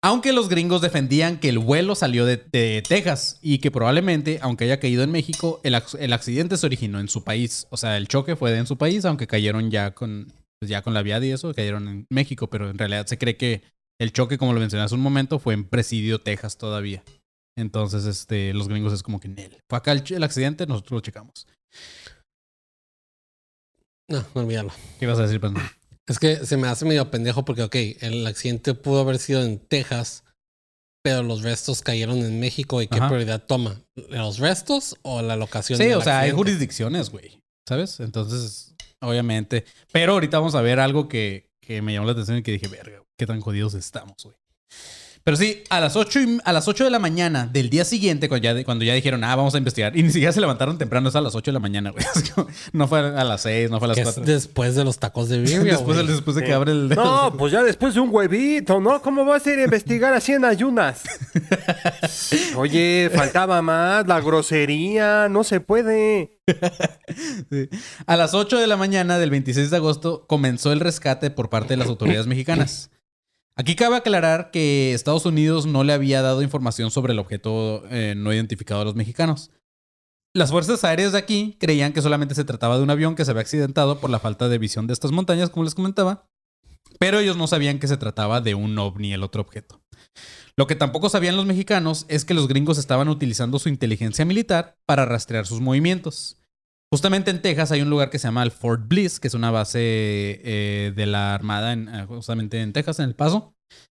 Aunque 0.00 0.32
los 0.32 0.48
gringos 0.48 0.80
defendían 0.80 1.38
que 1.40 1.48
el 1.48 1.58
vuelo 1.58 1.96
salió 1.96 2.24
de, 2.24 2.36
de 2.36 2.82
Texas 2.88 3.38
y 3.42 3.58
que 3.58 3.72
probablemente, 3.72 4.38
aunque 4.42 4.64
haya 4.64 4.78
caído 4.78 5.02
en 5.02 5.10
México, 5.10 5.60
el, 5.64 5.74
ac- 5.74 5.96
el 5.98 6.12
accidente 6.12 6.56
se 6.56 6.66
originó 6.66 7.00
en 7.00 7.08
su 7.08 7.24
país. 7.24 7.66
O 7.70 7.76
sea, 7.76 7.96
el 7.96 8.06
choque 8.06 8.36
fue 8.36 8.56
en 8.56 8.66
su 8.66 8.78
país, 8.78 9.04
aunque 9.04 9.26
cayeron 9.26 9.72
ya 9.72 9.90
con, 9.94 10.32
pues 10.60 10.70
ya 10.70 10.82
con 10.82 10.94
la 10.94 11.02
viada 11.02 11.26
y 11.26 11.32
eso, 11.32 11.52
cayeron 11.52 11.88
en 11.88 12.06
México, 12.10 12.48
pero 12.48 12.70
en 12.70 12.78
realidad 12.78 13.06
se 13.06 13.18
cree 13.18 13.36
que 13.36 13.62
el 14.00 14.12
choque, 14.12 14.38
como 14.38 14.52
lo 14.52 14.60
mencioné 14.60 14.84
hace 14.84 14.94
un 14.94 15.00
momento, 15.00 15.40
fue 15.40 15.54
en 15.54 15.64
Presidio, 15.64 16.20
Texas 16.20 16.56
todavía. 16.58 17.02
Entonces, 17.58 18.04
este, 18.04 18.54
los 18.54 18.68
gringos 18.68 18.92
es 18.92 19.02
como 19.02 19.18
que 19.18 19.26
en 19.26 19.38
él. 19.40 19.56
Fue 19.68 19.78
acá 19.78 19.90
el 19.90 20.22
accidente, 20.22 20.64
nosotros 20.68 20.92
lo 20.92 21.00
checamos. 21.00 21.48
No, 24.08 24.24
no 24.34 24.40
olvídalo. 24.40 24.70
¿Qué 24.98 25.04
ibas 25.04 25.18
a 25.18 25.22
decir, 25.22 25.40
Pando? 25.40 25.60
Es 26.06 26.18
que 26.18 26.46
se 26.46 26.56
me 26.56 26.68
hace 26.68 26.86
medio 26.86 27.10
pendejo 27.10 27.44
porque, 27.44 27.62
ok, 27.62 27.74
el 28.00 28.26
accidente 28.26 28.72
pudo 28.74 29.00
haber 29.00 29.18
sido 29.18 29.42
en 29.42 29.58
Texas, 29.58 30.24
pero 31.02 31.22
los 31.22 31.42
restos 31.42 31.82
cayeron 31.82 32.18
en 32.18 32.40
México. 32.40 32.80
¿Y 32.80 32.88
qué 32.88 32.96
Ajá. 32.96 33.08
prioridad 33.08 33.44
toma? 33.44 33.82
¿Los 33.94 34.38
restos 34.38 34.96
o 35.02 35.20
la 35.20 35.36
locación? 35.36 35.78
Sí, 35.78 35.84
del 35.84 35.98
o 35.98 36.02
sea, 36.02 36.20
hay 36.20 36.30
jurisdicciones, 36.30 37.10
güey. 37.10 37.42
¿Sabes? 37.68 38.00
Entonces, 38.00 38.74
obviamente. 39.00 39.66
Pero 39.92 40.14
ahorita 40.14 40.38
vamos 40.38 40.54
a 40.54 40.62
ver 40.62 40.80
algo 40.80 41.08
que, 41.08 41.50
que 41.60 41.82
me 41.82 41.92
llamó 41.92 42.06
la 42.06 42.12
atención 42.12 42.38
y 42.38 42.42
que 42.42 42.52
dije, 42.52 42.68
verga, 42.68 43.02
qué 43.18 43.26
tan 43.26 43.40
jodidos 43.42 43.74
estamos, 43.74 44.16
güey. 44.24 44.36
Pero 45.24 45.36
sí, 45.36 45.62
a 45.68 45.80
las 45.80 45.96
8, 45.96 46.20
a 46.44 46.52
las 46.52 46.68
8 46.68 46.84
de 46.84 46.90
la 46.90 46.98
mañana 46.98 47.46
del 47.46 47.70
día 47.70 47.84
siguiente, 47.84 48.28
cuando 48.28 48.44
ya, 48.44 48.64
cuando 48.64 48.84
ya 48.84 48.94
dijeron, 48.94 49.22
ah, 49.24 49.36
vamos 49.36 49.54
a 49.54 49.58
investigar, 49.58 49.96
y 49.96 50.02
ni 50.02 50.10
siquiera 50.10 50.32
se 50.32 50.40
levantaron 50.40 50.78
temprano, 50.78 51.08
es 51.08 51.16
a 51.16 51.20
las 51.20 51.34
8 51.34 51.50
de 51.50 51.52
la 51.52 51.60
mañana, 51.60 51.90
güey. 51.90 52.04
No 52.72 52.88
fue 52.88 53.00
a 53.00 53.24
las 53.24 53.42
6, 53.42 53.70
no 53.70 53.78
fue 53.78 53.86
a 53.86 53.88
las 53.88 53.98
es 53.98 54.04
4. 54.04 54.24
después 54.24 54.74
de 54.74 54.84
los 54.84 54.98
tacos 54.98 55.28
de 55.28 55.38
birria, 55.40 55.72
después, 55.72 55.96
güey. 56.02 56.06
después 56.06 56.36
de 56.36 56.44
que 56.44 56.52
abre 56.52 56.72
el... 56.72 56.88
No, 56.88 57.34
pues 57.36 57.52
ya 57.52 57.62
después 57.62 57.94
de 57.94 58.00
un 58.00 58.08
huevito, 58.10 58.80
¿no? 58.80 59.02
¿Cómo 59.02 59.24
vas 59.24 59.46
a 59.46 59.52
ir 59.52 59.58
a 59.58 59.64
investigar 59.64 60.14
así 60.14 60.32
en 60.32 60.44
ayunas? 60.44 61.02
Oye, 62.56 63.10
faltaba 63.14 63.60
más, 63.62 64.06
la 64.06 64.20
grosería, 64.20 65.28
no 65.28 65.44
se 65.44 65.60
puede. 65.60 66.38
Sí. 67.50 67.68
A 68.06 68.16
las 68.16 68.34
8 68.34 68.58
de 68.58 68.66
la 68.66 68.76
mañana 68.76 69.18
del 69.18 69.30
26 69.30 69.70
de 69.70 69.76
agosto 69.76 70.26
comenzó 70.26 70.72
el 70.72 70.80
rescate 70.80 71.30
por 71.30 71.50
parte 71.50 71.74
de 71.74 71.76
las 71.78 71.88
autoridades 71.88 72.26
mexicanas. 72.26 72.90
Aquí 73.58 73.74
cabe 73.74 73.96
aclarar 73.96 74.52
que 74.52 74.94
Estados 74.94 75.26
Unidos 75.26 75.66
no 75.66 75.82
le 75.82 75.92
había 75.92 76.22
dado 76.22 76.42
información 76.42 76.92
sobre 76.92 77.12
el 77.12 77.18
objeto 77.18 77.82
eh, 77.90 78.14
no 78.16 78.32
identificado 78.32 78.82
a 78.82 78.84
los 78.84 78.94
mexicanos. 78.94 79.50
Las 80.32 80.52
fuerzas 80.52 80.84
aéreas 80.84 81.10
de 81.10 81.18
aquí 81.18 81.56
creían 81.58 81.92
que 81.92 82.00
solamente 82.00 82.36
se 82.36 82.44
trataba 82.44 82.76
de 82.76 82.84
un 82.84 82.90
avión 82.90 83.16
que 83.16 83.24
se 83.24 83.32
había 83.32 83.40
accidentado 83.40 83.98
por 83.98 84.10
la 84.10 84.20
falta 84.20 84.48
de 84.48 84.58
visión 84.58 84.86
de 84.86 84.92
estas 84.92 85.10
montañas, 85.10 85.50
como 85.50 85.64
les 85.64 85.74
comentaba, 85.74 86.28
pero 87.00 87.18
ellos 87.18 87.36
no 87.36 87.48
sabían 87.48 87.80
que 87.80 87.88
se 87.88 87.96
trataba 87.96 88.40
de 88.40 88.54
un 88.54 88.78
ovni, 88.78 89.12
el 89.12 89.24
otro 89.24 89.42
objeto. 89.42 89.82
Lo 90.56 90.68
que 90.68 90.76
tampoco 90.76 91.08
sabían 91.08 91.36
los 91.36 91.46
mexicanos 91.46 92.06
es 92.08 92.24
que 92.24 92.34
los 92.34 92.46
gringos 92.46 92.78
estaban 92.78 93.08
utilizando 93.08 93.58
su 93.58 93.68
inteligencia 93.68 94.24
militar 94.24 94.78
para 94.86 95.04
rastrear 95.04 95.46
sus 95.46 95.60
movimientos. 95.60 96.37
Justamente 96.90 97.30
en 97.30 97.42
Texas 97.42 97.70
hay 97.70 97.82
un 97.82 97.90
lugar 97.90 98.08
que 98.08 98.18
se 98.18 98.28
llama 98.28 98.42
el 98.42 98.50
Fort 98.50 98.88
Bliss, 98.88 99.20
que 99.20 99.28
es 99.28 99.34
una 99.34 99.50
base 99.50 99.80
eh, 99.82 100.92
de 100.96 101.06
la 101.06 101.34
Armada 101.34 101.72
en, 101.74 101.88
eh, 101.88 102.06
justamente 102.06 102.62
en 102.62 102.72
Texas, 102.72 102.98
en 102.98 103.06
El 103.06 103.14
Paso. 103.14 103.54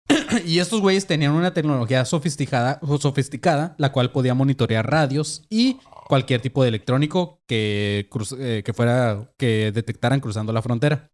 y 0.47 0.59
estos 0.59 0.81
güeyes 0.81 1.07
tenían 1.07 1.33
una 1.33 1.53
tecnología 1.53 2.07
sofisticada, 2.07 2.81
sofisticada, 2.99 3.75
la 3.77 3.93
cual 3.93 4.11
podía 4.11 4.33
monitorear 4.33 4.91
radios 4.91 5.45
y 5.51 5.77
cualquier 6.09 6.41
tipo 6.41 6.63
de 6.63 6.69
electrónico 6.71 7.43
eh, 7.51 8.09
que 8.09 8.73
fuera 8.73 9.33
que 9.37 9.71
detectaran 9.71 10.21
cruzando 10.21 10.55
la 10.55 10.63
frontera. 10.63 11.11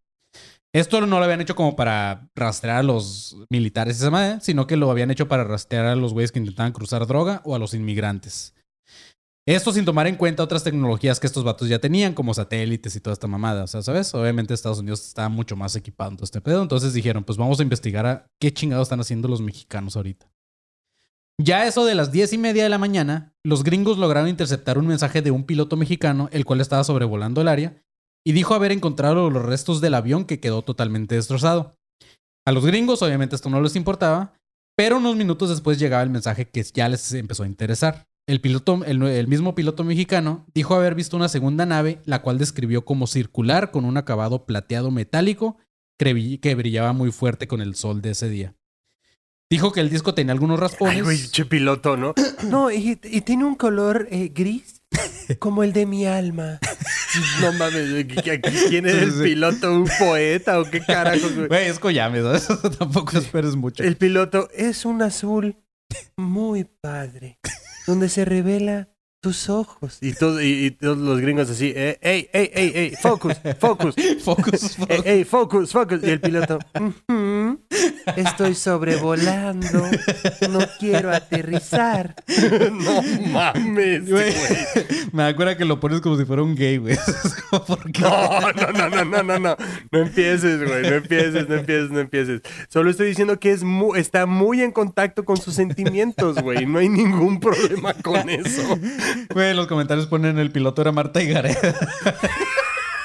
Esto 0.73 1.01
no 1.01 1.19
lo 1.19 1.25
habían 1.25 1.41
hecho 1.41 1.55
como 1.55 1.77
para 1.77 2.31
rastrear 2.35 2.79
a 2.79 2.83
los 2.83 3.37
militares 3.49 4.01
y 4.01 4.07
esa 4.07 4.41
sino 4.41 4.67
que 4.67 4.77
lo 4.77 4.91
habían 4.91 5.11
hecho 5.11 5.29
para 5.29 5.45
rastrear 5.45 5.87
a 5.87 5.97
los 5.97 6.13
güeyes 6.13 6.33
que 6.33 6.41
intentaban 6.41 6.73
cruzar 6.73 7.07
droga 7.07 7.43
o 7.45 7.55
a 7.55 7.59
los 7.59 7.75
inmigrantes. 7.75 8.55
Esto 9.47 9.73
sin 9.73 9.85
tomar 9.85 10.07
en 10.07 10.17
cuenta 10.17 10.43
otras 10.43 10.65
tecnologías 10.65 11.21
que 11.21 11.27
estos 11.27 11.45
vatos 11.45 11.69
ya 11.69 11.79
tenían, 11.79 12.15
como 12.15 12.33
satélites 12.33 12.97
y 12.97 13.01
toda 13.01 13.13
esta 13.13 13.27
mamada. 13.27 13.65
O 13.65 13.67
sea, 13.67 13.83
¿sabes? 13.83 14.15
Obviamente 14.15 14.55
Estados 14.55 14.79
Unidos 14.79 15.07
está 15.07 15.29
mucho 15.29 15.55
más 15.55 15.77
equipado 15.77 16.11
en 16.11 16.17
todo 16.17 16.25
este 16.25 16.41
pedo. 16.41 16.63
Entonces 16.63 16.95
dijeron, 16.95 17.25
pues 17.25 17.37
vamos 17.37 17.61
a 17.61 17.63
investigar 17.63 18.07
a 18.07 18.27
qué 18.41 18.55
chingados 18.55 18.87
están 18.87 19.01
haciendo 19.01 19.29
los 19.29 19.43
mexicanos 19.43 19.97
ahorita. 19.97 20.31
Ya 21.39 21.67
eso 21.67 21.85
de 21.85 21.95
las 21.95 22.11
diez 22.11 22.33
y 22.33 22.39
media 22.39 22.63
de 22.63 22.69
la 22.71 22.79
mañana, 22.79 23.35
los 23.43 23.65
gringos 23.65 23.99
lograron 23.99 24.29
interceptar 24.29 24.79
un 24.79 24.87
mensaje 24.87 25.21
de 25.21 25.31
un 25.31 25.45
piloto 25.45 25.77
mexicano, 25.77 26.29
el 26.33 26.45
cual 26.45 26.61
estaba 26.61 26.85
sobrevolando 26.85 27.41
el 27.41 27.49
área, 27.49 27.83
y 28.25 28.33
dijo 28.33 28.55
haber 28.55 28.73
encontrado 28.73 29.29
los 29.29 29.45
restos 29.45 29.81
del 29.81 29.95
avión 29.95 30.25
que 30.25 30.41
quedó 30.41 30.63
totalmente 30.63 31.17
destrozado. 31.17 31.77
A 32.47 32.53
los 32.53 32.65
gringos, 32.65 33.03
obviamente, 33.03 33.35
esto 33.35 33.51
no 33.51 33.61
les 33.61 33.75
importaba, 33.75 34.35
pero 34.77 34.99
unos 34.99 35.17
minutos 35.17 35.51
después 35.51 35.79
llegaba 35.79 36.05
el 36.05 36.11
mensaje 36.11 36.49
que 36.49 36.63
ya 36.63 36.89
les 36.89 37.13
empezó 37.13 37.43
a 37.43 37.49
interesar. 37.49 38.07
El, 38.27 38.41
piloto, 38.41 38.83
el, 38.87 39.03
el 39.03 39.29
mismo 39.29 39.55
piloto 39.55 39.85
mexicano 39.85 40.47
dijo 40.55 40.75
haber 40.75 40.95
visto 40.95 41.17
una 41.17 41.29
segunda 41.29 41.67
nave, 41.67 42.01
la 42.07 42.23
cual 42.23 42.39
describió 42.39 42.85
como 42.85 43.07
circular 43.07 43.71
con 43.71 43.85
un 43.85 43.97
acabado 43.99 44.47
plateado 44.47 44.91
metálico 44.91 45.59
que 45.99 46.15
bri- 46.17 46.41
que 46.41 46.55
brillaba 46.55 46.93
muy 46.95 47.13
fuerte 47.13 47.47
con 47.47 47.61
el 47.61 47.75
sol 47.75 48.01
de 48.01 48.11
ese 48.13 48.29
día. 48.31 48.55
Dijo 49.51 49.73
que 49.73 49.81
el 49.81 49.91
disco 49.91 50.15
tenía 50.15 50.33
algunos 50.33 50.59
raspones. 50.59 50.97
Ay, 50.97 51.03
güey, 51.03 51.19
che 51.31 51.45
piloto, 51.45 51.97
¿no? 51.99 52.15
No, 52.49 52.71
y, 52.71 52.99
y 53.05 53.21
tiene 53.21 53.45
un 53.45 53.55
color 53.57 54.09
eh, 54.11 54.33
gris 54.35 54.83
como 55.39 55.63
el 55.63 55.73
de 55.73 55.87
mi 55.87 56.07
alma. 56.07 56.59
No 57.41 57.53
mames, 57.53 57.91
güey, 57.93 58.09
¿qui- 58.09 58.41
qui- 58.43 58.69
¿quién 58.71 58.87
es 58.87 58.95
el 58.97 59.13
piloto? 59.23 59.73
¿Un 59.73 59.89
poeta 60.01 60.59
o 60.59 60.65
qué 60.65 60.81
carajos, 60.81 61.33
güey? 61.47 61.67
Es 61.69 61.79
Koyame, 61.79 62.21
¿sabes? 62.23 62.49
Tampoco 62.79 63.17
esperes 63.19 63.55
mucho. 63.55 63.85
El 63.85 63.97
piloto 63.97 64.49
es 64.53 64.85
un 64.85 65.01
azul 65.01 65.55
muy 66.17 66.65
padre, 66.65 67.39
donde 67.87 68.09
se 68.09 68.25
revela 68.25 68.89
tus 69.21 69.49
ojos. 69.49 69.99
Y, 70.03 70.13
todo, 70.13 70.43
y, 70.43 70.67
y 70.67 70.71
todos 70.73 70.99
los 70.99 71.19
gringos 71.21 71.49
así, 71.49 71.73
eh, 71.75 71.99
ey, 72.03 72.29
ey, 72.33 72.51
ey, 72.55 72.73
ey, 72.75 72.91
focus, 73.01 73.35
focus. 73.59 73.95
Focus, 74.25 74.77
focus. 74.77 75.07
ey, 75.07 75.25
focus, 75.25 75.73
focus. 75.73 76.01
Y 76.03 76.11
el 76.11 76.21
piloto, 76.21 76.59
"Ujú, 76.79 76.95
estoy 78.17 78.55
sobrevolando, 78.55 79.87
no 80.51 80.61
quiero 80.79 81.13
aterrizar. 81.13 82.15
no 82.73 83.03
mames, 83.31 84.09
Güey, 84.11 84.35
me 85.13 85.23
da 85.25 85.35
cuenta 85.37 85.57
que 85.57 85.65
lo 85.65 85.81
pones 85.81 86.01
como 86.01 86.17
si 86.17 86.25
fuera 86.25 86.43
un 86.43 86.55
gay, 86.55 86.77
güey. 86.79 86.95
Es 87.25 87.35
como, 87.51 87.65
¿por 87.65 87.93
qué? 87.93 88.03
No, 88.03 88.41
no, 88.53 88.73
no, 88.73 88.89
no, 88.91 89.05
no, 89.05 89.23
no, 89.23 89.39
no. 89.39 89.57
No 89.91 89.99
empieces, 89.99 90.67
güey. 90.67 90.83
No 90.83 90.97
empieces, 90.97 91.49
no 91.49 91.55
empieces, 91.57 91.91
no 91.91 92.01
empieces. 92.01 92.43
Solo 92.69 92.91
estoy 92.91 93.09
diciendo 93.09 93.39
que 93.39 93.51
es 93.53 93.63
mu- 93.63 93.95
está 93.95 94.27
muy 94.27 94.63
en 94.63 94.73
contacto 94.73 95.25
con 95.25 95.37
sus 95.37 95.55
sentimientos, 95.55 96.41
güey. 96.43 96.67
No 96.67 96.79
hay 96.79 96.89
ningún 96.89 97.41
problema 97.41 97.95
con 97.95 98.29
eso. 98.29 98.79
Güey, 99.33 99.55
los 99.55 99.67
comentarios 99.67 100.07
ponen 100.07 100.39
el 100.39 100.51
piloto 100.51 100.83
era 100.83 100.93
Marta 100.93 101.23
y 101.23 101.29
Gareda. 101.29 101.75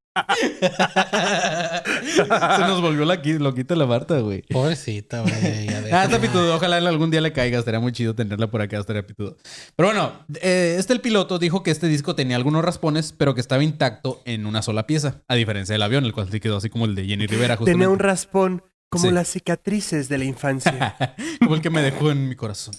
Se 2.13 2.61
nos 2.67 2.81
volvió 2.81 3.05
la 3.05 3.21
qui- 3.21 3.39
loquita 3.39 3.75
la 3.75 3.85
Marta, 3.85 4.19
güey. 4.19 4.41
Pobrecita, 4.43 5.21
güey. 5.21 5.33
Ah, 5.93 6.05
está 6.05 6.19
pitudo. 6.19 6.55
Ojalá 6.55 6.77
algún 6.77 7.11
día 7.11 7.21
le 7.21 7.33
caiga. 7.33 7.59
Estaría 7.59 7.79
muy 7.79 7.91
chido 7.91 8.15
tenerla 8.15 8.47
por 8.47 8.61
acá. 8.61 8.79
Estaría 8.79 9.05
pitudo. 9.05 9.37
Pero 9.75 9.89
bueno, 9.89 10.11
eh, 10.41 10.75
este 10.79 10.93
el 10.93 11.01
piloto 11.01 11.37
dijo 11.37 11.61
que 11.61 11.69
este 11.69 11.87
disco 11.87 12.15
tenía 12.15 12.35
algunos 12.35 12.65
raspones, 12.65 13.13
pero 13.13 13.35
que 13.35 13.41
estaba 13.41 13.63
intacto 13.63 14.21
en 14.25 14.45
una 14.47 14.61
sola 14.63 14.87
pieza. 14.87 15.21
A 15.27 15.35
diferencia 15.35 15.73
del 15.73 15.83
avión, 15.83 16.03
el 16.05 16.13
cual 16.13 16.29
sí 16.31 16.39
quedó 16.39 16.57
así 16.57 16.69
como 16.69 16.85
el 16.85 16.95
de 16.95 17.05
Jenny 17.05 17.27
Rivera. 17.27 17.57
Tenía 17.57 17.73
un 17.89 17.95
justamente. 17.97 18.03
raspón 18.03 18.63
como 18.93 19.09
Sí. 19.09 19.11
las 19.13 19.27
cicatrices 19.27 20.07
de 20.09 20.17
la 20.17 20.25
infancia. 20.25 20.95
como 21.39 21.55
el 21.55 21.61
que 21.61 21.69
me 21.69 21.81
dejó 21.81 22.11
en 22.11 22.29
mi 22.29 22.35
corazón. 22.35 22.73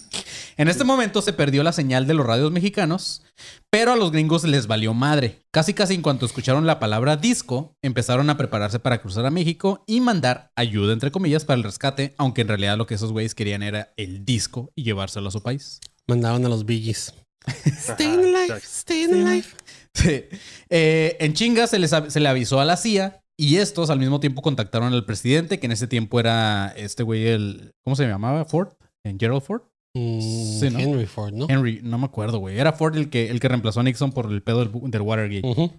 En 0.57 0.67
este 0.69 0.83
momento 0.83 1.21
se 1.21 1.33
perdió 1.33 1.63
la 1.63 1.71
señal 1.73 2.07
de 2.07 2.13
los 2.13 2.25
radios 2.25 2.51
mexicanos, 2.51 3.23
pero 3.69 3.91
a 3.91 3.95
los 3.95 4.11
gringos 4.11 4.43
les 4.45 4.67
valió 4.67 4.93
madre. 4.93 5.41
Casi 5.51 5.73
casi 5.73 5.93
en 5.95 6.01
cuanto 6.01 6.25
escucharon 6.25 6.65
la 6.65 6.79
palabra 6.79 7.17
disco, 7.17 7.75
empezaron 7.81 8.29
a 8.29 8.37
prepararse 8.37 8.79
para 8.79 9.01
cruzar 9.01 9.25
a 9.25 9.31
México 9.31 9.83
y 9.85 9.99
mandar 10.01 10.51
ayuda, 10.55 10.93
entre 10.93 11.11
comillas, 11.11 11.43
para 11.45 11.57
el 11.57 11.63
rescate, 11.63 12.15
aunque 12.17 12.41
en 12.41 12.47
realidad 12.47 12.77
lo 12.77 12.87
que 12.87 12.95
esos 12.95 13.11
güeyes 13.11 13.35
querían 13.35 13.63
era 13.63 13.93
el 13.97 14.23
disco 14.25 14.71
y 14.75 14.83
llevárselo 14.83 15.27
a 15.27 15.31
su 15.31 15.43
país. 15.43 15.79
Mandaron 16.07 16.45
a 16.45 16.49
los 16.49 16.65
Billys. 16.65 17.13
Stay 17.65 18.07
in 18.07 18.33
life, 18.33 18.59
stay 18.63 19.03
in 19.03 19.23
life. 19.23 19.55
Sí. 19.93 20.23
Eh, 20.69 21.15
en 21.19 21.33
chinga 21.33 21.67
se, 21.67 21.77
les, 21.79 21.91
se 22.07 22.19
le 22.19 22.27
avisó 22.27 22.59
a 22.59 22.65
la 22.65 22.75
CIA 22.75 23.21
y 23.37 23.57
estos 23.57 23.89
al 23.89 23.99
mismo 23.99 24.19
tiempo 24.19 24.41
contactaron 24.41 24.93
al 24.93 25.05
presidente, 25.05 25.59
que 25.59 25.65
en 25.65 25.71
ese 25.73 25.87
tiempo 25.87 26.19
era 26.19 26.73
este 26.77 27.03
güey, 27.03 27.27
el... 27.27 27.73
¿Cómo 27.83 27.95
se 27.95 28.07
llamaba? 28.07 28.45
¿Ford? 28.45 28.69
¿En 29.03 29.19
Gerald 29.19 29.41
Ford? 29.41 29.61
Mm, 29.93 30.19
Sí, 30.19 30.69
¿no? 30.69 30.79
Henry 30.79 31.05
Ford, 31.05 31.33
¿no? 31.33 31.47
Henry, 31.49 31.79
no 31.83 31.97
me 31.97 32.05
acuerdo, 32.05 32.39
güey. 32.39 32.57
Era 32.59 32.73
Ford 32.73 32.95
el 32.97 33.09
que, 33.09 33.29
el 33.29 33.39
que 33.39 33.47
reemplazó 33.47 33.79
a 33.79 33.83
Nixon 33.83 34.11
por 34.11 34.31
el 34.31 34.41
pedo 34.41 34.65
del, 34.65 34.71
del 34.91 35.01
Watergate. 35.01 35.71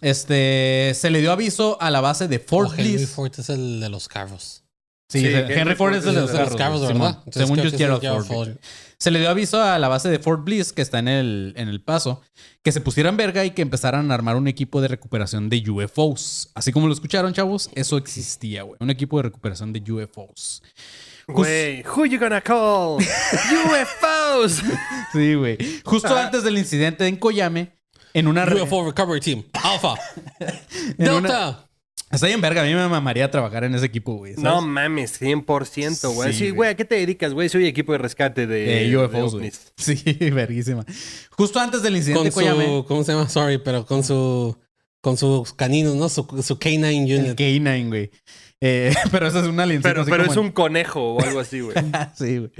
Este, 0.00 0.92
se 0.94 1.10
le 1.10 1.20
dio 1.20 1.32
aviso 1.32 1.80
a 1.80 1.90
la 1.90 2.00
base 2.00 2.28
de 2.28 2.38
Fort 2.38 2.70
O 2.70 2.74
Henry. 2.74 3.06
Ford 3.06 3.32
es 3.38 3.48
el 3.50 3.80
de 3.80 3.88
los 3.88 4.08
carros. 4.08 4.62
Sí, 5.08 5.20
Sí, 5.20 5.26
Henry, 5.26 5.54
Henry 5.54 5.74
Ford 5.76 5.92
Ford 5.92 5.94
es 5.94 6.06
el 6.06 6.14
de 6.14 6.20
los 6.20 6.32
de 6.32 6.38
los 6.38 6.56
carros, 6.56 6.56
carros, 6.56 6.80
güey, 6.80 6.92
¿verdad? 6.92 7.08
Simón. 7.08 7.22
Entonces 7.26 7.42
Según 7.42 7.56
yo 7.70 7.78
Gerald 7.78 8.26
Ford. 8.26 8.26
Ford. 8.26 8.48
Se 8.98 9.10
le 9.10 9.18
dio 9.20 9.28
aviso 9.28 9.62
a 9.62 9.78
la 9.78 9.88
base 9.88 10.08
de 10.08 10.18
Fort 10.18 10.42
Bliss, 10.44 10.72
que 10.72 10.80
está 10.80 10.98
en 10.98 11.08
el, 11.08 11.52
en 11.56 11.68
el 11.68 11.82
paso, 11.82 12.22
que 12.62 12.72
se 12.72 12.80
pusieran 12.80 13.16
verga 13.18 13.44
y 13.44 13.50
que 13.50 13.60
empezaran 13.62 14.10
a 14.10 14.14
armar 14.14 14.36
un 14.36 14.48
equipo 14.48 14.80
de 14.80 14.88
recuperación 14.88 15.50
de 15.50 15.62
UFOs. 15.70 16.50
Así 16.54 16.72
como 16.72 16.86
lo 16.86 16.94
escucharon, 16.94 17.34
chavos, 17.34 17.68
eso 17.74 17.98
existía, 17.98 18.62
güey. 18.62 18.76
Un 18.80 18.88
equipo 18.90 19.18
de 19.18 19.24
recuperación 19.24 19.72
de 19.72 19.80
UFOs. 19.92 20.62
Güey, 21.28 21.84
who 21.84 22.06
you 22.06 22.18
gonna 22.18 22.40
call? 22.40 22.96
UFOs. 22.98 24.62
Sí, 25.12 25.34
güey. 25.34 25.58
Justo 25.84 26.16
antes 26.16 26.42
del 26.42 26.56
incidente 26.58 27.06
en 27.06 27.16
Koyame, 27.16 27.72
en 28.14 28.26
una... 28.28 28.44
UFO 28.44 28.86
Recovery 28.86 29.20
Team. 29.20 29.44
Alpha. 29.62 29.94
Una- 30.98 31.12
Delta. 31.20 31.65
Está 32.10 32.28
bien 32.28 32.40
verga, 32.40 32.62
a 32.62 32.64
mí 32.64 32.72
me 32.72 32.88
mamaría 32.88 33.30
trabajar 33.30 33.64
en 33.64 33.74
ese 33.74 33.86
equipo, 33.86 34.14
güey. 34.14 34.34
¿sabes? 34.34 34.44
No 34.44 34.62
mames, 34.62 35.20
100%, 35.20 36.14
güey. 36.14 36.32
Sí, 36.32 36.38
Sí, 36.38 36.44
güey. 36.44 36.52
güey, 36.56 36.70
¿a 36.70 36.76
qué 36.76 36.84
te 36.84 36.94
dedicas, 36.94 37.32
güey? 37.34 37.48
Soy 37.48 37.66
equipo 37.66 37.92
de 37.92 37.98
rescate 37.98 38.46
de, 38.46 38.58
de 38.60 38.88
de 38.90 38.96
UFOs, 38.96 39.32
güey. 39.34 39.48
ovnis. 39.48 39.72
Sí, 39.76 40.02
verguísima. 40.30 40.84
Justo 41.30 41.58
antes 41.58 41.82
del 41.82 41.96
incidente 41.96 42.30
Con 42.30 42.44
en 42.44 42.50
Koyame, 42.50 42.66
su. 42.66 42.84
¿Cómo 42.86 43.02
se 43.04 43.12
llama? 43.12 43.28
Sorry, 43.28 43.58
pero 43.58 43.84
con 43.84 44.04
su. 44.04 44.56
Con 45.00 45.16
sus 45.16 45.52
caninos, 45.52 45.94
¿no? 45.94 46.08
Su, 46.08 46.22
su 46.42 46.58
K9 46.58 46.84
el 47.10 47.20
unit. 47.20 47.38
K9, 47.38 47.88
güey. 47.88 48.10
Eh, 48.60 48.92
pero 49.12 49.26
eso 49.28 49.38
es 49.40 49.46
una 49.46 49.66
lincita 49.66 49.90
Pero, 49.90 50.02
así 50.02 50.10
pero 50.10 50.22
como 50.24 50.32
es 50.32 50.38
en- 50.38 50.44
un 50.44 50.50
conejo 50.52 51.14
o 51.14 51.22
algo 51.22 51.40
así, 51.40 51.60
güey. 51.60 51.76
sí, 52.16 52.38
güey. 52.38 52.50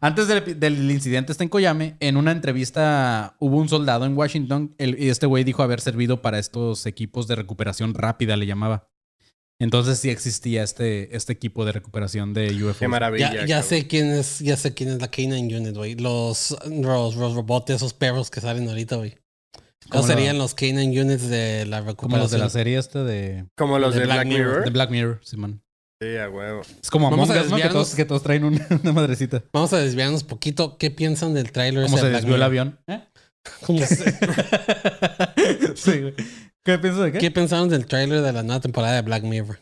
Antes 0.00 0.28
del, 0.28 0.58
del 0.58 0.90
incidente 0.90 1.32
este 1.32 1.44
en 1.44 1.48
Koyame, 1.50 1.96
en 2.00 2.16
una 2.16 2.32
entrevista 2.32 3.36
hubo 3.38 3.56
un 3.58 3.68
soldado 3.68 4.04
en 4.06 4.16
Washington 4.16 4.74
el- 4.78 5.00
y 5.00 5.08
este 5.10 5.26
güey 5.26 5.44
dijo 5.44 5.62
haber 5.62 5.80
servido 5.80 6.20
para 6.22 6.38
estos 6.38 6.84
equipos 6.86 7.26
de 7.28 7.36
recuperación 7.36 7.94
rápida, 7.94 8.36
le 8.36 8.46
llamaba. 8.46 8.88
Entonces 9.64 9.98
sí 9.98 10.10
existía 10.10 10.62
este, 10.62 11.16
este 11.16 11.32
equipo 11.32 11.64
de 11.64 11.72
recuperación 11.72 12.34
de 12.34 12.54
UFOs. 12.62 12.76
Qué 12.78 12.86
maravilla. 12.88 13.44
Ya, 13.46 13.62
sé 13.62 13.86
quién 13.88 14.10
es, 14.12 14.38
ya 14.40 14.56
sé 14.56 14.74
quién 14.74 14.90
es 14.90 15.00
la 15.00 15.10
K9 15.10 15.56
unit, 15.56 15.74
güey. 15.76 15.94
Los, 15.96 16.56
los, 16.70 17.16
los 17.16 17.34
robots, 17.34 17.70
esos 17.70 17.94
perros 17.94 18.30
que 18.30 18.40
salen 18.40 18.68
ahorita, 18.68 18.96
güey. 18.96 19.16
¿Cómo 19.90 20.02
lo- 20.02 20.08
serían 20.08 20.38
los 20.38 20.54
K9 20.56 21.00
units 21.02 21.28
de 21.28 21.66
la 21.66 21.78
Como 21.96 22.16
los 22.16 22.30
de 22.30 22.38
recuperación. 22.38 22.40
la 22.40 22.50
serie 22.50 22.78
esta 22.78 23.02
de, 23.04 23.46
Como 23.56 23.78
los 23.78 23.94
de, 23.94 24.04
Black, 24.04 24.26
Mirror. 24.26 24.64
de 24.64 24.70
Black 24.70 24.90
Mirror, 24.90 25.20
Simón. 25.24 25.62
Sí, 26.02 26.16
a 26.16 26.28
huevo. 26.28 26.60
Es 26.82 26.90
como 26.90 27.10
Vamos 27.10 27.30
Among 27.30 27.38
a 27.38 27.42
Us, 27.42 27.50
¿no? 27.50 27.56
Que 27.56 27.62
desviarnos. 27.62 27.72
todos, 27.86 27.94
que 27.96 28.04
todos 28.04 28.22
traen 28.22 28.44
una, 28.44 28.66
una 28.82 28.92
madrecita. 28.92 29.42
Vamos 29.52 29.72
a 29.72 29.78
desviarnos 29.78 30.24
poquito. 30.24 30.76
¿Qué 30.78 30.90
piensan 30.90 31.32
del 31.34 31.52
tráiler 31.52 31.84
ese 31.84 31.96
se 31.96 32.04
de 32.04 32.10
Black 32.10 32.20
desvió 32.22 32.36
el 32.36 32.42
avión. 32.42 32.78
¿Eh? 32.86 33.00
¿Cómo 33.66 33.78
se- 33.86 34.12
sí, 35.76 36.00
güey. 36.00 36.14
¿Qué 36.64 36.78
piensas 36.78 37.04
de 37.04 37.12
qué? 37.12 37.18
¿Qué 37.18 37.30
pensaron 37.30 37.68
del 37.68 37.86
tráiler 37.86 38.22
de 38.22 38.32
la 38.32 38.42
nueva 38.42 38.60
temporada 38.60 38.94
de 38.94 39.02
Black 39.02 39.22
Mirror? 39.24 39.58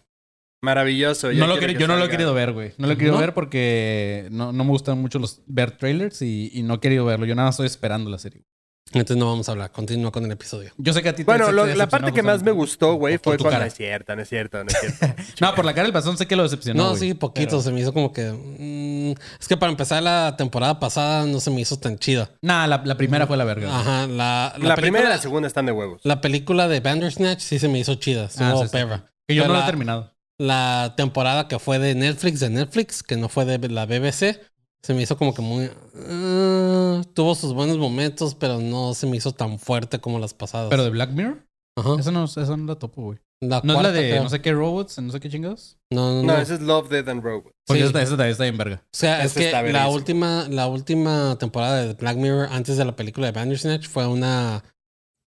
Maravilloso. 0.65 1.33
No 1.33 1.49
lo 1.49 1.59
quiero 1.59 1.73
yo 1.73 1.89
no 1.89 1.97
lo 1.97 2.05
he 2.05 2.09
querido 2.09 2.33
ver, 2.33 2.53
güey. 2.53 2.73
No 2.79 2.87
lo 2.87 2.93
he 2.93 2.97
querido 2.97 3.15
¿No? 3.15 3.21
ver 3.21 3.35
porque 3.35 4.29
no, 4.31 4.53
no 4.53 4.65
me 4.65 4.71
gustan 4.71 4.99
mucho 5.01 5.19
los 5.19 5.43
ver 5.47 5.73
trailers 5.77 6.23
y, 6.23 6.51
y 6.53 6.63
no 6.63 6.75
he 6.75 6.81
querido 6.81 7.05
verlo. 7.05 7.27
Yo 7.27 7.35
nada 7.35 7.49
más 7.49 7.55
estoy 7.55 7.67
esperando 7.67 8.09
la 8.09 8.19
serie. 8.19 8.45
Entonces 8.93 9.17
no 9.17 9.27
vamos 9.27 9.49
a 9.49 9.53
hablar. 9.53 9.71
Continúa 9.73 10.11
con 10.13 10.25
el 10.25 10.31
episodio. 10.33 10.71
Yo 10.77 10.93
sé 10.93 11.03
que 11.03 11.09
a 11.09 11.13
ti 11.15 11.19
te- 11.23 11.25
Bueno, 11.25 11.51
lo- 11.53 11.67
la 11.67 11.89
parte 11.89 12.13
que 12.13 12.23
más 12.23 12.43
me 12.43 12.51
gustó, 12.51 12.95
güey, 12.95 13.19
fue 13.19 13.37
tu 13.37 13.45
cuando... 13.45 13.51
cara. 13.57 13.65
No 13.65 13.69
es 13.69 13.75
cierto, 13.75 14.17
no 14.17 14.23
es 14.23 14.29
cierto, 14.29 14.65
no 14.65 14.71
es 14.71 14.79
cierto. 14.99 15.23
No, 15.41 15.55
por 15.55 15.65
la 15.65 15.73
cara 15.75 15.85
del 15.85 15.93
pasón 15.93 16.17
sé 16.19 16.27
que 16.27 16.37
lo 16.37 16.43
decepcionó. 16.43 16.83
No, 16.83 16.89
güey. 16.91 17.01
sí, 17.01 17.15
poquito. 17.15 17.51
Pero- 17.51 17.63
Se 17.63 17.71
me 17.73 17.81
hizo 17.81 17.93
como 17.93 18.13
que... 18.13 18.31
mm, 18.31 19.13
es 19.41 19.49
que 19.49 19.57
para 19.57 19.71
empezar 19.73 20.03
la 20.03 20.35
temporada 20.37 20.79
pasada 20.81 21.25
no 21.27 21.41
se 21.41 21.51
me 21.51 21.61
hizo 21.61 21.79
tan 21.79 21.99
chida. 21.99 22.31
Nah, 22.43 22.67
la, 22.67 22.83
la 22.85 22.97
primera 22.97 23.27
fue 23.27 23.37
la 23.37 23.45
verga. 23.45 23.69
Ajá. 23.81 24.07
La, 24.07 24.55
La, 24.59 24.69
la, 24.69 24.77
primera 24.77 25.07
y 25.07 25.09
la 25.09 25.19
segunda 25.19 25.47
están 25.49 25.67
de 25.67 25.73
huevos. 25.73 26.01
la 26.05 26.21
película 26.21 26.69
de 26.69 26.81
Bandersnatch 26.81 27.41
sí 27.41 27.59
se 27.59 27.69
me 27.69 27.79
hizo 27.79 27.95
chida. 27.97 28.23
Ah, 28.25 28.27
Estuvo 28.27 28.63
sí, 28.63 28.69
sí. 28.69 28.73
perra. 28.73 29.07
Que 29.27 29.35
yo 29.35 29.43
Pero 29.43 29.49
no 29.49 29.53
lo 29.55 29.59
he 29.59 29.61
la- 29.63 29.67
terminado. 29.67 30.13
La 30.39 30.95
temporada 30.97 31.47
que 31.47 31.59
fue 31.61 31.79
de 31.79 31.95
Netflix, 31.95 32.41
de 32.41 32.51
Netflix, 32.51 33.03
que 33.05 33.17
no 33.17 33.29
fue 33.29 33.45
de 33.45 33.59
la 33.69 33.87
BBC, 33.87 34.41
se 34.83 34.95
me 34.95 35.03
hizo 35.03 35.17
como 35.17 35.33
que 35.35 35.43
muy... 35.43 35.71
ah, 36.09 37.03
tuvo 37.15 37.35
sus 37.35 37.53
buenos 37.55 37.79
momentos, 37.79 38.35
pero 38.35 38.59
no 38.61 38.95
se 38.95 39.07
me 39.07 39.17
hizo 39.17 39.33
tan 39.33 39.59
fuerte 39.59 40.01
como 40.01 40.19
las 40.19 40.35
pasadas. 40.35 40.71
Pero 40.71 40.85
de 40.85 40.91
Black 40.91 41.11
Mirror, 41.11 41.45
Ajá. 41.77 41.97
eso 41.99 42.11
no, 42.13 42.25
eso 42.25 42.57
no 42.57 42.67
la 42.67 42.79
topo, 42.79 43.03
güey. 43.03 43.19
La 43.41 43.61
No 43.65 43.75
es 43.77 43.83
la 43.83 43.91
de 43.91 44.11
creo. 44.11 44.23
no 44.23 44.29
sé 44.29 44.41
qué 44.41 44.53
robots, 44.53 44.99
no 45.01 45.11
sé 45.11 45.19
qué 45.19 45.29
chingados. 45.29 45.77
No, 45.91 46.15
no, 46.15 46.23
No, 46.23 46.33
no. 46.35 46.39
ese 46.41 46.55
es 46.55 46.61
Love, 46.61 46.89
Death 46.89 47.09
and 47.09 47.25
Robots. 47.25 47.51
Porque 47.67 47.81
Sí. 47.83 47.87
esta 47.87 47.99
también 48.05 48.31
está 48.31 48.45
bien 48.45 48.57
verga. 48.57 48.83
O 48.85 48.89
sea, 48.97 49.25
es 49.25 49.33
que 49.35 49.51
la 49.51 49.89
última, 49.89 50.47
la 50.49 50.69
última 50.69 51.37
temporada 51.41 51.83
de 51.85 51.95
Black 51.95 52.17
Mirror, 52.19 52.49
antes 52.53 52.77
de 52.77 52.85
la 52.85 52.95
película 52.95 53.27
de 53.27 53.33
Bandersnatch, 53.33 53.89
fue 53.89 54.07
una 54.07 54.63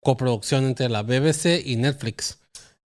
coproducción 0.03 0.65
entre 0.65 0.89
la 0.91 1.03
BBC 1.03 1.63
y 1.65 1.77
Netflix. 1.77 2.39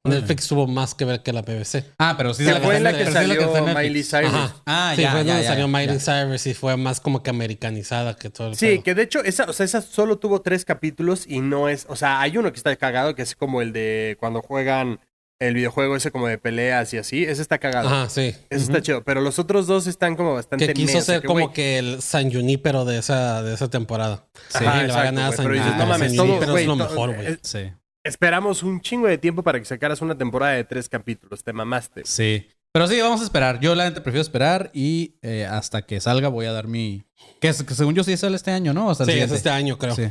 Netflix 0.03 0.47
tuvo 0.47 0.67
más 0.67 0.95
que 0.95 1.03
ver 1.05 1.21
que 1.21 1.33
la 1.33 1.41
BBC. 1.41 1.83
Ah, 1.99 2.15
pero 2.17 2.33
sí 2.33 2.45
Que 2.45 2.51
la 2.51 2.57
en 2.91 2.95
que 2.95 3.05
sí 3.07 3.11
salió. 3.11 3.51
Miley 3.75 4.03
Cyrus. 4.03 4.33
Ajá. 4.33 4.55
Ah, 4.65 4.93
sí, 4.95 5.01
ya, 5.01 5.11
fue 5.11 5.19
ya, 5.25 5.25
donde 5.33 5.43
ya, 5.43 5.49
salió 5.49 5.65
ya. 5.67 5.77
Miley 5.79 5.99
Cyrus 5.99 6.47
y 6.47 6.53
fue 6.53 6.77
más 6.77 6.99
como 7.01 7.23
que 7.23 7.29
americanizada 7.29 8.15
que 8.15 8.29
todo 8.29 8.47
el 8.49 8.55
Sí, 8.55 8.67
pedo. 8.67 8.83
que 8.83 8.95
de 8.95 9.01
hecho, 9.03 9.23
esa, 9.23 9.43
o 9.45 9.53
sea, 9.53 9.65
esa 9.65 9.81
solo 9.81 10.17
tuvo 10.17 10.41
tres 10.41 10.63
capítulos 10.65 11.25
y 11.27 11.41
no 11.41 11.67
es. 11.67 11.85
O 11.89 11.95
sea, 11.95 12.21
hay 12.21 12.37
uno 12.37 12.51
que 12.51 12.57
está 12.57 12.75
cagado, 12.77 13.15
que 13.15 13.21
es 13.21 13.35
como 13.35 13.61
el 13.61 13.73
de 13.73 14.15
cuando 14.19 14.41
juegan 14.41 14.99
el 15.39 15.53
videojuego 15.53 15.95
ese 15.95 16.09
como 16.09 16.27
de 16.27 16.37
peleas 16.39 16.93
y 16.93 16.97
así. 16.97 17.23
Ese 17.23 17.41
está 17.41 17.57
cagado. 17.59 17.87
Ajá, 17.89 18.09
sí. 18.09 18.33
Ese 18.49 18.63
está 18.63 18.81
chido. 18.81 19.03
Pero 19.03 19.21
los 19.21 19.37
otros 19.39 19.67
dos 19.67 19.85
están 19.87 20.15
como 20.15 20.33
bastante 20.33 20.65
Que 20.67 20.73
quiso 20.73 20.99
ser 21.01 21.21
que, 21.21 21.27
como 21.27 21.53
que 21.53 21.77
el 21.79 22.01
San 22.01 22.31
Junípero 22.31 22.85
de 22.85 22.97
esa, 22.99 23.43
de 23.43 23.53
esa 23.53 23.69
temporada. 23.69 24.25
Sí. 24.49 24.63
Y 24.63 24.67
Ajá, 24.67 24.83
le 24.83 24.93
va 24.93 25.01
a 25.01 25.03
ganar 25.03 25.23
a 25.25 25.27
güey, 25.27 25.37
San 25.37 25.45
pero 25.45 25.53
dices, 25.55 25.67
no 25.67 25.71
Junípero. 25.73 25.89
mames, 25.99 26.07
San 26.07 26.15
todo, 26.17 26.25
Junípero 26.27 26.51
güey, 26.53 26.63
es 26.63 26.67
lo 26.67 26.77
todo- 26.77 26.89
mejor, 26.89 27.15
güey. 27.15 27.37
Sí. 27.43 27.59
Esperamos 28.07 28.63
un 28.63 28.81
chingo 28.81 29.07
de 29.07 29.17
tiempo 29.17 29.43
para 29.43 29.59
que 29.59 29.65
sacaras 29.65 30.01
una 30.01 30.17
temporada 30.17 30.53
de 30.53 30.63
tres 30.63 30.87
capítulos. 30.89 31.43
Te 31.43 31.53
mamaste. 31.53 32.01
Sí. 32.05 32.47
Pero 32.73 32.87
sí, 32.87 32.99
vamos 33.01 33.21
a 33.21 33.23
esperar. 33.23 33.59
Yo 33.59 33.73
la 33.75 33.85
gente 33.85 34.01
prefiero 34.01 34.21
esperar 34.21 34.69
y 34.73 35.15
eh, 35.21 35.45
hasta 35.49 35.81
que 35.81 35.99
salga 35.99 36.27
voy 36.27 36.45
a 36.45 36.51
dar 36.51 36.67
mi... 36.67 37.03
Que, 37.39 37.47
es- 37.49 37.63
que 37.63 37.73
según 37.73 37.95
yo 37.95 38.03
sí 38.03 38.15
sale 38.17 38.35
este 38.35 38.51
año, 38.51 38.73
¿no? 38.73 38.89
Hasta 38.89 39.03
el 39.05 39.11
Sí, 39.11 39.19
es 39.19 39.31
este 39.31 39.49
año, 39.49 39.77
creo. 39.77 39.95
Sí. 39.95 40.03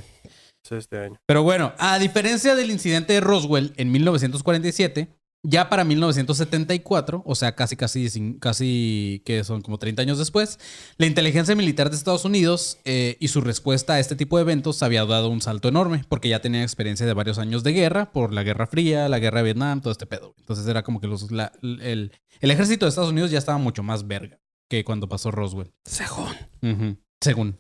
Eso 0.65 0.77
este 0.77 0.99
año. 0.99 1.17
Pero 1.27 1.43
bueno, 1.45 1.73
a 1.79 1.99
diferencia 1.99 2.57
del 2.57 2.71
incidente 2.73 3.13
de 3.13 3.21
Roswell 3.21 3.73
en 3.77 3.93
1947, 3.93 5.07
ya 5.43 5.69
para 5.69 5.85
1974, 5.85 7.23
o 7.25 7.35
sea, 7.35 7.55
casi, 7.55 7.77
casi, 7.77 8.37
casi 8.41 9.23
que 9.25 9.45
son 9.45 9.63
como 9.63 9.79
30 9.79 10.03
años 10.03 10.19
después, 10.19 10.59
la 10.99 11.07
inteligencia 11.07 11.55
militar 11.55 11.91
de 11.91 11.97
Estados 11.97 12.25
Unidos 12.25 12.79
eh, 12.85 13.17
y 13.21 13.29
su 13.29 13.41
respuesta 13.41 13.95
a 13.95 14.01
este 14.01 14.17
tipo 14.17 14.37
de 14.37 14.43
eventos 14.43 14.83
había 14.83 15.05
dado 15.05 15.29
un 15.29 15.41
salto 15.41 15.69
enorme, 15.69 16.05
porque 16.09 16.29
ya 16.29 16.41
tenían 16.41 16.63
experiencia 16.65 17.07
de 17.07 17.13
varios 17.13 17.39
años 17.39 17.63
de 17.63 17.73
guerra, 17.73 18.13
por 18.13 18.33
la 18.33 18.43
Guerra 18.43 18.67
Fría, 18.67 19.09
la 19.09 19.19
Guerra 19.19 19.39
de 19.39 19.45
Vietnam, 19.45 19.81
todo 19.81 19.93
este 19.93 20.07
pedo. 20.07 20.35
Entonces 20.39 20.67
era 20.67 20.83
como 20.83 21.01
que 21.01 21.07
los, 21.07 21.31
la- 21.31 21.53
el, 21.63 22.13
el 22.41 22.51
ejército 22.51 22.87
de 22.87 22.91
Estados 22.91 23.11
Unidos 23.11 23.31
ya 23.31 23.39
estaba 23.39 23.59
mucho 23.59 23.83
más 23.83 24.07
verga 24.07 24.41
que 24.69 24.85
cuando 24.85 25.09
pasó 25.09 25.31
Roswell. 25.31 25.73
Según. 25.85 26.99
Según. 27.21 27.59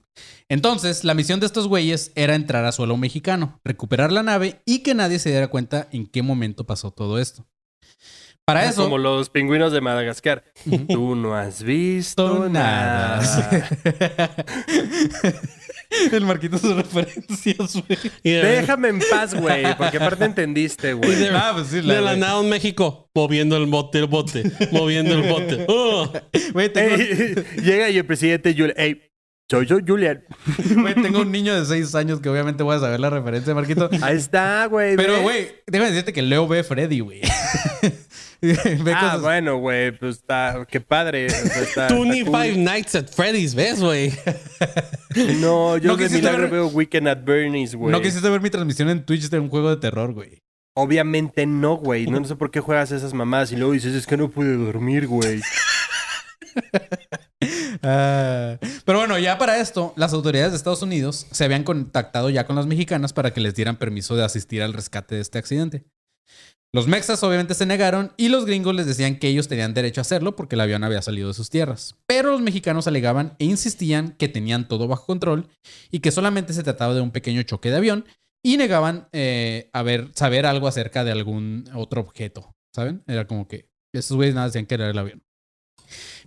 Entonces, 0.48 1.04
la 1.04 1.14
misión 1.14 1.40
de 1.40 1.46
estos 1.46 1.68
güeyes 1.68 2.12
era 2.14 2.34
entrar 2.34 2.64
a 2.64 2.72
suelo 2.72 2.96
mexicano, 2.96 3.60
recuperar 3.64 4.12
la 4.12 4.22
nave 4.22 4.60
y 4.66 4.80
que 4.80 4.94
nadie 4.94 5.18
se 5.18 5.30
diera 5.30 5.48
cuenta 5.48 5.88
en 5.92 6.06
qué 6.06 6.22
momento 6.22 6.66
pasó 6.66 6.90
todo 6.90 7.18
esto. 7.18 7.46
Para 8.44 8.64
eso. 8.68 8.84
Como 8.84 8.98
los 8.98 9.28
pingüinos 9.28 9.72
de 9.72 9.80
Madagascar. 9.80 10.44
Tú 10.88 11.16
no 11.16 11.34
has 11.34 11.62
visto 11.64 12.48
nada. 12.48 13.20
El 16.12 16.24
Marquito 16.24 16.58
sus 16.58 16.74
referencias, 16.76 17.74
güey. 17.74 17.98
De, 18.22 18.42
Déjame 18.42 18.88
en 18.88 18.98
paz, 19.10 19.34
güey. 19.34 19.64
Porque 19.76 19.96
aparte 19.96 20.24
entendiste, 20.24 20.92
güey. 20.92 21.14
de- 21.14 21.30
Ah, 21.30 21.52
pues 21.54 21.68
sí, 21.68 21.76
de 21.76 21.82
la 21.82 22.00
güey. 22.00 22.18
nada 22.20 22.40
en 22.40 22.48
México, 22.48 23.08
moviendo 23.14 23.56
el 23.56 23.66
bote, 23.66 23.98
el 24.00 24.06
bote, 24.06 24.44
moviendo 24.72 25.14
el 25.14 25.22
bote. 25.28 25.64
Oh. 25.68 26.10
Tengo, 26.72 26.96
llega 27.62 27.88
y 27.90 27.98
el 27.98 28.04
presidente 28.06 28.52
Julian. 28.52 28.74
Ey, 28.76 29.05
soy 29.50 29.66
yo, 29.66 29.78
Julian. 29.86 30.24
güey, 30.76 30.94
tengo 30.94 31.20
un 31.20 31.30
niño 31.32 31.54
de 31.58 31.64
6 31.64 31.94
años 31.94 32.20
que 32.20 32.28
obviamente 32.28 32.62
voy 32.62 32.76
a 32.76 32.80
saber 32.80 32.98
la 33.00 33.10
referencia, 33.10 33.54
Marquito. 33.54 33.88
Ahí 34.02 34.16
está, 34.16 34.66
güey. 34.66 34.96
Pero, 34.96 35.22
güey, 35.22 35.48
déjame 35.66 35.90
decirte 35.90 36.12
que 36.12 36.22
Leo 36.22 36.48
ve 36.48 36.60
a 36.60 36.64
Freddy, 36.64 37.00
güey. 37.00 37.20
Ve 38.42 38.92
Ah, 38.94 39.00
cosas- 39.00 39.22
bueno, 39.22 39.56
güey. 39.58 39.92
Pues 39.92 40.16
está. 40.18 40.66
Qué 40.70 40.78
padre. 40.80 41.26
o 41.26 41.30
sea, 41.30 41.62
está- 41.62 41.88
cool. 41.88 42.08
Nights 42.62 42.94
at 42.94 43.06
Freddy's, 43.08 43.54
¿ves, 43.54 43.80
güey? 43.80 44.12
No, 45.40 45.78
yo 45.78 45.88
No 45.92 45.96
de 45.96 46.10
milagro 46.10 46.42
ver- 46.42 46.50
veo 46.50 46.66
Weekend 46.68 47.08
at 47.08 47.24
Bernie's, 47.24 47.74
güey. 47.74 47.90
No 47.90 48.02
quisiste 48.02 48.28
ver 48.28 48.42
mi 48.42 48.50
transmisión 48.50 48.90
en 48.90 49.06
Twitch 49.06 49.30
de 49.30 49.38
un 49.38 49.48
juego 49.48 49.70
de 49.70 49.78
terror, 49.78 50.12
güey. 50.12 50.42
Obviamente 50.74 51.46
no, 51.46 51.76
güey. 51.76 52.06
No, 52.06 52.20
no 52.20 52.26
sé 52.26 52.36
por 52.36 52.50
qué 52.50 52.60
juegas 52.60 52.92
esas 52.92 53.14
mamadas 53.14 53.50
y 53.52 53.56
luego 53.56 53.72
dices, 53.72 53.94
es 53.94 54.06
que 54.06 54.18
no 54.18 54.28
pude 54.28 54.54
dormir, 54.58 55.06
güey. 55.06 55.40
Ah, 57.82 58.58
pero 58.84 58.98
bueno, 58.98 59.18
ya 59.18 59.38
para 59.38 59.60
esto, 59.60 59.92
las 59.96 60.12
autoridades 60.12 60.50
de 60.52 60.56
Estados 60.56 60.82
Unidos 60.82 61.26
se 61.30 61.44
habían 61.44 61.62
contactado 61.62 62.30
ya 62.30 62.46
con 62.46 62.56
las 62.56 62.66
mexicanas 62.66 63.12
para 63.12 63.32
que 63.32 63.40
les 63.40 63.54
dieran 63.54 63.76
permiso 63.76 64.16
de 64.16 64.24
asistir 64.24 64.62
al 64.62 64.72
rescate 64.72 65.14
de 65.14 65.20
este 65.20 65.38
accidente. 65.38 65.84
Los 66.76 66.88
mexas 66.88 67.22
obviamente 67.22 67.54
se 67.54 67.64
negaron 67.64 68.12
y 68.16 68.28
los 68.28 68.44
gringos 68.44 68.74
les 68.74 68.86
decían 68.86 69.18
que 69.18 69.28
ellos 69.28 69.48
tenían 69.48 69.72
derecho 69.72 70.00
a 70.00 70.02
hacerlo 70.02 70.36
porque 70.36 70.56
el 70.56 70.60
avión 70.60 70.84
había 70.84 71.00
salido 71.00 71.28
de 71.28 71.34
sus 71.34 71.48
tierras. 71.48 71.96
Pero 72.06 72.32
los 72.32 72.42
mexicanos 72.42 72.86
alegaban 72.86 73.34
e 73.38 73.44
insistían 73.44 74.12
que 74.18 74.28
tenían 74.28 74.68
todo 74.68 74.88
bajo 74.88 75.06
control 75.06 75.48
y 75.90 76.00
que 76.00 76.10
solamente 76.10 76.52
se 76.52 76.62
trataba 76.62 76.94
de 76.94 77.00
un 77.00 77.12
pequeño 77.12 77.42
choque 77.44 77.70
de 77.70 77.76
avión 77.76 78.04
y 78.44 78.58
negaban 78.58 79.08
eh, 79.12 79.70
haber, 79.72 80.10
saber 80.14 80.44
algo 80.44 80.68
acerca 80.68 81.02
de 81.02 81.12
algún 81.12 81.64
otro 81.74 82.00
objeto, 82.00 82.54
¿saben? 82.74 83.02
Era 83.06 83.26
como 83.26 83.48
que 83.48 83.70
esos 83.94 84.16
güeyes 84.16 84.34
nada 84.34 84.48
decían 84.48 84.66
que 84.66 84.74
era 84.74 84.90
el 84.90 84.98
avión. 84.98 85.22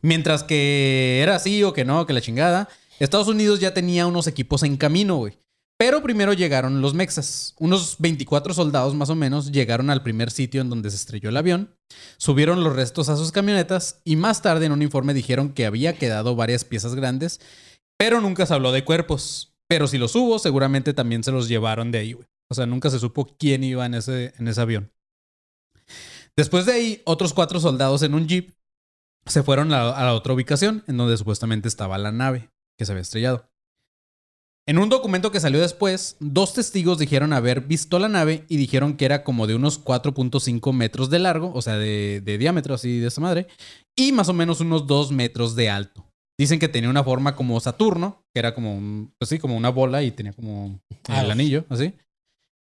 Mientras 0.01 0.43
que 0.43 1.19
era 1.21 1.35
así 1.35 1.63
o 1.63 1.73
que 1.73 1.85
no, 1.85 2.05
que 2.05 2.13
la 2.13 2.21
chingada, 2.21 2.69
Estados 2.99 3.27
Unidos 3.27 3.59
ya 3.59 3.73
tenía 3.73 4.07
unos 4.07 4.27
equipos 4.27 4.63
en 4.63 4.77
camino, 4.77 5.17
güey. 5.17 5.37
Pero 5.79 6.03
primero 6.03 6.33
llegaron 6.33 6.81
los 6.81 6.93
mexas. 6.93 7.55
Unos 7.57 7.95
24 7.99 8.53
soldados 8.53 8.95
más 8.95 9.09
o 9.09 9.15
menos 9.15 9.53
llegaron 9.53 9.89
al 9.89 10.03
primer 10.03 10.29
sitio 10.29 10.59
en 10.59 10.69
donde 10.69 10.89
se 10.89 10.97
estrelló 10.97 11.29
el 11.29 11.37
avión, 11.37 11.73
subieron 12.17 12.65
los 12.65 12.75
restos 12.75 13.07
a 13.07 13.15
sus 13.15 13.31
camionetas 13.31 14.01
y 14.03 14.17
más 14.17 14.41
tarde 14.41 14.65
en 14.65 14.73
un 14.73 14.81
informe 14.81 15.13
dijeron 15.13 15.53
que 15.53 15.65
había 15.65 15.97
quedado 15.97 16.35
varias 16.35 16.65
piezas 16.65 16.95
grandes, 16.95 17.39
pero 17.97 18.19
nunca 18.19 18.45
se 18.45 18.53
habló 18.53 18.73
de 18.73 18.83
cuerpos. 18.83 19.55
Pero 19.69 19.87
si 19.87 19.97
los 19.97 20.15
hubo, 20.15 20.37
seguramente 20.37 20.93
también 20.93 21.23
se 21.23 21.31
los 21.31 21.47
llevaron 21.47 21.91
de 21.91 21.99
ahí, 21.99 22.11
güey. 22.11 22.27
O 22.49 22.55
sea, 22.55 22.65
nunca 22.65 22.89
se 22.89 22.99
supo 22.99 23.37
quién 23.37 23.63
iba 23.63 23.85
en 23.85 23.93
ese, 23.93 24.33
en 24.37 24.49
ese 24.49 24.59
avión. 24.59 24.91
Después 26.35 26.65
de 26.65 26.73
ahí, 26.73 27.01
otros 27.05 27.33
cuatro 27.33 27.59
soldados 27.59 28.01
en 28.01 28.15
un 28.15 28.27
jeep 28.27 28.53
se 29.25 29.43
fueron 29.43 29.73
a, 29.73 29.89
a 29.89 30.03
la 30.05 30.13
otra 30.13 30.33
ubicación 30.33 30.83
en 30.87 30.97
donde 30.97 31.17
supuestamente 31.17 31.67
estaba 31.67 31.97
la 31.97 32.11
nave 32.11 32.49
que 32.77 32.85
se 32.85 32.91
había 32.91 33.01
estrellado. 33.01 33.49
En 34.67 34.77
un 34.77 34.89
documento 34.89 35.31
que 35.31 35.39
salió 35.39 35.59
después, 35.59 36.15
dos 36.19 36.53
testigos 36.53 36.99
dijeron 36.99 37.33
haber 37.33 37.61
visto 37.61 37.97
la 37.97 38.07
nave 38.07 38.45
y 38.49 38.57
dijeron 38.57 38.97
que 38.97 39.05
era 39.05 39.23
como 39.23 39.47
de 39.47 39.55
unos 39.55 39.83
4.5 39.83 40.73
metros 40.73 41.09
de 41.09 41.17
largo, 41.19 41.51
o 41.55 41.61
sea, 41.63 41.75
de, 41.77 42.21
de 42.23 42.37
diámetro 42.37 42.75
así 42.75 42.99
de 42.99 43.07
esa 43.07 43.19
madre, 43.19 43.47
y 43.97 44.11
más 44.11 44.29
o 44.29 44.33
menos 44.33 44.61
unos 44.61 44.85
2 44.85 45.11
metros 45.11 45.55
de 45.55 45.69
alto. 45.71 46.05
Dicen 46.37 46.59
que 46.59 46.69
tenía 46.69 46.89
una 46.89 47.03
forma 47.03 47.35
como 47.35 47.59
Saturno, 47.59 48.23
que 48.31 48.39
era 48.39 48.53
como 48.53 48.75
un, 48.77 49.11
pues 49.17 49.29
sí, 49.29 49.39
como 49.39 49.57
una 49.57 49.69
bola 49.69 50.03
y 50.03 50.11
tenía 50.11 50.33
como 50.33 50.79
el 51.07 51.15
Aros. 51.15 51.31
anillo, 51.31 51.65
así. 51.69 51.93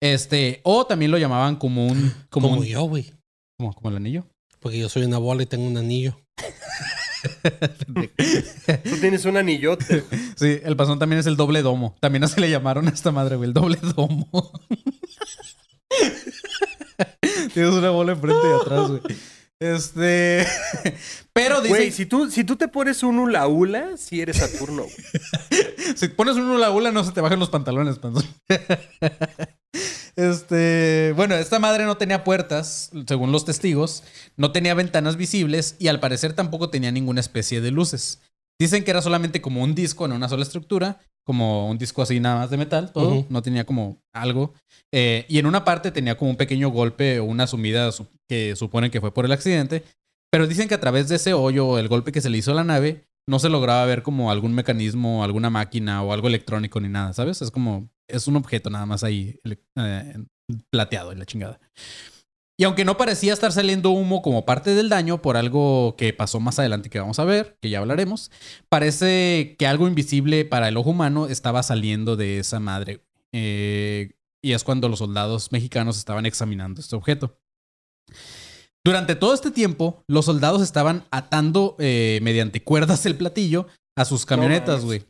Este, 0.02 0.60
o 0.64 0.86
también 0.88 1.12
lo 1.12 1.20
llamaban 1.20 1.56
como 1.56 1.86
un, 1.86 2.12
como, 2.32 2.50
Como 2.50 2.62
un- 2.62 2.66
yo, 2.68 2.82
güey. 2.84 3.14
como, 3.60 3.74
como 3.74 3.90
el 3.92 3.98
anillo. 3.98 4.26
Porque 4.62 4.78
yo 4.78 4.88
soy 4.90 5.04
una 5.04 5.18
bola 5.18 5.44
y 5.44 5.48
tengo 5.48 5.66
un 5.66 5.76
anillo. 5.76 6.18
Tú 8.84 8.98
tienes 9.00 9.26
un 9.26 9.38
anillote. 9.38 10.04
Sí, 10.36 10.60
el 10.64 10.76
pasón 10.76 11.00
también 11.00 11.20
es 11.20 11.26
el 11.26 11.36
doble 11.36 11.64
domo. 11.64 11.96
También 12.00 12.24
así 12.24 12.40
le 12.40 12.50
llamaron 12.50 12.88
a 12.88 12.92
esta 12.92 13.12
madre, 13.12 13.36
güey, 13.36 13.48
el 13.50 13.54
doble 13.54 13.78
domo. 13.96 14.30
Tienes 17.54 17.74
una 17.74 17.90
bola 17.90 18.14
enfrente 18.14 18.48
y 18.48 18.62
atrás, 18.62 18.90
güey. 18.90 19.02
Este. 19.60 20.46
Pero 21.34 21.62
dice. 21.62 21.70
Güey, 21.70 21.92
si 21.92 22.06
tú, 22.06 22.30
si 22.30 22.44
tú 22.44 22.56
te 22.56 22.68
pones 22.68 23.04
un 23.04 23.20
hula 23.20 23.48
hula, 23.48 23.98
si 23.98 24.22
eres 24.22 24.38
Saturno. 24.38 24.84
güey. 24.84 24.96
Si 25.96 26.08
pones 26.10 26.36
un 26.36 26.50
hula 26.50 26.72
hula, 26.72 26.92
no 26.92 27.04
se 27.04 27.12
te 27.12 27.22
bajan 27.22 27.40
los 27.40 27.50
pantalones, 27.50 28.00
panzón. 28.00 28.26
Este, 30.16 31.14
bueno, 31.16 31.36
esta 31.36 31.60
madre 31.60 31.86
no 31.86 31.98
tenía 31.98 32.24
puertas, 32.24 32.92
según 33.08 33.32
los 33.32 33.46
testigos, 33.46 34.04
no 34.38 34.52
tenía 34.52 34.74
ventanas 34.74 35.16
visibles 35.18 35.76
y 35.80 35.88
al 35.88 36.00
parecer 36.00 36.34
tampoco 36.34 36.70
tenía 36.70 36.92
ninguna 36.92 37.20
especie 37.22 37.62
de 37.62 37.72
luces. 37.72 38.22
Dicen 38.60 38.84
que 38.84 38.92
era 38.92 39.02
solamente 39.02 39.42
como 39.42 39.64
un 39.64 39.74
disco 39.74 40.06
en 40.06 40.12
una 40.12 40.30
sola 40.30 40.44
estructura, 40.44 41.00
como 41.26 41.70
un 41.70 41.78
disco 41.78 42.02
así 42.02 42.20
nada 42.20 42.38
más 42.38 42.50
de 42.50 42.58
metal, 42.58 42.92
todo, 42.94 43.26
no 43.30 43.42
tenía 43.42 43.66
como 43.66 44.02
algo. 44.14 44.54
Eh, 44.92 45.26
y 45.30 45.40
en 45.40 45.46
una 45.46 45.64
parte 45.64 45.92
tenía 45.92 46.18
como 46.18 46.32
un 46.32 46.38
pequeño 46.38 46.70
golpe 46.70 47.20
o 47.20 47.26
una 47.26 47.48
sumida 47.48 47.92
su- 47.92 48.08
que 48.28 48.56
suponen 48.56 48.92
que 48.92 49.02
fue 49.02 49.14
por 49.14 49.26
el 49.26 49.32
accidente, 49.32 49.84
pero 50.32 50.48
dicen 50.48 50.68
que 50.68 50.76
a 50.76 50.80
través 50.80 51.10
de 51.10 51.16
ese 51.16 51.34
hoyo 51.34 51.68
o 51.68 51.78
el 51.78 51.88
golpe 51.88 52.12
que 52.12 52.22
se 52.22 52.30
le 52.30 52.38
hizo 52.38 52.52
a 52.52 52.56
la 52.56 52.64
nave, 52.64 53.04
no 53.28 53.40
se 53.40 53.50
lograba 53.50 53.86
ver 53.86 54.02
como 54.04 54.32
algún 54.32 54.54
mecanismo, 54.54 55.24
alguna 55.24 55.50
máquina 55.50 56.02
o 56.04 56.12
algo 56.14 56.28
electrónico 56.28 56.80
ni 56.80 56.90
nada, 56.90 57.14
¿sabes? 57.14 57.42
Es 57.42 57.52
como, 57.52 57.90
es 58.12 58.28
un 58.28 58.36
objeto 58.36 58.70
nada 58.70 58.86
más 58.86 59.04
ahí 59.04 59.40
eh, 59.76 60.18
plateado 60.70 61.14
y 61.14 61.16
la 61.16 61.26
chingada. 61.26 61.60
Y 62.58 62.64
aunque 62.64 62.86
no 62.86 62.96
parecía 62.96 63.34
estar 63.34 63.52
saliendo 63.52 63.90
humo 63.90 64.22
como 64.22 64.46
parte 64.46 64.76
del 64.76 64.88
daño 64.88 65.22
por 65.22 65.36
algo 65.36 65.96
que 65.98 66.14
pasó 66.14 66.40
más 66.40 66.60
adelante 66.60 66.92
que 66.92 67.00
vamos 67.00 67.18
a 67.18 67.26
ver, 67.26 67.58
que 67.60 67.72
ya 67.72 67.80
hablaremos, 67.80 68.30
parece 68.70 69.56
que 69.58 69.66
algo 69.66 69.88
invisible 69.88 70.46
para 70.46 70.68
el 70.68 70.78
ojo 70.78 70.92
humano 70.92 71.26
estaba 71.26 71.64
saliendo 71.64 72.16
de 72.16 72.38
esa 72.38 72.60
madre. 72.60 73.04
Eh, 73.34 74.12
y 74.44 74.54
es 74.54 74.64
cuando 74.64 74.90
los 74.90 75.00
soldados 75.00 75.52
mexicanos 75.52 75.98
estaban 75.98 76.28
examinando 76.28 76.82
este 76.82 76.96
objeto. 76.96 77.36
Durante 78.84 79.16
todo 79.16 79.34
este 79.34 79.52
tiempo, 79.52 80.04
los 80.08 80.26
soldados 80.26 80.62
estaban 80.62 81.06
atando 81.12 81.76
eh, 81.80 82.20
mediante 82.22 82.64
cuerdas 82.64 83.06
el 83.06 83.16
platillo 83.16 83.68
a 83.96 84.06
sus 84.06 84.26
camionetas, 84.26 84.84
güey. 84.86 85.04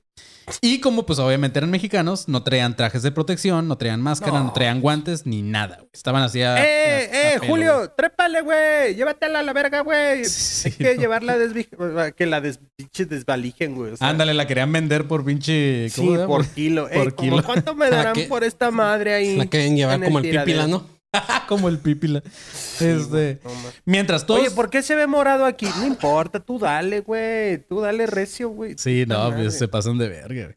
Y 0.62 0.80
como 0.80 1.06
pues 1.06 1.20
obviamente 1.20 1.60
eran 1.60 1.70
mexicanos, 1.72 2.28
no 2.28 2.44
traían 2.44 2.76
trajes 2.76 3.04
de 3.04 3.12
protección, 3.12 3.68
no 3.68 3.78
traían 3.78 4.02
máscara, 4.02 4.40
no, 4.40 4.46
No. 4.46 4.54
traían 4.54 4.82
guantes 4.82 5.26
ni 5.26 5.42
nada. 5.42 5.78
güey. 5.78 5.90
Estaban 5.94 6.24
así 6.24 6.42
a- 6.42 6.58
¡Eh, 6.64 7.10
a 7.12 7.34
eh, 7.36 7.40
pelo, 7.40 7.52
Julio! 7.52 7.78
güey. 7.78 7.90
¡Trépale, 7.96 8.42
güey! 8.42 8.96
¡Llévatela 8.96 9.40
a 9.40 9.44
la 9.44 9.54
verga, 9.54 9.82
güey! 9.82 10.26
Sí, 10.26 10.70
Hay 10.70 10.74
que 10.74 10.96
no. 10.96 11.02
llevarla 11.02 11.34
a 11.34 11.38
desvi- 11.38 12.14
que 12.16 12.26
la 12.26 12.42
des 12.42 12.60
pinche 12.76 13.06
desvalijen, 13.06 13.76
güey. 13.76 13.92
o 13.94 13.98
sea, 13.98 14.08
Ándale, 14.10 14.34
la 14.34 14.46
querían 14.48 14.72
vender 14.72 15.08
por 15.08 15.24
pinche... 15.24 15.90
Sí, 15.90 16.10
por 16.28 16.46
kilo. 16.48 16.84
Por 16.90 16.92
Ey, 17.08 17.12
¿cómo 17.16 17.30
kilo. 17.32 17.44
¿Cuánto 17.44 17.76
me 17.76 17.90
darán 17.90 18.14
que- 18.14 18.24
por 18.26 18.44
esta 18.44 18.72
madre 18.72 19.14
ahí? 19.14 19.38
La 19.38 19.46
quieren 19.46 19.76
llevar 19.76 19.96
en 19.96 20.04
como 20.04 20.20
el 20.20 20.30
pípila, 20.30 20.68
¿no? 20.68 21.01
Como 21.48 21.68
el 21.68 21.78
pípila. 21.80 22.24
Sí, 22.54 22.86
este... 22.86 23.42
no. 23.44 23.52
Mientras 23.86 24.26
todos... 24.26 24.40
Oye, 24.40 24.52
¿por 24.52 24.70
qué 24.70 24.82
se 24.82 24.96
ve 24.96 25.08
morado 25.08 25.46
aquí? 25.46 25.68
No 25.78 25.86
importa, 25.86 26.40
tú 26.40 26.58
dale, 26.58 27.02
güey. 27.02 27.58
Tú 27.68 27.82
dale 27.82 28.08
recio, 28.08 28.50
güey. 28.50 28.76
Sí, 28.78 29.04
no, 29.08 29.34
pues 29.36 29.58
se 29.58 29.68
pasan 29.68 29.98
de 29.98 30.08
verga. 30.08 30.44
güey. 30.46 30.56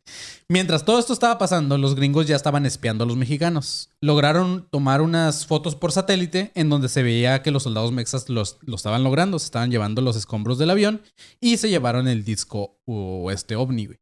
Mientras 0.48 0.84
todo 0.84 0.98
esto 1.00 1.12
estaba 1.12 1.38
pasando, 1.38 1.76
los 1.78 1.96
gringos 1.96 2.26
ya 2.26 2.36
estaban 2.36 2.66
espiando 2.66 3.02
a 3.04 3.06
los 3.06 3.16
mexicanos. 3.16 3.90
Lograron 4.00 4.68
tomar 4.70 5.02
unas 5.02 5.46
fotos 5.46 5.74
por 5.74 5.90
satélite 5.90 6.52
en 6.54 6.68
donde 6.68 6.88
se 6.88 7.02
veía 7.02 7.42
que 7.42 7.50
los 7.50 7.64
soldados 7.64 7.90
mexas 7.92 8.28
los, 8.28 8.58
lo 8.62 8.76
estaban 8.76 9.02
logrando, 9.02 9.38
se 9.40 9.46
estaban 9.46 9.70
llevando 9.72 10.02
los 10.02 10.16
escombros 10.16 10.58
del 10.58 10.70
avión 10.70 11.02
y 11.40 11.56
se 11.56 11.68
llevaron 11.68 12.06
el 12.06 12.24
disco 12.24 12.78
o 12.84 13.30
este 13.32 13.56
ovni, 13.56 13.86
güey. 13.86 13.98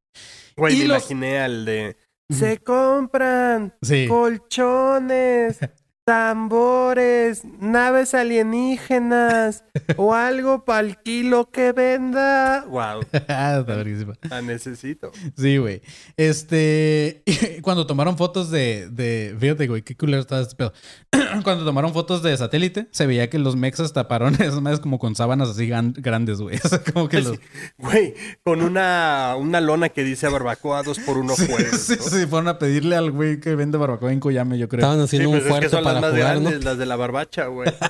Güey, 0.57 0.77
me 0.81 0.85
los- 0.87 0.99
imaginé 0.99 1.39
al 1.41 1.65
de... 1.65 1.97
Se 2.31 2.59
compran 2.59 3.75
Sí. 3.83 4.07
colchones, 4.09 5.59
tambores, 6.05 7.43
naves 7.61 8.15
alienígenas 8.15 9.65
o 9.97 10.15
algo 10.15 10.65
para 10.65 10.81
el 10.81 10.97
kilo 10.99 11.51
que 11.51 11.73
venda. 11.73 12.65
Wow, 12.69 13.03
Está 13.13 13.63
verguísima. 13.63 14.15
la 14.29 14.43
necesito. 14.43 15.13
Sí, 15.37 15.57
güey. 15.59 15.83
Este. 16.17 17.23
Cuando 17.63 17.87
tomaron 17.87 18.17
fotos 18.19 18.51
de. 18.51 18.89
de 18.91 19.37
fíjate, 19.39 19.67
güey, 19.69 19.83
qué 19.83 19.97
culero 19.97 20.21
estaba 20.21 20.43
este 20.43 20.57
pedo. 20.57 20.73
Cuando 21.45 21.65
tomaron 21.65 21.93
fotos 21.93 22.23
de 22.23 22.37
satélite, 22.37 22.89
se 22.91 23.07
veía 23.07 23.31
que 23.31 23.39
los 23.39 23.57
mexas 23.57 23.93
taparon 23.93 24.35
esas 24.41 24.61
madres 24.61 24.81
como 24.81 24.99
con 24.99 25.15
sábanas 25.15 25.51
así 25.51 25.69
gan- 25.69 25.95
grandes, 25.97 26.41
güey. 26.41 26.59
O 26.65 26.69
sea, 26.69 26.83
como 26.83 27.09
que 27.09 27.21
los. 27.21 27.39
Güey, 27.79 28.15
con 28.45 28.63
una, 28.63 29.35
una 29.39 29.61
lona 29.61 29.89
que 29.89 30.03
dice 30.05 30.29
barbacoa 30.29 30.83
dos 30.83 30.99
por 30.99 31.19
uno 31.19 31.35
Sí, 31.37 31.47
jueves. 31.47 31.81
sí, 31.81 31.95
¿no? 31.97 32.03
sí, 32.05 32.27
fueron 32.27 32.49
a 32.49 32.59
pedirle 32.59 32.97
al 32.97 33.11
güey 33.11 33.41
que 33.41 33.55
vende 33.55 33.79
barbacoa 33.79 34.13
en 34.13 34.21
Coyame, 34.21 34.59
yo 34.59 34.69
creo. 34.69 34.81
Estaban 34.81 34.99
Sí, 35.09 35.17
haciendo 35.17 35.31
pues 35.31 35.33
un 35.33 35.39
es 35.39 35.45
que 35.45 35.49
fuerte 35.69 35.77
para 35.95 36.01
más 36.01 36.11
jugar, 36.13 36.35
¿no? 36.37 36.43
grandes, 36.43 36.65
las 36.65 36.79
de 36.79 36.87
la 36.87 36.97
barbacha, 36.97 37.47
güey. 37.47 37.73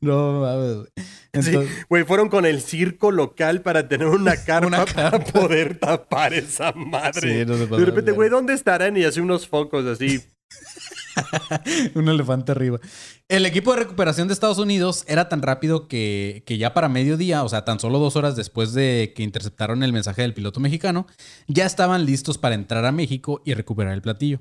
No 0.00 0.40
mames, 0.40 0.76
güey. 0.76 0.88
Sí, 0.96 1.02
Entonces, 1.32 1.86
güey, 1.88 2.04
fueron 2.04 2.28
con 2.28 2.46
el 2.46 2.60
circo 2.60 3.10
local 3.10 3.62
para 3.62 3.88
tener 3.88 4.08
una 4.08 4.36
carpa, 4.44 4.66
Una 4.66 4.84
para 4.86 5.24
poder 5.24 5.78
tapar 5.78 6.34
esa 6.34 6.72
madre. 6.72 7.44
Sí, 7.44 7.46
no 7.46 7.56
se 7.56 7.66
de 7.66 7.84
repente, 7.84 8.12
güey, 8.12 8.30
¿dónde 8.30 8.54
estarán? 8.54 8.96
Y 8.96 9.04
hace 9.04 9.20
unos 9.20 9.46
focos 9.46 9.86
así. 9.86 10.22
un 11.94 12.08
elefante 12.08 12.52
arriba. 12.52 12.78
El 13.28 13.44
equipo 13.44 13.72
de 13.72 13.80
recuperación 13.80 14.28
de 14.28 14.34
Estados 14.34 14.58
Unidos 14.58 15.04
era 15.06 15.28
tan 15.28 15.42
rápido 15.42 15.88
que, 15.88 16.42
que 16.46 16.58
ya 16.58 16.74
para 16.74 16.88
mediodía, 16.88 17.44
o 17.44 17.48
sea, 17.48 17.64
tan 17.64 17.80
solo 17.80 17.98
dos 17.98 18.16
horas 18.16 18.36
después 18.36 18.72
de 18.72 19.12
que 19.14 19.22
interceptaron 19.22 19.82
el 19.82 19.92
mensaje 19.92 20.22
del 20.22 20.34
piloto 20.34 20.60
mexicano, 20.60 21.06
ya 21.46 21.66
estaban 21.66 22.06
listos 22.06 22.38
para 22.38 22.54
entrar 22.54 22.84
a 22.84 22.92
México 22.92 23.42
y 23.44 23.54
recuperar 23.54 23.92
el 23.94 24.02
platillo. 24.02 24.40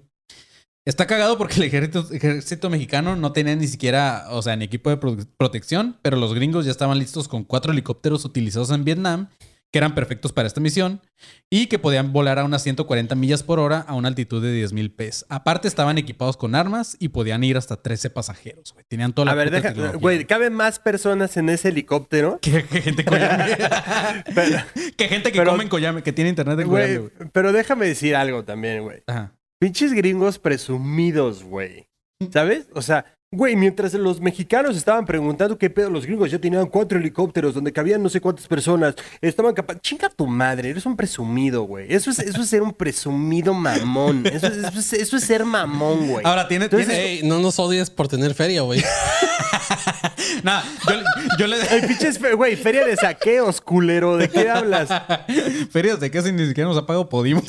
Está 0.88 1.06
cagado 1.06 1.38
porque 1.38 1.56
el 1.56 1.64
ejército, 1.64 2.08
ejército 2.14 2.70
mexicano 2.70 3.16
no 3.18 3.34
tenía 3.34 3.56
ni 3.58 3.68
siquiera, 3.68 4.26
o 4.30 4.42
sea, 4.42 4.56
ni 4.56 4.64
equipo 4.66 4.90
de 4.90 4.96
pro- 4.98 5.18
protección, 5.38 5.98
pero 6.02 6.16
los 6.16 6.34
gringos 6.34 6.64
ya 6.66 6.72
estaban 6.72 6.98
listos 6.98 7.28
con 7.28 7.44
cuatro 7.44 7.74
helicópteros 7.74 8.24
utilizados 8.24 8.72
en 8.72 8.86
Vietnam, 8.86 9.28
que 9.70 9.80
eran 9.80 9.94
perfectos 9.96 10.32
para 10.32 10.48
esta 10.48 10.62
misión, 10.62 11.02
y 11.50 11.68
que 11.68 11.78
podían 11.78 12.14
volar 12.14 12.40
a 12.40 12.46
unas 12.46 12.64
140 12.64 13.16
millas 13.16 13.44
por 13.44 13.60
hora 13.60 13.80
a 13.82 13.96
una 13.96 14.08
altitud 14.08 14.42
de 14.42 14.66
10.000 14.66 14.96
pies. 14.96 15.26
Aparte 15.28 15.68
estaban 15.68 15.98
equipados 15.98 16.38
con 16.38 16.56
armas 16.56 16.96
y 17.02 17.10
podían 17.10 17.44
ir 17.44 17.58
hasta 17.58 17.76
13 17.76 18.10
pasajeros, 18.10 18.72
güey. 18.72 18.86
Tenían 18.88 19.12
toda 19.12 19.26
la 19.26 19.32
A 19.34 19.36
ver, 19.36 19.52
deja, 19.52 19.74
güey, 19.98 20.24
¿caben 20.24 20.54
más 20.54 20.80
personas 20.80 21.36
en 21.36 21.50
ese 21.50 21.68
helicóptero? 21.68 22.40
¿Qué, 22.42 22.64
qué 22.64 22.82
gente 22.82 23.04
Coyame. 23.04 23.58
Qué 24.96 25.08
gente 25.10 25.34
que 25.34 25.40
pero- 25.40 25.52
come 25.52 25.64
en 25.64 25.70
Coyame, 25.70 26.02
que 26.02 26.14
tiene 26.14 26.30
internet 26.30 26.58
en 26.62 26.68
Coyame, 26.70 26.98
güey. 27.00 27.12
pero 27.34 27.52
déjame 27.52 27.88
decir 27.88 28.16
algo 28.16 28.46
también, 28.46 28.84
güey. 28.84 29.04
Ajá. 29.08 29.34
Pinches 29.60 29.92
gringos 29.94 30.38
presumidos, 30.40 31.44
güey. 31.44 31.88
¿Sabes? 32.32 32.68
O 32.74 32.82
sea, 32.82 33.06
Güey, 33.30 33.58
mientras 33.58 33.94
los 33.94 34.22
mexicanos 34.22 34.78
estaban 34.78 35.06
preguntando 35.06 35.58
qué 35.58 35.70
pedo, 35.70 35.90
los 35.90 36.06
gringos 36.06 36.32
ya 36.32 36.40
tenían 36.40 36.66
cuatro 36.68 36.98
helicópteros 36.98 37.54
donde 37.54 37.74
cabían 37.74 38.02
no 38.02 38.08
sé 38.08 38.22
cuántas 38.22 38.48
personas. 38.48 38.96
Estaban 39.20 39.54
capaz. 39.54 39.82
Chinga 39.82 40.08
tu 40.08 40.26
madre, 40.26 40.70
eres 40.70 40.86
un 40.86 40.96
presumido, 40.96 41.64
güey. 41.64 41.94
Eso 41.94 42.10
es, 42.10 42.20
eso 42.20 42.42
es 42.42 42.48
ser 42.48 42.62
un 42.62 42.72
presumido 42.74 43.54
mamón. 43.54 44.26
Eso 44.28 44.48
es, 44.48 44.54
eso 44.64 44.80
es- 44.80 44.94
eso 44.94 45.18
es 45.18 45.26
ser 45.26 45.44
mamón, 45.44 46.08
güey. 46.08 46.26
Ahora, 46.26 46.48
tiene... 46.48 46.66
Entonces, 46.66 46.88
tiene- 46.88 47.04
Ey, 47.16 47.24
no 47.24 47.40
nos 47.40 47.60
odies 47.60 47.90
por 47.90 48.08
tener 48.08 48.34
feria, 48.34 48.62
güey. 48.62 48.82
Nah, 50.44 50.62
yo, 50.88 50.94
yo 51.40 51.48
le... 51.48 51.58
Ay, 51.64 51.82
pinches, 51.86 52.20
fe- 52.20 52.34
güey, 52.34 52.56
feria 52.56 52.86
de 52.86 52.96
saqueos, 52.96 53.60
culero. 53.60 54.16
¿De 54.16 54.30
qué 54.30 54.50
hablas? 54.50 54.88
Ferias 55.72 56.00
de 56.00 56.10
qué 56.10 56.22
si 56.22 56.32
ni 56.32 56.48
siquiera 56.48 56.70
nos 56.70 56.78
ha 56.78 56.86
pagado 56.86 57.10
Podimos. 57.10 57.44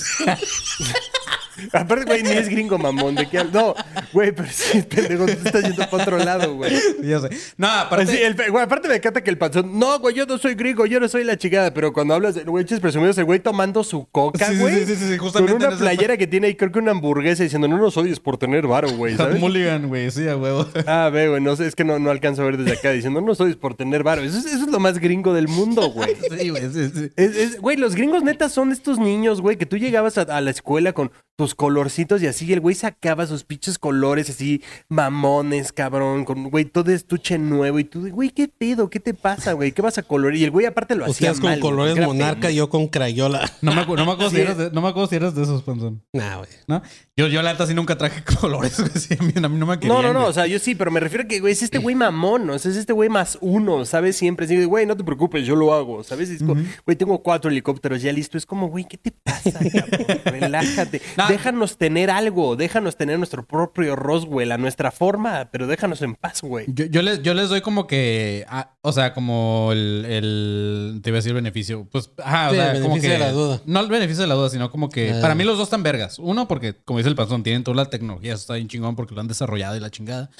Aparte, 1.72 2.04
güey, 2.04 2.22
ni 2.22 2.30
es 2.30 2.48
gringo 2.48 2.78
mamón. 2.78 3.14
¿De 3.14 3.28
qué? 3.28 3.44
No, 3.52 3.74
güey, 4.12 4.32
pero 4.32 4.48
sí, 4.50 4.82
pendejo, 4.82 5.26
tú 5.26 5.32
estás 5.32 5.62
yendo 5.62 5.88
para 5.90 6.02
otro 6.02 6.18
lado, 6.18 6.54
güey. 6.54 6.72
ya 7.02 7.20
sé. 7.20 7.28
No, 7.56 7.68
aparte... 7.68 8.04
Así, 8.12 8.22
el, 8.22 8.34
güey, 8.50 8.64
aparte 8.64 8.88
me 8.88 8.96
encanta 8.96 9.22
que 9.22 9.30
el 9.30 9.38
panzón, 9.38 9.78
no, 9.78 9.98
güey, 10.00 10.14
yo 10.14 10.26
no 10.26 10.38
soy 10.38 10.54
gringo, 10.54 10.86
yo 10.86 11.00
no 11.00 11.08
soy 11.08 11.24
la 11.24 11.36
chingada, 11.36 11.72
pero 11.74 11.92
cuando 11.92 12.14
hablas 12.14 12.34
de 12.34 12.44
güey, 12.44 12.64
ches 12.64 12.80
presumidos, 12.80 13.16
el 13.18 13.24
güey 13.24 13.40
tomando 13.40 13.84
su 13.84 14.06
coca, 14.10 14.46
Sí, 14.50 14.58
güey. 14.58 14.84
sí, 14.84 14.96
sí, 14.96 15.08
sí, 15.12 15.18
justamente 15.18 15.52
Con 15.52 15.62
en 15.62 15.66
una 15.68 15.74
ese- 15.76 15.84
playera 15.84 16.16
que 16.16 16.26
tiene 16.26 16.46
ahí, 16.48 16.54
creo 16.54 16.72
que 16.72 16.78
una 16.78 16.92
hamburguesa 16.92 17.42
diciendo, 17.42 17.68
no 17.68 17.78
nos 17.78 17.96
odies 17.96 18.20
por 18.20 18.38
tener 18.38 18.66
varo, 18.66 18.90
güey, 18.90 19.16
¿sabes? 19.16 19.38
Mulligan, 19.40 19.88
güey, 19.88 20.10
sí, 20.10 20.26
a 20.28 20.36
huevo. 20.36 20.66
Ah, 20.86 21.10
ve, 21.12 21.28
güey, 21.28 21.40
no 21.42 21.54
sé, 21.56 21.66
es 21.66 21.74
que 21.74 21.84
no, 21.84 21.98
no 21.98 22.10
alcanzo 22.10 22.42
a 22.42 22.44
ver 22.46 22.56
desde 22.56 22.78
acá 22.78 22.90
diciendo, 22.92 23.20
no 23.20 23.26
nos 23.28 23.40
odies 23.40 23.56
por 23.56 23.74
tener 23.74 24.02
varo. 24.02 24.22
Eso 24.22 24.38
es, 24.38 24.46
eso 24.46 24.64
es 24.64 24.70
lo 24.70 24.80
más 24.80 24.98
gringo 24.98 25.34
del 25.34 25.48
mundo, 25.48 25.90
güey. 25.90 26.14
Sí, 26.38 26.50
güey, 26.50 26.62
sí, 26.72 26.90
sí. 26.94 27.10
Es- 27.16 27.36
es- 27.36 27.60
Güey, 27.60 27.76
los 27.76 27.94
gringos 27.94 28.22
netas 28.22 28.52
son 28.52 28.70
estos 28.72 28.98
niños, 28.98 29.40
güey, 29.40 29.56
que 29.56 29.66
tú 29.66 29.76
llegabas 29.76 30.18
a, 30.18 30.22
a 30.22 30.40
la 30.40 30.50
escuela 30.50 30.92
con 30.92 31.10
tus 31.36 31.47
colorcitos 31.54 32.22
y 32.22 32.26
así, 32.26 32.46
y 32.46 32.52
el 32.52 32.60
güey 32.60 32.74
sacaba 32.74 33.26
sus 33.26 33.44
pinches 33.44 33.78
colores 33.78 34.30
así, 34.30 34.62
mamones, 34.88 35.72
cabrón, 35.72 36.24
con, 36.24 36.50
güey, 36.50 36.64
todo 36.64 36.90
estuche 36.90 37.38
nuevo, 37.38 37.78
y 37.78 37.84
tú, 37.84 38.08
güey, 38.10 38.30
¿qué 38.30 38.48
pedo? 38.48 38.90
¿Qué 38.90 39.00
te 39.00 39.14
pasa, 39.14 39.52
güey? 39.52 39.72
¿Qué 39.72 39.82
vas 39.82 39.98
a 39.98 40.02
colorear? 40.02 40.40
Y 40.40 40.44
el 40.44 40.50
güey 40.50 40.66
aparte 40.66 40.94
lo 40.94 41.04
hacía 41.04 41.30
Ustedes 41.32 41.40
con 41.40 41.50
mal, 41.50 41.60
colores 41.60 41.96
monarca, 42.06 42.50
yo 42.50 42.68
con 42.68 42.88
crayola. 42.88 43.50
No 43.62 43.74
me, 43.74 43.84
no 43.86 44.06
me 44.06 44.12
acuerdo 44.12 44.30
si 44.30 44.36
Sí. 44.36 44.42
eras 44.42 44.58
de, 44.58 44.70
no 44.70 44.80
me 44.82 44.88
acuerdo 44.88 45.08
si 45.08 45.16
eras 45.16 45.34
de 45.34 45.42
esos, 45.42 45.62
panzón. 45.62 46.02
Nah, 46.12 46.36
güey. 46.38 46.48
¿No? 46.66 46.82
Yo, 47.18 47.26
yo 47.26 47.42
la 47.42 47.50
neta 47.50 47.66
sí 47.66 47.74
nunca 47.74 47.98
traje 47.98 48.22
colores, 48.40 48.78
güey. 48.78 48.92
Sí, 48.94 49.16
a, 49.18 49.22
mí, 49.24 49.32
a 49.34 49.48
mí 49.48 49.58
no 49.58 49.66
me 49.66 49.80
querían, 49.80 49.96
No, 49.96 50.02
no, 50.02 50.12
no, 50.12 50.20
güey. 50.20 50.30
o 50.30 50.32
sea, 50.32 50.46
yo 50.46 50.60
sí, 50.60 50.76
pero 50.76 50.92
me 50.92 51.00
refiero 51.00 51.24
a 51.24 51.26
que, 51.26 51.40
güey, 51.40 51.52
es 51.52 51.64
este 51.64 51.78
güey 51.78 51.96
mamón, 51.96 52.46
¿no? 52.46 52.52
O 52.52 52.58
sea, 52.60 52.70
es 52.70 52.76
este 52.76 52.92
güey 52.92 53.08
más 53.08 53.36
uno, 53.40 53.84
¿sabes? 53.84 54.16
Siempre 54.16 54.46
güey, 54.66 54.86
no 54.86 54.96
te 54.96 55.02
preocupes, 55.02 55.44
yo 55.44 55.56
lo 55.56 55.74
hago, 55.74 56.04
¿sabes? 56.04 56.30
Es 56.30 56.38
como, 56.44 56.62
güey, 56.86 56.96
tengo 56.96 57.20
cuatro 57.20 57.50
helicópteros 57.50 58.02
ya 58.02 58.12
listo. 58.12 58.38
Es 58.38 58.46
como, 58.46 58.68
güey, 58.68 58.84
¿qué 58.88 58.98
te 58.98 59.10
pasa, 59.10 59.50
cabrón? 59.72 60.20
Relájate. 60.26 61.02
No. 61.16 61.26
Déjanos 61.26 61.76
tener 61.76 62.08
algo, 62.08 62.54
déjanos 62.54 62.96
tener 62.96 63.18
nuestro 63.18 63.44
propio 63.44 63.96
Roswell 63.96 64.52
a 64.52 64.58
nuestra 64.58 64.92
forma, 64.92 65.48
pero 65.50 65.66
déjanos 65.66 66.00
en 66.02 66.14
paz, 66.14 66.42
güey. 66.42 66.66
Yo, 66.68 66.84
yo, 66.86 67.02
les, 67.02 67.22
yo 67.22 67.34
les 67.34 67.48
doy 67.48 67.62
como 67.62 67.88
que, 67.88 68.46
ah, 68.48 68.76
o 68.88 68.92
sea, 68.92 69.14
como 69.14 69.70
el, 69.72 70.04
el, 70.08 71.00
te 71.02 71.10
iba 71.10 71.16
a 71.16 71.20
decir 71.20 71.32
beneficio, 71.34 71.86
pues, 71.90 72.10
ajá, 72.18 72.50
o 72.50 72.54
sea, 72.54 72.72
el 72.72 72.82
como 72.82 72.94
beneficio 72.94 73.10
que, 73.10 73.12
de 73.12 73.18
la 73.18 73.32
duda. 73.32 73.60
No 73.66 73.80
el 73.80 73.88
beneficio 73.88 74.22
de 74.22 74.28
la 74.28 74.34
duda, 74.34 74.50
sino 74.50 74.70
como 74.70 74.88
que, 74.88 75.12
Ah. 75.12 75.18
para 75.20 75.34
mí 75.34 75.44
los 75.44 75.56
dos 75.58 75.66
están 75.68 75.82
vergas. 75.82 76.18
Uno, 76.18 76.48
porque, 76.48 76.74
como 76.84 76.98
dice 76.98 77.08
el 77.08 77.14
panzón, 77.16 77.42
tienen 77.42 77.64
toda 77.64 77.76
la 77.76 77.86
tecnología, 77.86 78.32
eso 78.34 78.40
está 78.42 78.54
bien 78.54 78.68
chingón 78.68 78.96
porque 78.96 79.14
lo 79.14 79.20
han 79.20 79.28
desarrollado 79.28 79.76
y 79.76 79.80
la 79.80 79.90
chingada. 79.90 80.30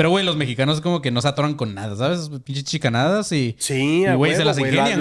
Pero, 0.00 0.08
güey, 0.08 0.24
los 0.24 0.34
mexicanos 0.34 0.80
como 0.80 1.02
que 1.02 1.10
no 1.10 1.20
se 1.20 1.28
atoran 1.28 1.52
con 1.52 1.74
nada, 1.74 1.94
¿sabes? 1.94 2.30
Pinches 2.42 2.64
chicanadas 2.64 3.30
y... 3.32 3.54
Sí, 3.58 4.04
Y, 4.08 4.14
güey, 4.14 4.34
se 4.34 4.46
las 4.46 4.58
güey. 4.58 4.72
ingenian, 4.72 4.98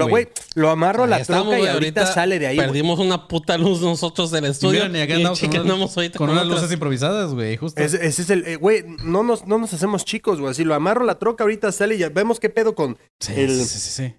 Lo, 0.56 0.70
amarro 0.70 1.06
a 1.06 1.08
la 1.08 1.24
troca 1.24 1.58
y 1.58 1.68
ahorita, 1.68 2.06
sale 2.06 2.38
de 2.38 2.48
ahí. 2.48 2.58
Perdimos 2.58 3.00
una 3.00 3.30
puta 3.30 3.58
luz 3.58 3.80
nosotros 3.80 4.30
del 4.30 4.44
estudio. 4.44 4.82
miren, 4.90 4.98
y 4.98 5.00
acá 5.00 5.14
y 5.14 5.16
andamos 5.18 5.40
con, 5.40 5.50
chicanamos 5.50 5.80
unas- 5.92 5.98
ahorita 5.98 6.18
con 6.18 6.30
unas 6.32 6.44
otras. 6.44 6.58
luces 6.64 6.74
improvisadas, 6.74 7.34
güey, 7.34 7.56
justo. 7.56 7.82
Ese, 7.82 8.06
ese 8.06 8.24
es 8.24 8.30
el, 8.30 8.46
eh, 8.46 8.58
güey, 8.58 8.84
no 9.06 9.24
nos, 9.24 9.48
no 9.48 9.58
nos 9.58 9.72
hacemos 9.72 10.04
chicos, 10.04 10.42
güey. 10.42 10.52
Así 10.52 10.66
lo 10.66 10.76
amarro 10.76 11.04
a 11.04 11.06
la 11.06 11.18
troca, 11.18 11.46
ahorita 11.46 11.72
sale 11.72 11.96
y 11.96 12.00
ya 12.00 12.10
vemos 12.10 12.42
qué 12.42 12.50
pedo 12.50 12.76
con 12.76 12.98
Sí, 13.22 13.32
el... 13.38 13.52
sí, 13.58 13.66
sí, 13.80 13.80
sí. 13.80 14.14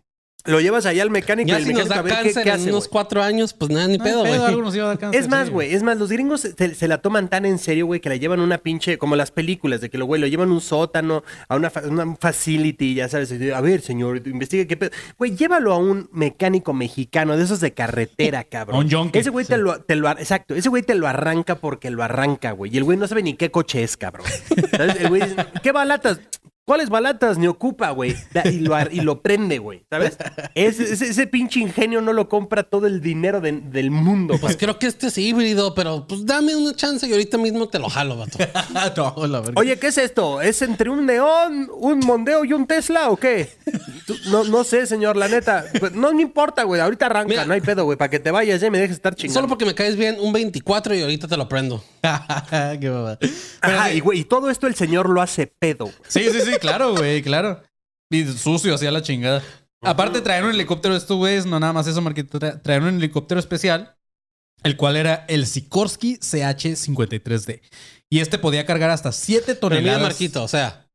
Lo 0.47 0.61
llevas 0.61 0.87
allá 0.87 1.03
al 1.03 1.11
mecánico 1.11 1.49
y 1.49 1.51
Ya 1.51 1.59
el 1.59 1.65
si 1.65 1.73
nos 1.73 1.89
mecánico 1.89 1.95
da 1.95 2.01
a 2.01 2.03
ver 2.03 2.13
qué, 2.15 2.23
cáncer 2.33 2.43
qué 2.45 2.49
en 2.49 2.55
hace, 2.55 2.71
unos 2.71 2.85
güey. 2.85 2.91
cuatro 2.93 3.23
años, 3.23 3.53
pues 3.53 3.71
nada, 3.71 3.89
ni 3.89 3.99
No 3.99 4.05
pedo, 4.05 4.21
güey. 4.21 4.39
nos 4.39 4.75
Es 5.13 5.29
más, 5.29 5.47
sí. 5.47 5.53
güey, 5.53 5.75
es 5.75 5.83
más, 5.83 5.99
los 5.99 6.11
gringos 6.11 6.41
se, 6.41 6.75
se 6.75 6.89
la 6.89 6.99
toman 6.99 7.29
tan 7.29 7.45
en 7.45 7.59
serio, 7.59 7.87
güey, 7.87 8.01
que 8.01 8.09
la 8.09 8.17
llevan 8.17 8.41
una 8.41 8.59
pinche, 8.59 8.99
como 8.99 9.17
las 9.17 9.31
películas, 9.31 9.81
de 9.81 9.91
que 9.91 9.99
lo, 9.99 10.07
güey, 10.07 10.21
lo 10.21 10.27
llevan 10.27 10.49
a 10.49 10.53
un 10.53 10.61
sótano, 10.61 11.23
a 11.49 11.57
una, 11.57 11.71
una 11.89 12.17
facility, 12.17 12.95
ya 12.95 13.09
sabes, 13.09 13.33
y, 13.33 13.51
a 13.51 13.61
ver, 13.61 13.81
señor, 13.83 14.23
investigue 14.27 14.67
qué 14.67 14.77
pedo. 14.77 14.91
Güey, 15.19 15.37
llévalo 15.37 15.73
a 15.73 15.79
un 15.79 16.09
mecánico 16.13 16.73
mexicano, 16.73 17.37
de 17.37 17.45
esos 17.45 17.61
de 17.61 17.73
carretera, 17.75 18.45
cabrón. 18.45 18.77
A 18.77 18.79
un 18.81 18.89
yonki, 18.89 19.19
Ese 19.19 19.31
güey 19.31 19.45
sí. 19.45 19.53
te 19.53 19.59
lo, 19.59 19.81
te 19.83 19.97
lo, 19.97 20.09
exacto, 20.11 20.55
ese 20.55 20.69
güey 20.69 20.83
te 20.83 20.95
lo 20.95 21.07
arranca 21.07 21.57
porque 21.57 21.91
lo 21.91 22.03
arranca, 22.03 22.53
güey, 22.53 22.73
y 22.75 22.79
el 22.79 22.85
güey 22.85 22.97
no 22.97 23.07
sabe 23.07 23.23
ni 23.23 23.35
qué 23.35 23.51
coche 23.51 23.83
es, 23.83 23.97
cabrón. 23.97 24.27
¿Sabes? 24.71 24.97
El 25.01 25.09
güey 25.09 25.23
dice, 25.23 25.37
¿qué 25.63 25.73
balatas? 25.73 26.21
¿Cuáles 26.67 26.89
balatas? 26.89 27.37
Ni 27.37 27.49
ocupa, 27.49 27.91
güey. 27.91 28.15
Y 28.45 28.61
lo, 28.61 28.77
ar- 28.77 28.91
y 28.93 29.01
lo 29.01 29.23
prende, 29.23 29.59
güey. 29.59 29.85
¿Sabes? 29.91 30.17
Ese, 30.55 30.85
ese, 30.93 31.09
ese 31.09 31.27
pinche 31.27 31.59
ingenio 31.59 32.01
no 32.01 32.13
lo 32.13 32.29
compra 32.29 32.63
todo 32.63 32.87
el 32.87 33.01
dinero 33.01 33.41
de- 33.41 33.53
del 33.61 33.91
mundo, 33.91 34.37
Pues 34.41 34.57
creo 34.57 34.79
que 34.79 34.87
este 34.87 35.09
es 35.09 35.19
híbrido, 35.19 35.75
pero 35.75 36.07
pues 36.07 36.25
dame 36.25 36.55
una 36.55 36.73
chance 36.77 37.09
y 37.09 37.13
ahorita 37.13 37.39
mismo 37.39 37.69
te 37.69 37.81
lo 37.81 37.89
jalo, 37.89 38.17
vato. 38.19 38.39
no, 39.17 39.27
la 39.27 39.41
verga. 39.41 39.55
Oye, 39.61 39.79
¿qué 39.81 39.89
es 39.89 39.99
esto? 39.99 40.41
¿Es 40.41 40.63
entre 40.63 40.91
un 40.91 41.07
neón, 41.07 41.69
un 41.77 41.99
Mondeo 42.01 42.45
y 42.45 42.53
un 42.53 42.67
Tesla 42.69 43.11
o 43.11 43.17
qué? 43.17 43.51
No, 44.31 44.45
no 44.45 44.63
sé, 44.63 44.87
señor, 44.87 45.17
la 45.17 45.27
neta. 45.29 45.65
Pues, 45.81 45.93
no 45.93 46.13
me 46.13 46.23
importa, 46.23 46.63
güey. 46.63 46.81
Ahorita 46.81 47.07
arranca, 47.07 47.29
Mira. 47.29 47.45
no 47.47 47.55
hay 47.55 47.61
pedo, 47.63 47.85
güey. 47.85 47.99
Para 47.99 48.11
que 48.11 48.21
te 48.21 48.31
vayas 48.31 48.61
ya 48.61 48.69
y 48.69 48.71
me 48.71 48.79
dejes 48.79 48.97
estar 48.97 49.17
chingando. 49.17 49.35
Solo 49.41 49.49
porque 49.49 49.65
me 49.65 49.75
caes 49.75 49.97
bien, 49.97 50.19
un 50.21 50.33
24 50.33 50.95
y 50.95 51.03
ahorita 51.03 51.27
te 51.27 51.37
lo 51.37 51.49
prendo. 51.49 51.83
Qué 52.81 52.91
mamada. 52.91 53.19
Ajá, 53.61 53.93
y 53.93 53.99
güey, 54.01 54.21
y 54.21 54.25
todo 54.25 54.51
esto 54.51 54.67
el 54.69 54.75
señor 54.77 55.09
lo 55.09 55.21
hace 55.21 55.47
pedo. 55.49 55.91
Sí, 56.07 56.25
sí, 56.31 56.41
sí, 56.45 56.50
claro, 56.59 56.95
güey, 56.95 57.23
claro. 57.23 57.63
Y 58.11 58.25
sucio, 58.25 58.75
hacía 58.75 58.91
la 58.91 59.03
chingada. 59.03 59.43
Aparte, 59.83 60.21
traer 60.21 60.45
un 60.45 60.51
helicóptero, 60.51 60.95
esto, 60.97 61.17
güey, 61.17 61.37
es 61.37 61.47
no 61.47 61.59
nada 61.61 61.73
más 61.73 61.87
eso, 61.87 62.01
Marquito. 62.03 62.39
tra- 62.39 62.61
Traer 62.61 62.83
un 62.83 62.97
helicóptero 62.97 63.39
especial, 63.41 63.97
el 64.63 64.77
cual 64.77 64.97
era 64.97 65.25
el 65.29 65.47
Sikorsky 65.47 66.19
CH-53D. 66.19 67.61
Y 68.11 68.21
este 68.21 68.39
podía 68.39 68.67
cargar 68.67 68.91
hasta 68.91 69.13
7 69.13 69.45
Pero 69.47 69.59
toneladas. 69.61 69.99
mira, 70.01 70.09
Marquito, 70.09 70.43
o 70.43 70.49
sea, 70.49 70.90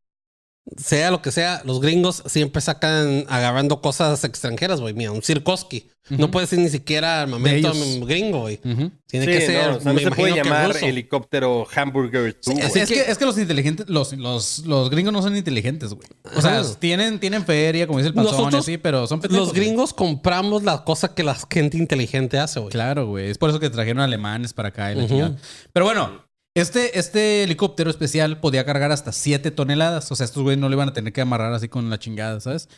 sea 0.77 1.11
lo 1.11 1.21
que 1.21 1.31
sea, 1.31 1.61
los 1.65 1.79
gringos 1.79 2.23
siempre 2.25 2.61
sacan 2.61 3.25
agarrando 3.29 3.81
cosas 3.81 4.23
extranjeras, 4.23 4.81
güey. 4.81 4.93
Mira, 4.93 5.11
un 5.11 5.21
Sirkoski. 5.21 5.89
No 6.09 6.29
puede 6.29 6.45
ser 6.45 6.59
ni 6.59 6.69
siquiera 6.69 7.23
armamento 7.23 7.73
gringo, 8.05 8.41
güey. 8.41 8.57
Tiene 8.57 9.25
Sí, 9.25 9.25
que 9.25 9.41
ser, 9.41 9.69
no, 9.71 9.77
o 9.77 9.79
sea, 9.79 9.91
no 9.91 9.93
me 9.95 10.03
se 10.03 10.11
puede 10.11 10.35
llamar 10.35 10.75
helicóptero 10.77 11.65
hamburger 11.75 12.33
tú, 12.35 12.51
Sí, 12.51 12.59
Es 12.79 12.87
que, 12.87 12.99
es 13.09 13.17
que 13.17 13.25
los 13.25 13.37
inteligentes, 13.39 13.89
los, 13.89 14.13
los, 14.13 14.59
los 14.67 14.91
gringos 14.91 15.11
no 15.13 15.23
son 15.23 15.35
inteligentes, 15.35 15.93
güey. 15.95 16.07
O 16.35 16.41
sea, 16.41 16.59
Ajá. 16.59 16.75
tienen, 16.79 17.19
tienen 17.19 17.43
feria, 17.43 17.87
como 17.87 17.97
dice 17.97 18.09
el 18.09 18.13
panzón, 18.13 18.33
y 18.33 18.37
Nosotros, 18.37 18.65
así, 18.65 18.77
pero 18.77 19.07
son 19.07 19.19
pendejos, 19.19 19.47
Los 19.47 19.55
gringos 19.55 19.93
compramos 19.93 20.61
la 20.63 20.83
cosa 20.83 21.15
que 21.15 21.23
la 21.23 21.35
gente 21.49 21.77
inteligente 21.77 22.37
hace, 22.37 22.59
güey. 22.59 22.71
Claro, 22.71 23.07
güey. 23.07 23.31
Es 23.31 23.39
por 23.39 23.49
eso 23.49 23.59
que 23.59 23.71
trajeron 23.71 23.99
alemanes 24.01 24.53
para 24.53 24.69
acá 24.69 24.91
y 24.91 24.95
la 24.95 25.07
chingada. 25.07 25.35
Pero 25.73 25.85
bueno, 25.85 26.24
este, 26.55 26.97
este 26.97 27.43
helicóptero 27.43 27.89
especial 27.89 28.39
podía 28.39 28.65
cargar 28.65 28.91
hasta 28.91 29.11
7 29.11 29.51
toneladas. 29.51 30.09
O 30.11 30.15
sea, 30.15 30.23
estos 30.23 30.41
güeyes 30.41 30.59
no 30.59 30.69
le 30.69 30.75
iban 30.75 30.89
a 30.89 30.93
tener 30.93 31.11
que 31.11 31.21
amarrar 31.21 31.53
así 31.53 31.67
con 31.67 31.89
la 31.89 31.99
chingada, 31.99 32.39
¿sabes? 32.39 32.69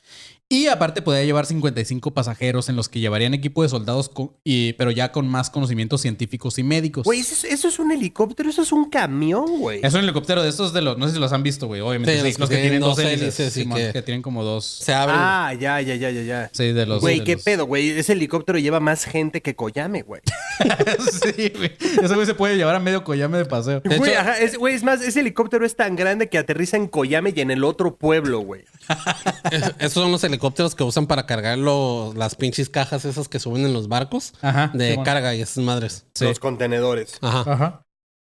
Y 0.49 0.67
aparte 0.67 1.01
podía 1.01 1.25
llevar 1.25 1.45
55 1.45 2.11
pasajeros 2.11 2.69
en 2.69 2.77
los 2.77 2.87
que 2.87 3.01
llevarían 3.01 3.33
equipo 3.33 3.63
de 3.63 3.69
soldados, 3.69 4.07
con- 4.07 4.31
y, 4.45 4.71
pero 4.73 4.91
ya 4.91 5.11
con 5.11 5.27
más 5.27 5.49
conocimientos 5.49 5.99
científicos 5.99 6.57
y 6.57 6.63
médicos. 6.63 7.03
Güey, 7.03 7.19
eso, 7.19 7.33
es- 7.33 7.43
eso 7.53 7.67
es 7.67 7.79
un 7.79 7.91
helicóptero, 7.91 8.49
eso 8.49 8.61
es 8.61 8.71
un 8.71 8.89
camión, 8.89 9.59
güey. 9.59 9.81
Es 9.83 9.93
un 9.93 10.03
helicóptero 10.03 10.41
de 10.41 10.47
estos 10.49 10.71
de 10.71 10.81
los, 10.81 10.97
no 10.97 11.05
sé 11.09 11.15
si 11.15 11.19
los 11.19 11.33
han 11.33 11.43
visto, 11.43 11.67
güey. 11.67 11.81
Obviamente, 11.81 12.13
Sí, 12.21 12.31
sí, 12.31 12.39
los 12.39 12.49
que 12.49 12.55
que 12.55 12.61
tienen 12.61 12.79
dos 12.79 12.97
hélices, 12.97 13.53
que- 13.53 13.89
que 13.91 14.01
tienen 14.01 14.21
como 14.21 14.41
dos. 14.45 14.63
Se 14.65 14.93
abren. 14.93 15.17
Ah, 15.19 15.53
ya, 15.53 15.81
ya, 15.81 15.95
ya, 15.95 16.11
ya, 16.11 16.21
ya. 16.23 16.49
Sí, 16.53 16.71
de 16.71 16.85
los. 16.85 17.01
Güey, 17.01 17.25
qué 17.25 17.33
los- 17.33 17.43
pedo, 17.43 17.65
güey. 17.65 17.89
Ese 17.89 18.13
helicóptero 18.13 18.57
lleva 18.57 18.79
más 18.79 19.03
gente 19.03 19.41
que 19.41 19.53
Koyame, 19.53 20.03
güey. 20.03 20.21
sí, 21.35 21.51
güey. 21.57 21.73
Ese 22.01 22.15
güey 22.15 22.25
se 22.25 22.35
puede 22.35 22.55
llevar 22.55 22.75
a 22.75 22.79
medio 22.79 23.03
collame 23.03 23.37
de 23.39 23.45
paseo. 23.45 23.81
De 23.81 23.97
Güey, 23.97 24.11
hecho- 24.11 24.21
ajá, 24.21 24.37
es, 24.39 24.57
güey, 24.57 24.75
es 24.75 24.83
más, 24.83 25.01
ese 25.01 25.19
helicóptero 25.19 25.65
es 25.65 25.75
tan 25.75 25.97
grande 25.97 26.29
que 26.29 26.37
aterriza 26.37 26.77
en 26.77 26.87
Koyame 26.87 27.33
y 27.35 27.41
en 27.41 27.51
el 27.51 27.65
otro 27.65 27.97
pueblo, 27.97 28.39
güey. 28.39 28.63
Esos 29.79 29.91
son 29.93 30.09
los 30.09 30.23
helicópteros 30.23 30.36
que 30.75 30.83
usan 30.83 31.07
para 31.07 31.25
cargar 31.25 31.57
lo- 31.57 32.13
las 32.15 32.35
pinches 32.35 32.69
cajas 32.69 33.05
esas 33.05 33.27
que 33.27 33.39
suben 33.39 33.65
en 33.65 33.73
los 33.73 33.87
barcos 33.87 34.33
Ajá. 34.41 34.71
de 34.73 34.99
carga 35.03 35.33
y 35.35 35.41
esas 35.41 35.63
madres. 35.63 36.05
Sí. 36.15 36.25
Los 36.25 36.39
contenedores. 36.39 37.17
Ajá. 37.21 37.43
Ajá. 37.51 37.81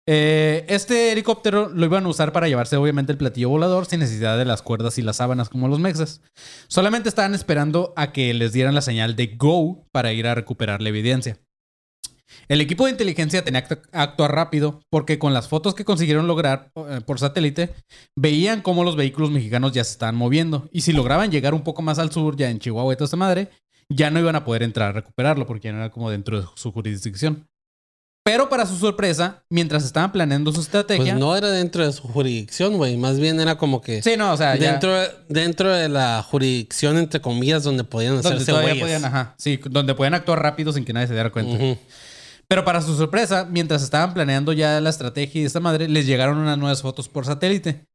Eh, 0.05 0.65
este 0.67 1.13
helicóptero 1.13 1.69
lo 1.69 1.85
iban 1.85 2.05
a 2.05 2.09
usar 2.09 2.33
para 2.33 2.49
llevarse 2.49 2.75
obviamente 2.75 3.13
el 3.13 3.17
platillo 3.17 3.47
volador 3.47 3.85
sin 3.85 4.01
necesidad 4.01 4.37
de 4.37 4.43
las 4.43 4.61
cuerdas 4.61 4.97
y 4.97 5.01
las 5.01 5.15
sábanas 5.17 5.47
como 5.47 5.69
los 5.69 5.79
mexas. 5.79 6.19
Solamente 6.67 7.07
estaban 7.07 7.33
esperando 7.33 7.93
a 7.95 8.11
que 8.11 8.33
les 8.33 8.51
dieran 8.51 8.75
la 8.75 8.81
señal 8.81 9.15
de 9.15 9.27
go 9.37 9.87
para 9.93 10.11
ir 10.11 10.27
a 10.27 10.35
recuperar 10.35 10.81
la 10.81 10.89
evidencia. 10.89 11.37
El 12.49 12.61
equipo 12.61 12.85
de 12.85 12.91
inteligencia 12.91 13.43
tenía 13.43 13.63
que 13.63 13.75
act- 13.75 13.89
actuar 13.91 14.33
rápido 14.35 14.81
porque 14.89 15.17
con 15.19 15.33
las 15.33 15.47
fotos 15.47 15.73
que 15.75 15.85
consiguieron 15.85 16.27
lograr 16.27 16.71
eh, 16.75 17.01
por 17.05 17.19
satélite 17.19 17.73
veían 18.17 18.61
cómo 18.61 18.83
los 18.83 18.95
vehículos 18.95 19.31
mexicanos 19.31 19.71
ya 19.71 19.83
se 19.83 19.91
estaban 19.91 20.15
moviendo 20.15 20.67
y 20.71 20.81
si 20.81 20.91
lograban 20.93 21.31
llegar 21.31 21.53
un 21.53 21.61
poco 21.63 21.81
más 21.81 21.99
al 21.99 22.11
sur, 22.11 22.35
ya 22.35 22.49
en 22.49 22.59
Chihuahua 22.59 22.93
y 22.93 22.97
toda 22.97 23.05
esta 23.05 23.17
madre, 23.17 23.49
ya 23.89 24.09
no 24.11 24.19
iban 24.19 24.35
a 24.35 24.43
poder 24.45 24.63
entrar 24.63 24.89
a 24.89 24.93
recuperarlo 24.93 25.45
porque 25.45 25.67
ya 25.67 25.71
no 25.73 25.79
era 25.79 25.89
como 25.91 26.09
dentro 26.09 26.39
de 26.41 26.47
su 26.55 26.71
jurisdicción. 26.71 27.45
Pero 28.25 28.47
para 28.47 28.65
su 28.65 28.77
sorpresa, 28.77 29.43
mientras 29.49 29.83
estaban 29.83 30.13
planeando 30.13 30.51
su 30.51 30.55
Pues 30.55 30.67
estrategia. 30.67 31.13
no 31.15 31.35
era 31.35 31.49
dentro 31.49 31.85
de 31.85 31.91
su 31.91 32.03
jurisdicción, 32.03 32.77
güey. 32.77 32.95
Más 32.95 33.19
bien 33.19 33.37
era 33.41 33.57
como 33.57 33.81
que 33.81 34.01
Sí, 34.01 34.11
no, 34.17 34.31
o 34.31 34.37
sea, 34.37 34.55
ya- 34.55 34.71
dentro, 34.71 34.95
dentro 35.27 35.73
de 35.73 35.89
la 35.89 36.23
jurisdicción, 36.23 36.97
entre 36.97 37.19
comillas, 37.19 37.63
donde 37.63 37.83
podían 37.83 38.13
donde 38.21 38.29
hacerse 38.29 38.53
güeyes. 38.53 38.79
podían, 38.81 39.03
ajá, 39.03 39.35
sí, 39.37 39.59
donde 39.69 39.93
podían 39.93 40.13
actuar 40.13 40.41
rápido 40.41 40.71
sin 40.71 40.85
que 40.85 40.93
nadie 40.93 41.07
se 41.07 41.13
diera 41.15 41.31
cuenta. 41.33 41.57
Pero 42.53 42.65
para 42.65 42.83
su 42.83 42.95
sorpresa, 42.95 43.47
mientras 43.49 43.81
estaban 43.81 44.13
planeando 44.13 44.53
ya 44.53 44.79
la 44.79 44.91
estrategia 44.91 45.41
y 45.41 45.45
esta 45.45 45.59
madre, 45.59 45.89
les 45.89 46.05
llegaron 46.05 46.37
unas 46.37 46.55
nuevas 46.55 46.83
fotos 46.83 47.09
por 47.09 47.25
satélite. 47.25 47.87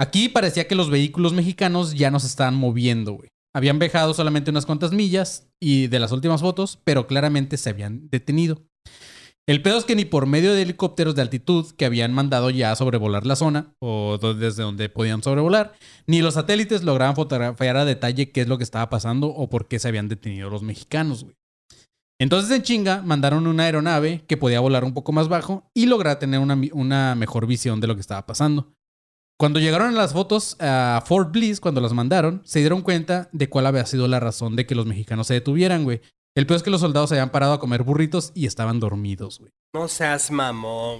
Aquí 0.00 0.28
parecía 0.28 0.66
que 0.66 0.74
los 0.74 0.90
vehículos 0.90 1.32
mexicanos 1.32 1.94
ya 1.94 2.10
no 2.10 2.18
se 2.18 2.26
estaban 2.26 2.56
moviendo, 2.56 3.12
güey. 3.12 3.28
Habían 3.54 3.78
viajado 3.78 4.12
solamente 4.12 4.50
unas 4.50 4.66
cuantas 4.66 4.90
millas 4.90 5.48
y 5.62 5.86
de 5.86 6.00
las 6.00 6.10
últimas 6.10 6.40
fotos, 6.40 6.80
pero 6.82 7.06
claramente 7.06 7.56
se 7.56 7.70
habían 7.70 8.10
detenido. 8.10 8.60
El 9.46 9.62
pedo 9.62 9.78
es 9.78 9.84
que 9.84 9.94
ni 9.94 10.04
por 10.04 10.26
medio 10.26 10.54
de 10.54 10.62
helicópteros 10.62 11.14
de 11.14 11.22
altitud 11.22 11.70
que 11.76 11.84
habían 11.84 12.12
mandado 12.12 12.50
ya 12.50 12.74
sobrevolar 12.74 13.24
la 13.26 13.36
zona 13.36 13.76
o 13.78 14.18
desde 14.18 14.64
donde 14.64 14.88
podían 14.88 15.22
sobrevolar, 15.22 15.74
ni 16.08 16.20
los 16.20 16.34
satélites 16.34 16.82
lograban 16.82 17.14
fotografiar 17.14 17.76
a 17.76 17.84
detalle 17.84 18.32
qué 18.32 18.40
es 18.40 18.48
lo 18.48 18.58
que 18.58 18.64
estaba 18.64 18.90
pasando 18.90 19.28
o 19.28 19.48
por 19.48 19.68
qué 19.68 19.78
se 19.78 19.86
habían 19.86 20.08
detenido 20.08 20.50
los 20.50 20.64
mexicanos, 20.64 21.22
güey. 21.22 21.36
Entonces 22.20 22.54
en 22.54 22.62
chinga 22.62 23.00
mandaron 23.02 23.46
una 23.46 23.64
aeronave 23.64 24.24
que 24.28 24.36
podía 24.36 24.60
volar 24.60 24.84
un 24.84 24.92
poco 24.92 25.10
más 25.10 25.28
bajo 25.28 25.70
y 25.74 25.86
lograr 25.86 26.18
tener 26.18 26.38
una, 26.38 27.14
mejor 27.14 27.46
visión 27.46 27.80
de 27.80 27.86
lo 27.86 27.94
que 27.94 28.02
estaba 28.02 28.26
pasando. 28.26 28.74
Cuando 29.38 29.58
llegaron 29.58 29.94
las 29.94 30.12
fotos 30.12 30.54
a 30.60 31.02
Fort 31.06 31.32
Bliss, 31.32 31.60
cuando 31.60 31.80
las 31.80 31.94
mandaron, 31.94 32.42
se 32.44 32.58
dieron 32.58 32.82
cuenta 32.82 33.30
de 33.32 33.48
cuál 33.48 33.64
había 33.66 33.86
sido 33.86 34.06
la 34.06 34.20
razón 34.20 34.54
de 34.54 34.66
que 34.66 34.74
los 34.74 34.84
mexicanos 34.84 35.28
se 35.28 35.34
detuvieran, 35.34 35.82
güey. 35.84 36.02
El 36.36 36.46
peor 36.46 36.58
es 36.58 36.62
que 36.62 36.70
los 36.70 36.82
soldados 36.82 37.08
se 37.08 37.14
habían 37.14 37.30
parado 37.30 37.54
a 37.54 37.58
comer 37.58 37.82
burritos 37.82 38.32
y 38.34 38.44
estaban 38.44 38.80
dormidos, 38.80 39.38
güey. 39.38 39.50
No 39.74 39.88
seas 39.88 40.30
mamón. 40.30 40.98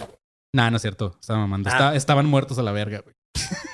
Nah, 0.55 0.71
no 0.71 0.77
es 0.77 0.83
cierto. 0.83 1.17
Estaban 1.21 1.43
mamando. 1.43 1.69
Ah. 1.69 1.73
Esta- 1.75 1.97
estaban 1.97 2.27
muertos 2.27 2.59
a 2.59 2.63
la 2.63 2.73
verga, 2.73 3.01
güey. 3.01 3.15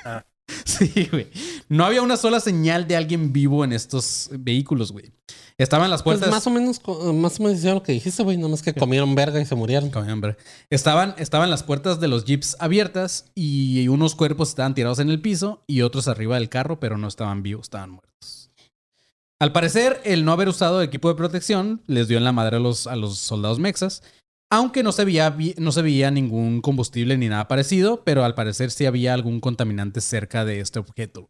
Ah. 0.05 0.25
Sí, 0.65 1.09
güey. 1.11 1.29
No 1.69 1.85
había 1.85 2.03
una 2.03 2.17
sola 2.17 2.39
señal 2.41 2.87
de 2.87 2.97
alguien 2.97 3.33
vivo 3.33 3.65
en 3.65 3.73
estos 3.73 4.29
vehículos, 4.33 4.93
güey. 4.93 5.11
Estaban 5.59 5.89
las 5.91 6.03
Pues 6.03 6.19
puertas. 6.19 6.31
más 6.35 6.47
o 6.47 6.51
menos, 6.51 6.79
co- 6.79 7.13
más 7.15 7.41
o 7.41 7.45
menos 7.45 7.63
lo 7.65 7.83
que 7.83 7.93
dijiste, 7.93 8.23
güey. 8.23 8.37
Nomás 8.37 8.63
que 8.63 8.75
comieron 8.75 9.15
verga 9.15 9.41
y 9.41 9.47
se 9.47 9.55
murieron. 9.55 9.91
Come, 9.91 10.13
hombre. 10.13 10.37
Estaban, 10.69 11.15
estaban 11.19 11.49
las 11.51 11.63
puertas 11.63 11.99
de 11.99 12.09
los 12.09 12.25
jeeps 12.27 12.57
abiertas 12.61 13.25
y 13.35 13.89
unos 13.89 14.15
cuerpos 14.15 14.51
estaban 14.51 14.75
tirados 14.75 14.99
en 14.99 15.09
el 15.09 15.21
piso 15.21 15.63
y 15.67 15.81
otros 15.83 16.09
arriba 16.09 16.37
del 16.37 16.51
carro, 16.51 16.79
pero 16.79 16.99
no 16.99 17.09
estaban 17.09 17.43
vivos, 17.43 17.65
estaban 17.67 17.91
muertos. 17.91 18.51
Al 19.39 19.53
parecer, 19.53 20.01
el 20.05 20.25
no 20.25 20.33
haber 20.33 20.49
usado 20.49 20.81
equipo 20.83 21.09
de 21.09 21.15
protección 21.15 21.83
les 21.87 22.09
dio 22.09 22.19
en 22.19 22.25
la 22.25 22.33
madre 22.33 22.57
a 22.57 22.61
los, 22.61 22.87
a 22.87 22.97
los 22.97 23.19
soldados 23.19 23.59
mexas, 23.59 24.03
aunque 24.51 24.83
no 24.83 24.93
se, 24.93 25.05
veía, 25.05 25.37
no 25.59 25.73
se 25.73 25.83
veía 25.83 26.11
ningún 26.11 26.61
combustible 26.61 27.17
ni 27.19 27.29
nada 27.29 27.49
parecido, 27.49 28.03
pero 28.05 28.25
al 28.25 28.35
parecer 28.35 28.71
sí 28.71 28.87
había 28.87 29.13
algún 29.15 29.41
contaminante 29.41 30.01
cerca 30.01 30.45
de 30.45 30.61
este 30.61 30.79
objeto. 30.79 31.29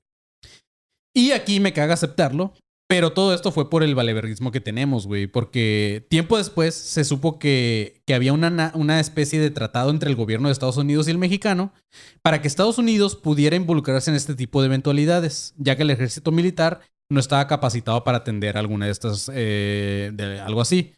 Y 1.15 1.31
aquí 1.33 1.61
me 1.61 1.73
caga 1.73 1.95
aceptarlo, 1.95 2.53
pero 2.89 3.13
todo 3.13 3.35
esto 3.35 3.51
fue 3.51 3.71
por 3.71 3.83
el 3.83 3.95
valeverguismo 3.95 4.53
que 4.53 4.61
tenemos, 4.61 5.07
güey. 5.07 5.27
Porque 5.27 6.07
tiempo 6.11 6.37
después 6.37 6.75
se 6.75 7.05
supo 7.05 7.39
que, 7.39 8.03
que 8.07 8.15
había 8.15 8.33
una, 8.35 8.51
na- 8.51 8.73
una 8.75 9.01
especie 9.01 9.41
de 9.41 9.51
tratado 9.51 9.91
entre 9.91 10.11
el 10.11 10.17
gobierno 10.17 10.49
de 10.49 10.53
Estados 10.53 10.77
Unidos 10.77 11.09
y 11.09 11.11
el 11.11 11.19
mexicano 11.19 11.73
para 12.23 12.43
que 12.43 12.49
Estados 12.49 12.77
Unidos 12.79 13.17
pudiera 13.17 13.57
involucrarse 13.57 14.11
en 14.11 14.17
este 14.17 14.35
tipo 14.35 14.61
de 14.61 14.67
eventualidades, 14.67 15.55
ya 15.57 15.75
que 15.75 15.83
el 15.83 15.91
ejército 15.91 16.33
militar 16.33 16.81
no 17.11 17.19
estaba 17.19 17.47
capacitado 17.47 18.05
para 18.05 18.19
atender 18.19 18.59
alguna 18.59 18.87
de 18.87 18.93
estas, 18.93 19.31
eh, 19.33 20.11
de 20.13 20.39
algo 20.41 20.61
así. 20.61 20.93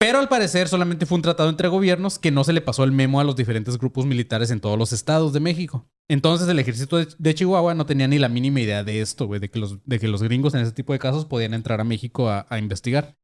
Pero 0.00 0.18
al 0.18 0.30
parecer 0.30 0.66
solamente 0.66 1.04
fue 1.04 1.16
un 1.16 1.22
tratado 1.22 1.50
entre 1.50 1.68
gobiernos 1.68 2.18
que 2.18 2.30
no 2.30 2.42
se 2.42 2.54
le 2.54 2.62
pasó 2.62 2.84
el 2.84 2.90
memo 2.90 3.20
a 3.20 3.24
los 3.24 3.36
diferentes 3.36 3.76
grupos 3.76 4.06
militares 4.06 4.50
en 4.50 4.58
todos 4.58 4.78
los 4.78 4.94
estados 4.94 5.34
de 5.34 5.40
México. 5.40 5.86
Entonces 6.08 6.48
el 6.48 6.58
ejército 6.58 6.96
de, 6.96 7.34
Chihuahua 7.34 7.74
no 7.74 7.84
tenía 7.84 8.08
ni 8.08 8.18
la 8.18 8.30
mínima 8.30 8.62
idea 8.62 8.82
de 8.82 9.02
esto, 9.02 9.26
güey, 9.26 9.40
de, 9.40 9.50
que 9.50 9.58
los, 9.58 9.76
de 9.84 10.00
que 10.00 10.08
los 10.08 10.22
gringos 10.22 10.54
en 10.54 10.62
ese 10.62 10.72
tipo 10.72 10.94
de 10.94 10.98
casos 10.98 11.26
podían 11.26 11.52
entrar 11.52 11.82
a 11.82 11.84
México 11.84 12.30
a, 12.30 12.46
a 12.48 12.58
investigar. 12.58 13.14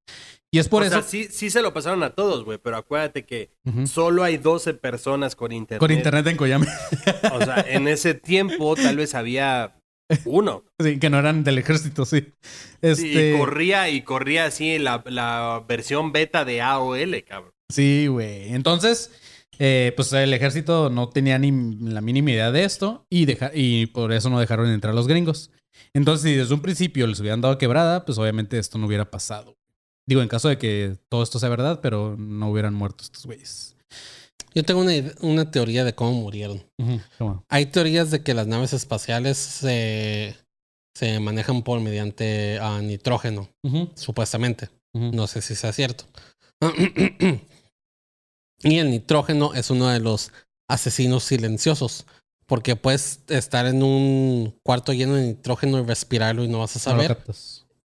Y 0.51 0.59
es 0.59 0.69
por 0.69 0.83
o 0.83 0.85
eso... 0.85 0.97
sea, 0.97 1.03
sí, 1.03 1.29
sí 1.31 1.49
se 1.49 1.63
lo 1.63 1.73
pasaron 1.73 2.03
a 2.03 2.11
todos, 2.11 2.45
güey, 2.45 2.59
pero 2.59 2.77
acuérdate 2.77 3.25
que 3.25 3.51
solo 3.87 4.23
hay 4.23 4.37
12 4.37 4.75
personas 4.75 5.35
con 5.35 5.53
internet. 5.53 5.81
Con 5.81 5.91
internet 5.91 6.27
en 6.27 6.37
Coyame. 6.37 6.67
O 7.33 7.43
sea, 7.43 7.65
en 7.67 7.89
ese 7.89 8.13
tiempo 8.13 8.77
tal 8.77 8.97
vez 8.97 9.15
había 9.15 9.76
uno. 10.25 10.65
Sí, 10.83 10.99
que 10.99 11.09
no 11.11 11.19
eran 11.19 11.43
del 11.43 11.59
ejército, 11.59 12.05
sí. 12.05 12.33
Este... 12.83 13.35
Y 13.35 13.39
corría 13.39 13.89
y 13.89 14.03
corría 14.03 14.45
así 14.47 14.79
la, 14.79 15.03
la 15.07 15.65
versión 15.67 16.13
beta 16.13 16.45
de 16.45 16.61
AOL, 16.61 17.25
cabrón. 17.25 17.53
Sí, 17.73 18.07
güey. 18.07 18.53
Entonces, 18.53 19.11
eh, 19.59 19.93
pues 19.97 20.13
el 20.13 20.33
ejército 20.35 20.91
no 20.91 21.09
tenía 21.09 21.39
ni 21.39 21.51
la 21.81 22.01
mínima 22.03 22.31
idea 22.31 22.53
de 22.53 22.65
esto 22.65 23.07
y, 23.11 23.25
deja- 23.25 23.51
y 23.55 23.87
por 23.87 24.13
eso 24.13 24.29
no 24.31 24.39
dejaron 24.39 24.69
entrar 24.69 24.95
los 24.95 25.09
gringos. 25.09 25.51
Entonces, 25.95 26.31
si 26.31 26.37
desde 26.37 26.55
un 26.55 26.61
principio 26.61 27.07
les 27.07 27.21
hubieran 27.21 27.41
dado 27.41 27.57
quebrada, 27.59 28.05
pues 28.05 28.19
obviamente 28.19 28.59
esto 28.59 28.77
no 28.79 28.87
hubiera 28.87 29.11
pasado. 29.11 29.57
Digo, 30.09 30.23
en 30.23 30.29
caso 30.29 30.49
de 30.49 30.59
que 30.59 30.97
todo 31.09 31.23
esto 31.23 31.39
sea 31.39 31.49
verdad, 31.49 31.81
pero 31.83 32.17
no 32.19 32.51
hubieran 32.51 32.75
muerto 32.75 33.03
estos 33.03 33.25
güeyes. 33.27 33.76
Yo 34.57 34.65
tengo 34.65 34.81
una, 34.81 34.93
una 35.21 35.51
teoría 35.51 35.85
de 35.85 35.95
cómo 35.95 36.15
murieron. 36.15 36.65
¿Cómo? 37.19 37.45
Hay 37.51 37.67
teorías 37.67 38.11
de 38.11 38.23
que 38.23 38.33
las 38.33 38.47
naves 38.47 38.73
espaciales 38.73 39.37
se, 39.37 40.35
se 40.95 41.21
manejan 41.21 41.63
por 41.63 41.79
mediante 41.81 42.59
ah, 42.63 42.81
nitrógeno, 42.83 43.51
supuestamente. 43.95 44.71
No 44.95 45.27
sé 45.27 45.43
si 45.43 45.57
sea 45.57 45.75
cierto. 45.75 46.07
y 48.63 48.79
el 48.79 48.91
nitrógeno 48.91 49.53
es 49.53 49.69
uno 49.69 49.91
de 49.91 50.01
los 50.01 50.33
asesinos 50.71 51.25
silenciosos. 51.25 52.07
Porque 52.47 52.77
puedes 52.77 53.21
estar 53.29 53.67
en 53.67 53.83
un 53.83 54.59
cuarto 54.63 54.95
lleno 54.95 55.17
de 55.17 55.27
nitrógeno 55.27 55.81
y 55.81 55.83
respirarlo 55.83 56.45
y 56.45 56.49
no 56.49 56.61
vas 56.61 56.77
a 56.77 56.79
saber, 56.79 57.19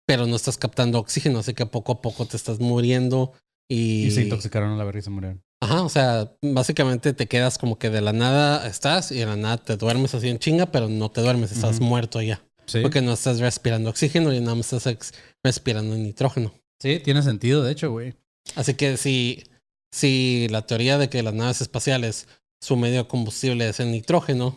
pero 0.08 0.26
no 0.26 0.36
estás 0.36 0.58
captando 0.58 0.98
oxígeno, 0.98 1.40
así 1.40 1.54
que 1.54 1.68
poco 1.68 1.92
a 1.92 2.02
poco 2.02 2.26
te 2.26 2.38
estás 2.38 2.60
muriendo 2.60 3.34
y... 3.70 4.06
Y 4.06 4.12
se 4.12 4.24
intoxicaron 4.24 4.72
a 4.72 4.78
la 4.78 4.86
verga 4.86 5.00
y 5.00 5.04
se 5.04 5.10
murieron. 5.12 5.45
Ajá, 5.62 5.82
o 5.84 5.90
sea, 5.90 6.32
básicamente 6.42 7.14
te 7.14 7.28
quedas 7.28 7.58
como 7.58 7.80
que 7.80 7.90
de 7.90 8.02
la 8.02 8.14
nada 8.14 8.68
estás 8.68 9.12
y 9.12 9.16
de 9.20 9.26
la 9.26 9.36
nada 9.36 9.58
te 9.58 9.78
duermes 9.78 10.14
así 10.14 10.28
en 10.30 10.38
chinga, 10.40 10.68
pero 10.68 10.90
no 10.90 11.10
te 11.10 11.22
duermes, 11.22 11.52
estás 11.52 11.80
muerto 11.80 12.22
ya. 12.22 12.42
Sí. 12.66 12.82
Porque 12.82 13.02
no 13.02 13.14
estás 13.14 13.40
respirando 13.40 13.90
oxígeno 13.90 14.34
y 14.34 14.40
nada 14.42 14.56
más 14.56 14.74
estás 14.74 15.14
respirando 15.44 15.96
nitrógeno. 15.96 16.54
Sí, 16.80 17.00
tiene 17.00 17.22
sentido, 17.24 17.64
de 17.64 17.72
hecho, 17.72 17.92
güey. 17.92 18.16
Así 18.56 18.74
que 18.74 18.98
si, 18.98 19.44
si 19.92 20.48
la 20.50 20.64
teoría 20.64 20.98
de 20.98 21.10
que 21.10 21.24
las 21.24 21.34
naves 21.34 21.62
espaciales, 21.62 22.28
su 22.62 22.76
medio 22.76 23.04
de 23.04 23.08
combustible 23.08 23.68
es 23.70 23.80
el 23.80 23.92
nitrógeno, 23.92 24.56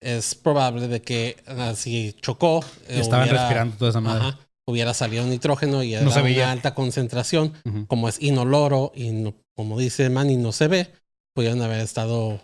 es 0.00 0.34
probable 0.34 0.86
de 0.88 1.02
que 1.02 1.36
ah, 1.46 1.72
si 1.74 2.14
chocó, 2.20 2.60
eh, 2.88 3.00
Estaban 3.00 3.24
hubiera- 3.28 3.42
respirando 3.44 3.76
toda 3.76 3.90
esa 3.90 4.00
madre. 4.00 4.20
ajá, 4.28 4.38
hubiera 4.68 4.92
salido 4.94 5.24
nitrógeno 5.24 5.82
y 5.82 5.94
era 5.94 6.04
No 6.04 6.10
una 6.10 6.50
alta 6.52 6.74
concentración, 6.74 7.52
como 7.88 8.08
es 8.08 8.20
inoloro 8.20 8.92
y 8.94 9.10
no- 9.10 9.34
como 9.56 9.78
dice 9.78 10.10
Manny, 10.10 10.36
no 10.36 10.52
se 10.52 10.68
ve, 10.68 10.92
pudieron 11.34 11.62
haber 11.62 11.80
estado 11.80 12.40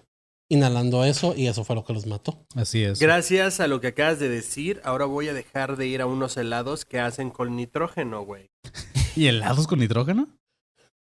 inhalando 0.50 1.04
eso 1.04 1.34
y 1.36 1.46
eso 1.46 1.64
fue 1.64 1.76
lo 1.76 1.84
que 1.84 1.92
los 1.92 2.06
mató. 2.06 2.44
Así 2.54 2.82
es. 2.82 2.98
Gracias 2.98 3.60
a 3.60 3.66
lo 3.68 3.80
que 3.80 3.88
acabas 3.88 4.18
de 4.18 4.28
decir, 4.28 4.80
ahora 4.84 5.04
voy 5.06 5.28
a 5.28 5.34
dejar 5.34 5.76
de 5.76 5.86
ir 5.86 6.02
a 6.02 6.06
unos 6.06 6.36
helados 6.36 6.84
que 6.84 7.00
hacen 7.00 7.30
con 7.30 7.56
nitrógeno, 7.56 8.22
güey. 8.22 8.50
¿Y 9.16 9.26
helados 9.26 9.66
con 9.66 9.78
nitrógeno? 9.78 10.28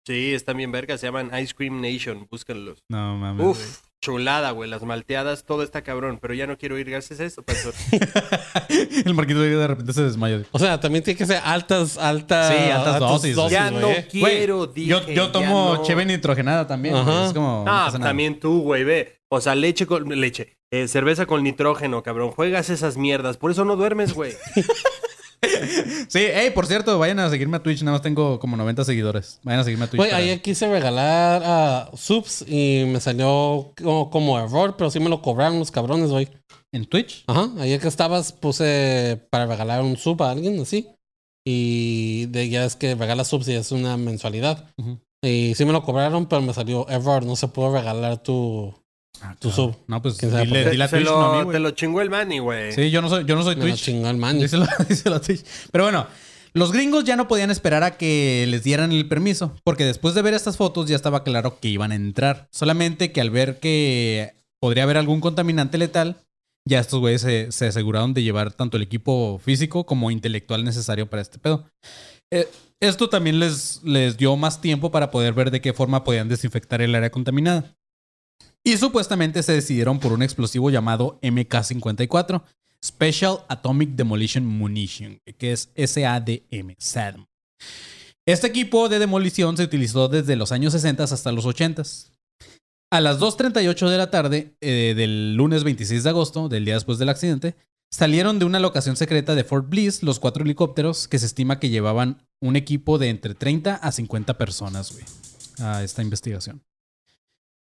Sí, 0.07 0.33
están 0.35 0.57
bien 0.57 0.73
vergas, 0.73 1.01
se 1.01 1.07
llaman 1.07 1.31
Ice 1.41 1.55
Cream 1.55 1.81
Nation, 1.81 2.27
búsquenlos. 2.31 2.83
No 2.89 3.17
mames. 3.17 3.39
güey. 3.39 3.51
Uf, 3.51 3.81
chulada, 4.01 4.51
güey, 4.53 4.71
las 4.71 4.83
malteadas, 4.83 5.45
todo 5.45 5.63
está 5.63 5.83
cabrón, 5.83 6.19
pero 6.21 6.33
ya 6.35 6.47
no 6.47 6.57
quiero 6.57 6.79
ir 6.79 6.89
gracias 6.91 7.21
a 7.21 7.25
eso, 7.25 7.43
pastor. 7.43 7.75
el 9.05 9.15
marquito 9.15 9.41
de 9.41 9.67
repente 9.67 9.93
se 9.93 10.03
desmayó. 10.03 10.43
O 10.53 10.59
sea, 10.59 10.81
también 10.81 11.05
tiene 11.05 11.19
que 11.19 11.27
ser 11.27 11.41
altas, 11.45 11.99
altas, 11.99 12.49
Sí, 12.55 12.71
altas 12.71 12.99
dosis, 12.99 13.37
ya 13.51 13.71
no 13.71 13.89
quiero, 14.11 14.67
dije, 14.67 14.89
yo, 14.89 15.07
yo 15.09 15.31
tomo 15.31 15.75
no. 15.77 15.83
cheve 15.83 16.05
nitrogenada 16.07 16.67
también. 16.67 16.95
Ajá. 16.97 17.27
Es 17.27 17.33
como. 17.33 17.65
no 17.65 17.71
Ah, 17.71 17.87
nada. 17.93 17.99
también 17.99 18.41
tú, 18.41 18.63
güey, 18.63 18.85
ve. 18.85 19.21
O 19.29 19.41
sea, 19.41 19.55
leche 19.55 19.87
con 19.87 20.09
leche, 20.21 20.57
eh, 20.73 20.89
cerveza 20.89 21.27
con 21.27 21.45
nitrógeno, 21.45 22.03
cabrón. 22.03 22.31
Juegas 22.31 22.69
esas 22.71 22.97
mierdas, 22.97 23.37
por 23.37 23.51
eso 23.51 23.65
no 23.65 23.77
duermes, 23.77 24.15
güey. 24.15 24.33
Sí, 26.09 26.21
hey, 26.33 26.51
por 26.55 26.67
cierto, 26.67 26.99
vayan 26.99 27.19
a 27.21 27.31
seguirme 27.31 27.57
a 27.57 27.63
Twitch. 27.63 27.83
Nada 27.83 27.93
más 27.97 28.03
tengo 28.03 28.39
como 28.41 28.57
90 28.57 28.85
seguidores. 28.85 29.39
Vayan 29.43 29.61
a 29.61 29.65
seguirme 29.65 29.85
a 29.85 29.89
Twitch. 29.89 29.99
Güey, 29.99 30.11
para- 30.11 30.23
ayer 30.23 30.43
quise 30.43 30.69
regalar 30.71 31.43
a 31.45 31.91
subs 31.97 32.45
y 32.49 32.85
me 32.87 33.01
salió 33.01 33.73
como, 33.83 34.11
como 34.11 34.39
error, 34.39 34.77
pero 34.77 34.91
sí 34.91 34.99
me 35.01 35.09
lo 35.09 35.23
cobraron 35.23 35.59
los 35.59 35.71
cabrones, 35.71 36.11
güey. 36.11 36.29
¿En 36.73 36.85
Twitch? 36.87 37.25
Ajá, 37.27 37.49
ayer 37.61 37.81
que 37.81 37.89
estabas 37.89 38.33
puse 38.33 39.21
para 39.31 39.47
regalar 39.47 39.83
un 39.83 39.97
sub 39.97 40.23
a 40.23 40.31
alguien 40.31 40.61
así. 40.61 40.89
Y 41.47 42.27
de, 42.27 42.49
ya 42.49 42.65
es 42.65 42.77
que 42.77 42.95
regala 42.95 43.25
subs 43.25 43.49
y 43.49 43.55
es 43.55 43.73
una 43.73 43.97
mensualidad. 43.97 44.71
Y 45.23 45.55
sí 45.55 45.65
me 45.65 45.73
lo 45.73 45.83
cobraron, 45.83 46.27
pero 46.27 46.43
me 46.43 46.55
salió 46.55 46.89
error, 46.89 47.25
no 47.25 47.37
se 47.37 47.49
pudo 47.49 47.73
regalar 47.73 48.23
tu... 48.23 48.75
Ah, 49.23 49.37
Tu 49.39 49.51
cabrón. 49.51 49.73
sub. 49.75 49.77
No, 49.87 50.01
pues 50.03 50.17
¿Quién 50.17 50.31
sabe 50.33 50.45
dile, 50.47 50.71
dile 50.71 50.85
a 50.85 50.89
Se 50.89 50.97
Twitch, 50.97 51.09
lo- 51.09 51.21
no 51.21 51.33
a 51.33 51.37
mí, 51.39 51.45
güey. 51.45 51.55
te 51.55 51.61
lo 51.61 51.71
chingó 51.73 52.01
el 52.01 52.11
Manny, 52.11 52.39
güey. 52.39 52.73
Sí, 52.73 52.91
yo 52.91 53.03
no 53.03 53.09
soy, 53.09 53.25
yo 53.25 53.37
no 53.37 53.43
soy 53.43 53.57
Me 53.57 53.63
lo 53.65 53.69
Twitch. 53.69 53.83
chingó 53.85 54.09
el 54.09 54.17
man. 54.17 54.39
Díselo, 54.39 54.67
díselo 54.89 55.17
a 55.17 55.21
Twitch. 55.21 55.45
Pero 55.71 55.85
bueno, 55.85 56.07
Los 56.53 56.73
gringos 56.73 57.05
ya 57.05 57.15
no 57.15 57.29
podían 57.29 57.51
esperar 57.53 57.85
a 57.85 57.97
que 57.97 58.45
les 58.49 58.65
dieran 58.65 58.91
el 58.91 59.07
permiso, 59.07 59.55
porque 59.63 59.85
después 59.85 60.15
de 60.15 60.23
ver 60.23 60.35
estas 60.35 60.57
fotos 60.57 60.89
ya 60.89 60.97
estaba 60.97 61.23
claro 61.23 61.61
que 61.61 61.69
iban 61.69 61.93
a 61.93 61.95
entrar. 61.95 62.49
Solamente 62.51 63.13
que 63.13 63.21
al 63.21 63.31
ver 63.31 63.61
que 63.61 64.33
podría 64.61 64.83
haber 64.83 64.97
algún 64.97 65.21
contaminante 65.21 65.79
letal, 65.79 66.17
ya 66.69 66.81
estos 66.81 66.99
güeyes 66.99 67.21
se, 67.21 67.53
se 67.53 67.69
aseguraron 67.69 68.15
de 68.15 68.23
llevar 68.25 68.53
tanto 68.53 68.77
el 68.79 68.83
equipo 68.83 69.39
físico 69.43 69.87
como 69.87 70.11
intelectual 70.11 70.65
necesario 70.65 71.09
para 71.09 71.23
este 71.23 71.39
pedo. 71.39 71.67
Eh, 72.33 72.49
esto 72.81 73.09
también 73.09 73.39
les, 73.39 73.81
les 73.85 74.17
dio 74.17 74.35
más 74.37 74.61
tiempo 74.61 74.91
para 74.91 75.11
poder 75.13 75.33
ver 75.35 75.51
de 75.53 75.61
qué 75.61 75.73
forma 75.73 76.03
podían 76.03 76.29
desinfectar 76.29 76.83
el 76.83 76.95
área 76.97 77.11
contaminada. 77.11 77.77
Y 78.65 78.77
supuestamente 78.77 79.43
se 79.43 79.53
decidieron 79.53 79.99
por 80.01 80.13
un 80.13 80.23
explosivo 80.23 80.71
llamado 80.71 81.19
MK54, 81.23 82.43
Special 82.85 83.39
Atomic 83.49 83.91
Demolition 83.91 84.45
Munition, 84.45 85.19
que 85.39 85.53
es 85.53 85.71
SADM. 85.77 86.75
SADM. 86.79 87.27
Este 88.27 88.47
equipo 88.47 88.89
de 88.89 88.99
demolición 88.99 89.57
se 89.57 89.65
utilizó 89.65 90.09
desde 90.09 90.37
los 90.37 90.53
años 90.53 90.73
60 90.75 91.05
hasta 91.05 91.33
los 91.33 91.47
80. 91.47 91.83
A 92.93 93.01
las 93.01 93.19
2.38 93.19 93.89
de 93.89 93.99
la 93.99 94.11
tarde 94.11 94.57
eh, 94.61 94.95
del 94.97 95.35
lunes 95.35 95.65
26 95.65 96.05
de 96.05 96.11
agosto, 96.11 96.49
del 96.49 96.65
día 96.65 96.75
después 96.75 96.99
del 96.99 97.09
accidente, 97.09 97.57
salieron 97.91 98.39
de 98.39 98.45
una 98.45 98.61
locación 98.61 98.97
secreta 98.97 99.35
de 99.35 99.45
Fort 99.45 99.69
Bliss 99.69 100.03
los 100.03 100.21
cuatro 100.21 100.45
helicópteros 100.45 101.09
que 101.09 101.19
se 101.19 101.27
estima 101.27 101.59
que 101.59 101.71
llevaban 101.71 102.27
un 102.41 102.57
equipo 102.57 102.99
de 102.99 103.09
entre 103.09 103.35
30 103.35 103.77
a 103.77 103.93
50 103.93 104.39
personas, 104.39 104.97
a 105.59 105.83
esta 105.83 106.03
investigación. 106.03 106.63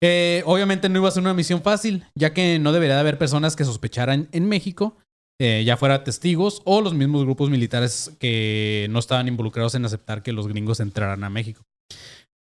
Eh, 0.03 0.43
obviamente 0.47 0.89
no 0.89 0.99
iba 0.99 1.09
a 1.09 1.13
ser 1.13 1.23
una 1.23 1.35
misión 1.35 1.63
fácil, 1.63 2.05
ya 2.15 2.33
que 2.33 2.59
no 2.59 2.73
debería 2.73 2.95
de 2.95 3.01
haber 3.01 3.19
personas 3.19 3.55
que 3.55 3.65
sospecharan 3.65 4.29
en 4.33 4.49
México, 4.49 4.97
eh, 5.41 5.63
ya 5.65 5.77
fuera 5.77 6.05
testigos 6.05 6.63
o 6.65 6.81
los 6.81 6.95
mismos 6.95 7.25
grupos 7.25 7.51
militares 7.51 8.13
que 8.19 8.87
no 8.91 8.99
estaban 8.99 9.29
involucrados 9.29 9.75
en 9.75 9.85
aceptar 9.85 10.23
que 10.23 10.33
los 10.33 10.49
gringos 10.49 10.81
entraran 10.81 11.25
a 11.25 11.31
México. 11.31 11.63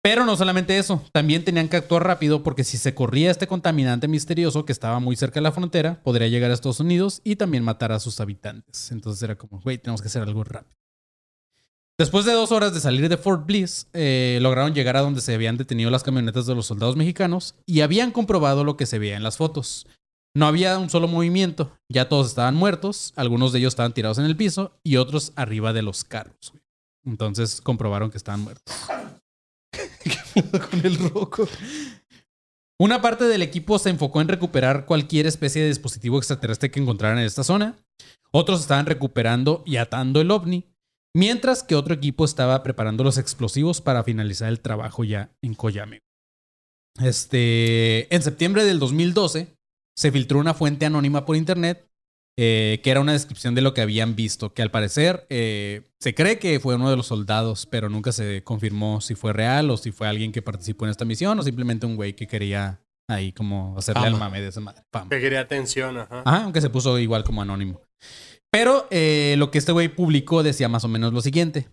Pero 0.02 0.24
no 0.24 0.36
solamente 0.36 0.78
eso, 0.78 1.02
también 1.12 1.44
tenían 1.44 1.68
que 1.68 1.76
actuar 1.76 2.04
rápido 2.04 2.42
porque 2.44 2.62
si 2.62 2.78
se 2.78 2.94
corría 2.94 3.30
este 3.30 3.48
contaminante 3.48 4.06
misterioso 4.06 4.64
que 4.64 4.72
estaba 4.72 5.00
muy 5.00 5.16
cerca 5.16 5.40
de 5.40 5.42
la 5.42 5.52
frontera, 5.52 6.00
podría 6.04 6.28
llegar 6.28 6.50
a 6.50 6.54
Estados 6.54 6.78
Unidos 6.78 7.20
y 7.24 7.36
también 7.36 7.64
matar 7.64 7.90
a 7.90 7.98
sus 7.98 8.20
habitantes. 8.20 8.92
Entonces 8.92 9.20
era 9.22 9.34
como, 9.34 9.60
güey, 9.60 9.78
tenemos 9.78 10.00
que 10.00 10.06
hacer 10.06 10.22
algo 10.22 10.44
rápido. 10.44 10.76
Después 11.98 12.26
de 12.26 12.32
dos 12.32 12.52
horas 12.52 12.74
de 12.74 12.80
salir 12.80 13.08
de 13.08 13.16
Fort 13.16 13.46
Bliss, 13.46 13.88
eh, 13.94 14.38
lograron 14.42 14.74
llegar 14.74 14.98
a 14.98 15.00
donde 15.00 15.22
se 15.22 15.34
habían 15.34 15.56
detenido 15.56 15.90
las 15.90 16.02
camionetas 16.02 16.44
de 16.44 16.54
los 16.54 16.66
soldados 16.66 16.94
mexicanos 16.94 17.54
y 17.64 17.80
habían 17.80 18.10
comprobado 18.10 18.64
lo 18.64 18.76
que 18.76 18.84
se 18.84 18.98
veía 18.98 19.16
en 19.16 19.22
las 19.22 19.38
fotos. 19.38 19.86
No 20.34 20.46
había 20.46 20.78
un 20.78 20.90
solo 20.90 21.08
movimiento, 21.08 21.72
ya 21.88 22.10
todos 22.10 22.26
estaban 22.26 22.54
muertos, 22.54 23.14
algunos 23.16 23.52
de 23.52 23.60
ellos 23.60 23.72
estaban 23.72 23.94
tirados 23.94 24.18
en 24.18 24.26
el 24.26 24.36
piso 24.36 24.78
y 24.84 24.96
otros 24.96 25.32
arriba 25.36 25.72
de 25.72 25.80
los 25.80 26.04
carros. 26.04 26.52
Entonces 27.06 27.62
comprobaron 27.62 28.10
que 28.10 28.18
estaban 28.18 28.42
muertos. 28.42 28.74
¿Qué 29.72 30.60
con 30.70 30.84
el 30.84 30.98
roco? 30.98 31.48
Una 32.78 33.00
parte 33.00 33.24
del 33.24 33.40
equipo 33.40 33.78
se 33.78 33.88
enfocó 33.88 34.20
en 34.20 34.28
recuperar 34.28 34.84
cualquier 34.84 35.26
especie 35.26 35.62
de 35.62 35.68
dispositivo 35.68 36.18
extraterrestre 36.18 36.70
que 36.70 36.78
encontraran 36.78 37.18
en 37.18 37.24
esta 37.24 37.42
zona. 37.42 37.74
Otros 38.32 38.60
estaban 38.60 38.84
recuperando 38.84 39.62
y 39.64 39.76
atando 39.76 40.20
el 40.20 40.30
ovni. 40.30 40.66
Mientras 41.16 41.62
que 41.62 41.74
otro 41.74 41.94
equipo 41.94 42.26
estaba 42.26 42.62
preparando 42.62 43.02
los 43.02 43.16
explosivos 43.16 43.80
para 43.80 44.04
finalizar 44.04 44.50
el 44.50 44.60
trabajo 44.60 45.02
ya 45.02 45.30
en 45.40 45.54
Koyame. 45.54 46.00
Este, 47.00 48.14
en 48.14 48.20
septiembre 48.20 48.66
del 48.66 48.78
2012 48.78 49.56
se 49.96 50.12
filtró 50.12 50.38
una 50.38 50.52
fuente 50.52 50.84
anónima 50.84 51.24
por 51.24 51.36
internet 51.36 51.88
eh, 52.38 52.82
que 52.84 52.90
era 52.90 53.00
una 53.00 53.12
descripción 53.12 53.54
de 53.54 53.62
lo 53.62 53.72
que 53.72 53.80
habían 53.80 54.14
visto, 54.14 54.52
que 54.52 54.60
al 54.60 54.70
parecer 54.70 55.26
eh, 55.30 55.88
se 55.98 56.14
cree 56.14 56.38
que 56.38 56.60
fue 56.60 56.74
uno 56.74 56.90
de 56.90 56.98
los 56.98 57.06
soldados, 57.06 57.64
pero 57.64 57.88
nunca 57.88 58.12
se 58.12 58.44
confirmó 58.44 59.00
si 59.00 59.14
fue 59.14 59.32
real 59.32 59.70
o 59.70 59.78
si 59.78 59.92
fue 59.92 60.08
alguien 60.08 60.32
que 60.32 60.42
participó 60.42 60.84
en 60.84 60.90
esta 60.90 61.06
misión 61.06 61.38
o 61.38 61.42
simplemente 61.42 61.86
un 61.86 61.96
güey 61.96 62.12
que 62.12 62.26
quería 62.26 62.82
ahí 63.08 63.32
como 63.32 63.74
hacerle 63.78 64.08
al 64.08 64.18
mame 64.18 64.42
de 64.42 64.48
esa 64.48 64.60
madre. 64.60 64.82
Que 65.08 65.18
quería 65.18 65.40
atención, 65.40 65.96
ajá. 65.96 66.24
Ajá, 66.26 66.44
aunque 66.44 66.60
se 66.60 66.68
puso 66.68 66.98
igual 66.98 67.24
como 67.24 67.40
anónimo. 67.40 67.80
Pero 68.58 68.86
eh, 68.90 69.34
lo 69.36 69.50
que 69.50 69.58
este 69.58 69.72
güey 69.72 69.94
publicó 69.94 70.42
decía 70.42 70.66
más 70.66 70.82
o 70.82 70.88
menos 70.88 71.12
lo 71.12 71.20
siguiente. 71.20 71.68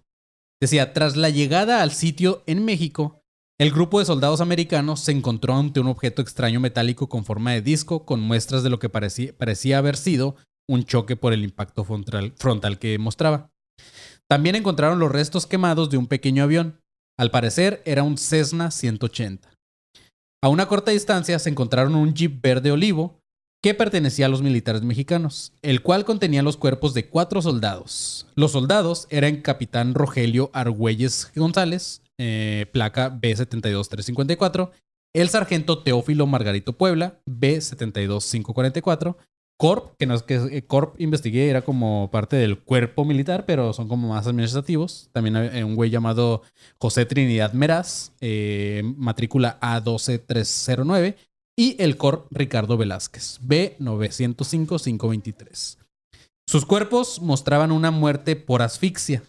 Decía, 0.61 0.91
tras 0.91 1.15
la 1.15 1.29
llegada 1.29 1.81
al 1.81 1.91
sitio 1.91 2.43
en 2.45 2.65
México, 2.65 3.21
el 3.57 3.71
grupo 3.71 3.99
de 3.99 4.05
soldados 4.05 4.41
americanos 4.41 4.99
se 4.99 5.13
encontró 5.13 5.55
ante 5.55 5.79
un 5.79 5.88
objeto 5.88 6.21
extraño 6.21 6.59
metálico 6.59 7.07
con 7.07 7.23
forma 7.23 7.53
de 7.53 7.61
disco 7.61 8.05
con 8.05 8.19
muestras 8.19 8.63
de 8.63 8.69
lo 8.69 8.79
que 8.79 8.89
parecía, 8.89 9.31
parecía 9.31 9.77
haber 9.77 9.95
sido 9.95 10.36
un 10.67 10.84
choque 10.84 11.15
por 11.15 11.31
el 11.31 11.45
impacto 11.45 11.86
frontal, 11.86 12.34
frontal 12.36 12.77
que 12.79 12.99
mostraba. 12.99 13.49
También 14.29 14.57
encontraron 14.57 14.99
los 14.99 15.09
restos 15.09 15.47
quemados 15.47 15.89
de 15.89 15.95
un 15.95 16.07
pequeño 16.07 16.43
avión. 16.43 16.81
Al 17.17 17.31
parecer 17.31 17.81
era 17.86 18.03
un 18.03 18.17
Cessna 18.17 18.71
180. 18.71 19.53
A 20.43 20.49
una 20.49 20.67
corta 20.67 20.91
distancia 20.91 21.39
se 21.39 21.49
encontraron 21.49 21.95
un 21.95 22.13
jeep 22.13 22.41
verde 22.41 22.71
olivo 22.71 23.22
que 23.64 23.74
pertenecía 23.74 24.26
a 24.26 24.30
los 24.30 24.41
militares 24.41 24.82
mexicanos, 24.82 25.53
el 25.61 25.82
cual 25.82 26.03
contenía 26.03 26.43
los 26.43 26.57
cuerpos 26.57 26.93
de 26.93 27.07
cuatro 27.07 27.41
soldados. 27.41 28.28
Los 28.36 28.51
soldados 28.51 29.07
eran 29.09 29.38
capitán 29.38 29.93
Rogelio 29.93 30.49
Argüelles 30.51 31.32
González, 31.34 32.01
eh, 32.20 32.66
placa 32.74 33.18
B72354, 33.22 34.72
el 35.16 35.30
sargento 35.30 35.82
Teófilo 35.82 36.28
Margarito 36.28 36.74
Puebla, 36.74 37.22
B72544, 37.26 39.16
Corp, 39.57 39.95
que 39.97 40.07
no 40.07 40.16
es 40.16 40.24
que 40.24 40.36
eh, 40.36 40.66
Corp 40.66 40.99
investigué, 40.99 41.49
era 41.49 41.61
como 41.61 42.09
parte 42.11 42.36
del 42.36 42.59
cuerpo 42.59 43.05
militar, 43.05 43.45
pero 43.45 43.72
son 43.72 43.88
como 43.88 44.09
más 44.09 44.28
administrativos. 44.28 45.09
También 45.14 45.38
hay 45.38 45.64
un 45.64 45.76
güey 45.76 45.89
llamado 45.89 46.41
José 46.80 47.05
Trinidad 47.05 47.53
Meraz, 47.53 48.11
eh, 48.20 48.82
matrícula 48.97 49.57
A12309, 49.61 51.16
y 51.56 51.82
el 51.82 51.95
Cor 51.97 52.28
Ricardo 52.32 52.76
Velázquez, 52.78 53.39
B905-523. 53.41 55.78
Sus 56.47 56.66
cuerpos 56.66 57.22
mostraban 57.22 57.72
una 57.72 57.91
muerte 57.91 58.36
por 58.36 58.62
asfixia. 58.62 59.24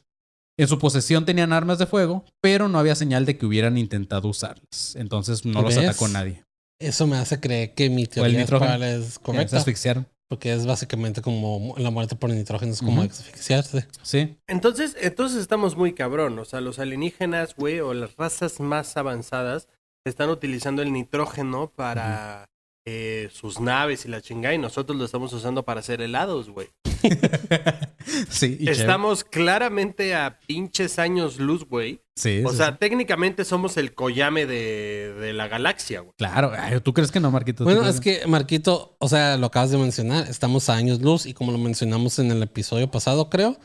En 0.56 0.66
su 0.68 0.78
posesión 0.78 1.24
tenían 1.24 1.52
armas 1.52 1.78
de 1.78 1.86
fuego, 1.86 2.24
pero 2.40 2.68
no 2.68 2.78
había 2.78 2.94
señal 2.94 3.26
de 3.26 3.36
que 3.36 3.46
hubieran 3.46 3.76
intentado 3.76 4.28
usarlas. 4.28 4.94
Entonces 4.96 5.44
no 5.44 5.62
los 5.62 5.76
atacó 5.76 6.06
nadie. 6.08 6.44
Eso 6.80 7.06
me 7.06 7.16
hace 7.16 7.40
creer 7.40 7.74
que 7.74 7.90
mi 7.90 8.06
teoría 8.06 8.42
es 8.42 9.18
correcta. 9.18 9.50
Se 9.50 9.56
asfixiaron. 9.58 10.06
Porque 10.28 10.54
es 10.54 10.66
básicamente 10.66 11.20
como 11.20 11.74
la 11.76 11.90
muerte 11.90 12.16
por 12.16 12.30
nitrógeno, 12.30 12.72
es 12.72 12.80
como 12.80 13.02
asfixiarse. 13.02 13.86
Sí. 14.02 14.38
Entonces, 14.46 14.96
entonces 15.00 15.38
estamos 15.38 15.76
muy 15.76 15.92
cabrón. 15.92 16.38
O 16.38 16.46
sea, 16.46 16.62
los 16.62 16.78
alienígenas, 16.78 17.54
güey, 17.54 17.80
o 17.80 17.92
las 17.92 18.16
razas 18.16 18.58
más 18.58 18.96
avanzadas 18.96 19.68
están 20.10 20.30
utilizando 20.30 20.82
el 20.82 20.92
nitrógeno 20.92 21.72
para 21.74 22.48
eh, 22.86 23.30
sus 23.32 23.60
naves 23.60 24.04
y 24.04 24.08
la 24.08 24.20
chingada 24.20 24.54
y 24.54 24.58
nosotros 24.58 24.98
lo 24.98 25.04
estamos 25.06 25.32
usando 25.32 25.62
para 25.64 25.80
hacer 25.80 26.02
helados, 26.02 26.50
güey. 26.50 26.68
sí. 28.28 28.58
Estamos 28.60 29.24
claramente 29.24 30.14
a 30.14 30.38
pinches 30.46 30.98
años 30.98 31.38
luz, 31.38 31.66
güey. 31.66 32.00
Sí. 32.16 32.42
O 32.44 32.50
sí, 32.50 32.58
sea, 32.58 32.72
sí. 32.72 32.76
técnicamente 32.80 33.44
somos 33.44 33.76
el 33.78 33.94
Koyame 33.94 34.46
de, 34.46 35.14
de 35.14 35.32
la 35.32 35.48
galaxia, 35.48 36.00
güey. 36.00 36.12
Claro. 36.18 36.52
Ay, 36.56 36.80
¿Tú 36.80 36.92
crees 36.92 37.10
que 37.10 37.20
no, 37.20 37.30
Marquito? 37.30 37.58
¿Tú 37.58 37.64
Bueno, 37.64 37.88
es 37.88 38.00
que 38.00 38.26
Marquito, 38.26 38.96
o 38.98 39.08
sea, 39.08 39.36
lo 39.38 39.46
acabas 39.46 39.70
de 39.70 39.78
mencionar, 39.78 40.28
estamos 40.28 40.68
a 40.68 40.74
años 40.74 41.00
luz 41.00 41.26
y 41.26 41.34
como 41.34 41.52
lo 41.52 41.58
mencionamos 41.58 42.18
en 42.18 42.30
el 42.30 42.42
episodio 42.42 42.90
pasado, 42.90 43.30
creo, 43.30 43.58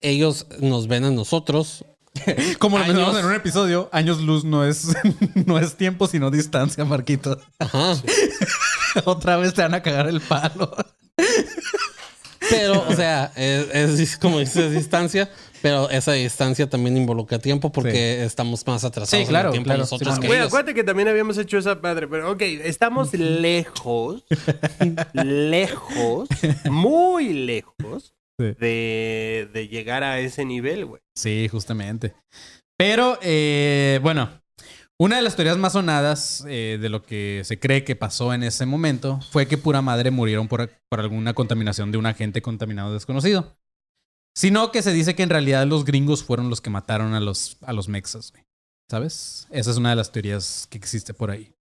ellos 0.00 0.46
nos 0.60 0.88
ven 0.88 1.04
a 1.04 1.10
nosotros. 1.10 1.84
Como 2.58 2.78
lo 2.78 2.84
años- 2.84 2.94
mencionamos 2.96 3.20
en 3.20 3.26
un 3.30 3.34
episodio, 3.34 3.88
años 3.92 4.20
luz 4.20 4.44
no 4.44 4.64
es, 4.64 4.88
no 5.46 5.58
es 5.58 5.76
tiempo, 5.76 6.06
sino 6.06 6.30
distancia, 6.30 6.84
Marquito. 6.84 7.40
Ajá. 7.58 7.94
Otra 9.04 9.36
vez 9.36 9.54
te 9.54 9.62
van 9.62 9.74
a 9.74 9.82
cagar 9.82 10.06
el 10.08 10.20
palo. 10.20 10.74
Pero, 12.50 12.84
o 12.88 12.92
sea, 12.94 13.32
es, 13.36 13.98
es 14.00 14.16
como 14.18 14.38
dices, 14.38 14.72
distancia, 14.72 15.30
pero 15.62 15.88
esa 15.88 16.12
distancia 16.12 16.68
también 16.68 16.96
involucra 16.96 17.38
tiempo 17.38 17.72
porque 17.72 18.22
estamos 18.22 18.66
más 18.66 18.84
atrasados 18.84 19.24
Sí, 19.24 19.28
claro, 19.28 19.48
en 19.48 19.52
el 19.52 19.52
tiempo 19.52 19.68
claro. 19.68 19.80
nosotros 19.80 20.14
Sí, 20.16 20.20
que 20.20 20.26
ellos. 20.26 20.46
acuérdate 20.48 20.74
que 20.74 20.84
también 20.84 21.08
habíamos 21.08 21.38
hecho 21.38 21.56
esa 21.56 21.80
padre, 21.80 22.06
pero 22.06 22.30
ok, 22.32 22.42
estamos 22.42 23.14
lejos, 23.14 24.24
lejos, 25.14 26.28
muy 26.70 27.32
lejos 27.32 28.12
Sí. 28.38 28.46
de, 28.58 29.48
de 29.52 29.68
llegar 29.68 30.02
a 30.02 30.18
ese 30.18 30.44
nivel, 30.44 30.86
güey. 30.86 31.00
Sí, 31.16 31.48
justamente. 31.48 32.14
Pero, 32.76 33.18
eh, 33.22 34.00
bueno, 34.02 34.28
una 35.00 35.16
de 35.16 35.22
las 35.22 35.36
teorías 35.36 35.56
más 35.56 35.74
sonadas 35.74 36.44
eh, 36.48 36.78
de 36.80 36.88
lo 36.88 37.02
que 37.02 37.42
se 37.44 37.58
cree 37.58 37.84
que 37.84 37.96
pasó 37.96 38.34
en 38.34 38.42
ese 38.42 38.66
momento 38.66 39.20
fue 39.30 39.46
que 39.46 39.58
pura 39.58 39.82
madre 39.82 40.10
murieron 40.10 40.48
por, 40.48 40.70
por 40.88 41.00
alguna 41.00 41.34
contaminación 41.34 41.92
de 41.92 41.98
un 41.98 42.06
agente 42.06 42.42
contaminado 42.42 42.92
desconocido. 42.92 43.56
Sino 44.36 44.72
que 44.72 44.82
se 44.82 44.92
dice 44.92 45.14
que 45.14 45.22
en 45.22 45.30
realidad 45.30 45.66
los 45.66 45.84
gringos 45.84 46.24
fueron 46.24 46.50
los 46.50 46.60
que 46.60 46.70
mataron 46.70 47.14
a 47.14 47.20
los, 47.20 47.56
a 47.62 47.72
los 47.72 47.88
mexas, 47.88 48.32
güey. 48.32 48.44
¿Sabes? 48.90 49.46
Esa 49.50 49.70
es 49.70 49.76
una 49.76 49.90
de 49.90 49.96
las 49.96 50.12
teorías 50.12 50.66
que 50.68 50.76
existe 50.78 51.14
por 51.14 51.30
ahí. 51.30 51.54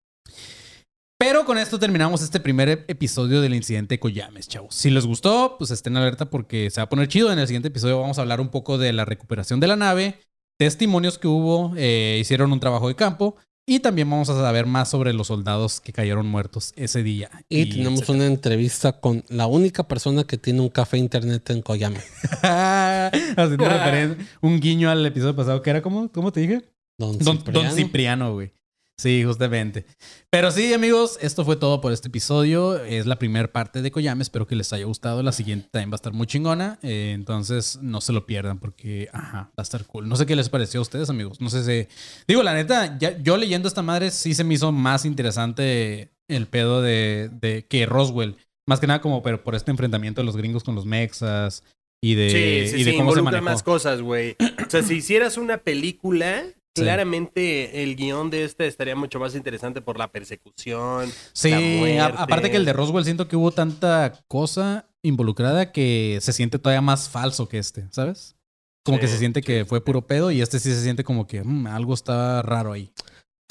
Pero 1.25 1.45
con 1.45 1.57
esto 1.57 1.79
terminamos 1.79 2.21
este 2.21 2.41
primer 2.41 2.69
ep- 2.69 2.85
episodio 2.89 3.41
del 3.41 3.55
incidente 3.55 4.01
Coyames, 4.01 4.49
chavos. 4.49 4.75
Si 4.75 4.91
les 4.91 5.07
gustó, 5.07 5.55
pues 5.57 5.71
estén 5.71 5.97
alerta 5.97 6.29
porque 6.29 6.69
se 6.69 6.81
va 6.81 6.87
a 6.87 6.89
poner 6.89 7.07
chido. 7.07 7.33
En 7.33 7.39
el 7.39 7.47
siguiente 7.47 7.69
episodio 7.69 8.01
vamos 8.01 8.19
a 8.19 8.23
hablar 8.23 8.41
un 8.41 8.49
poco 8.49 8.77
de 8.77 8.93
la 8.93 9.05
recuperación 9.05 9.61
de 9.61 9.69
la 9.69 9.77
nave, 9.77 10.19
testimonios 10.59 11.19
que 11.19 11.29
hubo, 11.29 11.75
eh, 11.77 12.19
hicieron 12.21 12.53
un 12.53 12.59
trabajo 12.59 12.89
de 12.89 12.97
campo 12.97 13.37
y 13.65 13.79
también 13.79 14.11
vamos 14.11 14.31
a 14.31 14.35
saber 14.35 14.67
más 14.67 14.91
sobre 14.91 15.13
los 15.13 15.29
soldados 15.29 15.81
que 15.81 15.93
cayeron 15.93 16.27
muertos 16.27 16.73
ese 16.75 17.05
día. 17.05 17.31
Y, 17.49 17.67
tenemos 17.71 18.01
etcétera. 18.01 18.17
una 18.19 18.27
entrevista 18.27 18.99
con 18.99 19.23
la 19.29 19.47
única 19.47 19.87
persona 19.87 20.25
que 20.25 20.39
tiene 20.39 20.61
un 20.61 20.71
café 20.71 20.99
internet 20.99 21.49
en 21.51 21.63
Koyame. 21.63 22.01
Haciendo 22.43 23.69
referencia, 23.69 24.27
un 24.41 24.59
guiño 24.59 24.91
al 24.91 25.07
episodio 25.07 25.37
pasado 25.37 25.63
que 25.63 25.71
era 25.71 25.83
como, 25.83 26.11
¿cómo 26.11 26.33
te 26.33 26.41
dije? 26.41 26.63
Don. 26.99 27.17
Don 27.19 27.71
Cipriano, 27.71 28.35
güey. 28.35 28.51
Sí, 28.99 29.25
justamente. 29.25 29.85
Pero 30.31 30.51
sí, 30.53 30.73
amigos, 30.73 31.19
esto 31.21 31.45
fue 31.45 31.57
todo 31.57 31.81
por 31.81 31.93
este 31.93 32.09
episodio. 32.09 32.77
Es 32.85 33.07
la 33.07 33.19
primera 33.19 33.51
parte 33.51 33.83
de 33.83 33.91
Koyame. 33.91 34.23
Espero 34.23 34.47
que 34.47 34.55
les 34.55 34.73
haya 34.73 34.85
gustado. 34.85 35.23
La 35.23 35.33
siguiente 35.33 35.69
también 35.73 35.91
va 35.91 35.95
a 35.95 35.97
estar 35.97 36.13
muy 36.13 36.27
chingona. 36.27 36.79
Eh, 36.83 37.13
entonces, 37.15 37.79
no 37.83 38.01
se 38.01 38.13
lo 38.13 38.27
pierdan 38.27 38.59
porque, 38.61 39.09
ajá, 39.13 39.51
va 39.51 39.55
a 39.57 39.63
estar 39.63 39.85
cool. 39.87 40.09
No 40.09 40.15
sé 40.17 40.27
qué 40.27 40.37
les 40.37 40.49
pareció 40.49 40.79
a 40.79 40.83
ustedes, 40.83 41.11
amigos. 41.11 41.41
No 41.41 41.51
sé 41.51 41.65
si... 41.65 41.89
Digo, 42.29 42.43
la 42.45 42.55
neta, 42.55 42.97
ya, 42.99 43.19
yo 43.19 43.37
leyendo 43.37 43.67
esta 43.67 43.83
madre 43.83 44.11
sí 44.13 44.35
se 44.35 44.45
me 44.45 44.55
hizo 44.55 44.71
más 44.71 45.05
interesante 45.05 46.13
el 46.29 46.47
pedo 46.47 46.81
de, 46.81 47.29
de 47.41 47.67
que 47.67 47.87
Roswell. 47.87 48.37
Más 48.69 48.79
que 48.79 48.87
nada 48.87 49.01
como 49.01 49.23
pero 49.25 49.43
por 49.43 49.57
este 49.57 49.73
enfrentamiento 49.73 50.21
de 50.21 50.27
los 50.27 50.37
gringos 50.37 50.63
con 50.63 50.77
los 50.77 50.87
mexas 50.87 51.65
y 52.01 52.15
de, 52.15 52.31
Sí, 52.69 52.77
sí, 52.77 52.81
y 52.83 52.85
de 52.85 52.93
sí, 52.93 52.97
cómo 52.99 53.15
se 53.15 53.23
manejó. 53.23 53.45
más 53.45 53.63
cosas, 53.65 54.01
güey. 54.01 54.37
O 54.65 54.71
sea, 54.71 54.83
si 54.83 54.95
hicieras 54.95 55.37
una 55.37 55.59
película, 55.59 56.45
Sí. 56.75 56.83
claramente 56.83 57.83
el 57.83 57.97
guion 57.97 58.31
de 58.31 58.45
este 58.45 58.67
estaría 58.67 58.97
mucho 58.97 59.19
más 59.21 59.35
interesante 59.35 59.83
por 59.83 59.99
la 59.99 60.11
persecución. 60.11 61.11
Sí, 61.35 61.51
la 61.51 61.57
a- 61.57 61.61
muerte. 62.09 62.23
aparte 62.23 62.51
que 62.51 62.57
el 62.57 62.65
de 62.65 62.73
Roswell 62.73 63.05
siento 63.05 63.29
que 63.29 63.37
hubo 63.37 63.51
tanta 63.53 64.13
cosa 64.29 64.87
involucrada 65.03 65.71
que 65.73 66.19
se 66.23 66.33
siente 66.33 66.59
todavía 66.59 66.81
más 66.81 67.09
falso 67.11 67.49
que 67.49 67.59
este, 67.59 67.87
¿sabes? 67.91 68.37
Como 68.85 68.99
que 68.99 69.07
se 69.07 69.19
siente 69.19 69.41
sí, 69.41 69.47
que 69.47 69.61
sí, 69.61 69.65
fue 69.69 69.85
puro 69.85 70.07
pedo 70.07 70.31
y 70.31 70.41
este 70.41 70.59
sí 70.59 70.71
se 70.73 70.83
siente 70.83 71.05
como 71.05 71.27
que 71.27 71.43
mm, 71.45 71.67
algo 71.67 71.95
está 71.95 72.41
raro 72.43 72.73
ahí. 72.73 72.91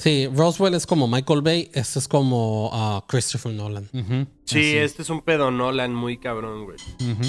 Sí, 0.00 0.26
Roswell 0.34 0.74
es 0.74 0.84
como 0.84 1.06
Michael 1.06 1.42
Bay, 1.42 1.70
este 1.74 2.00
es 2.00 2.08
como 2.08 2.70
ah, 2.72 3.04
Christopher 3.08 3.52
Nolan. 3.52 3.88
Sí, 4.44 4.58
así, 4.58 4.76
este 4.76 5.02
es 5.02 5.10
un 5.10 5.22
pedo 5.22 5.50
Nolan 5.52 5.94
muy 5.94 6.18
cabrón, 6.18 6.64
güey. 6.64 6.76
ujú. 7.00 7.22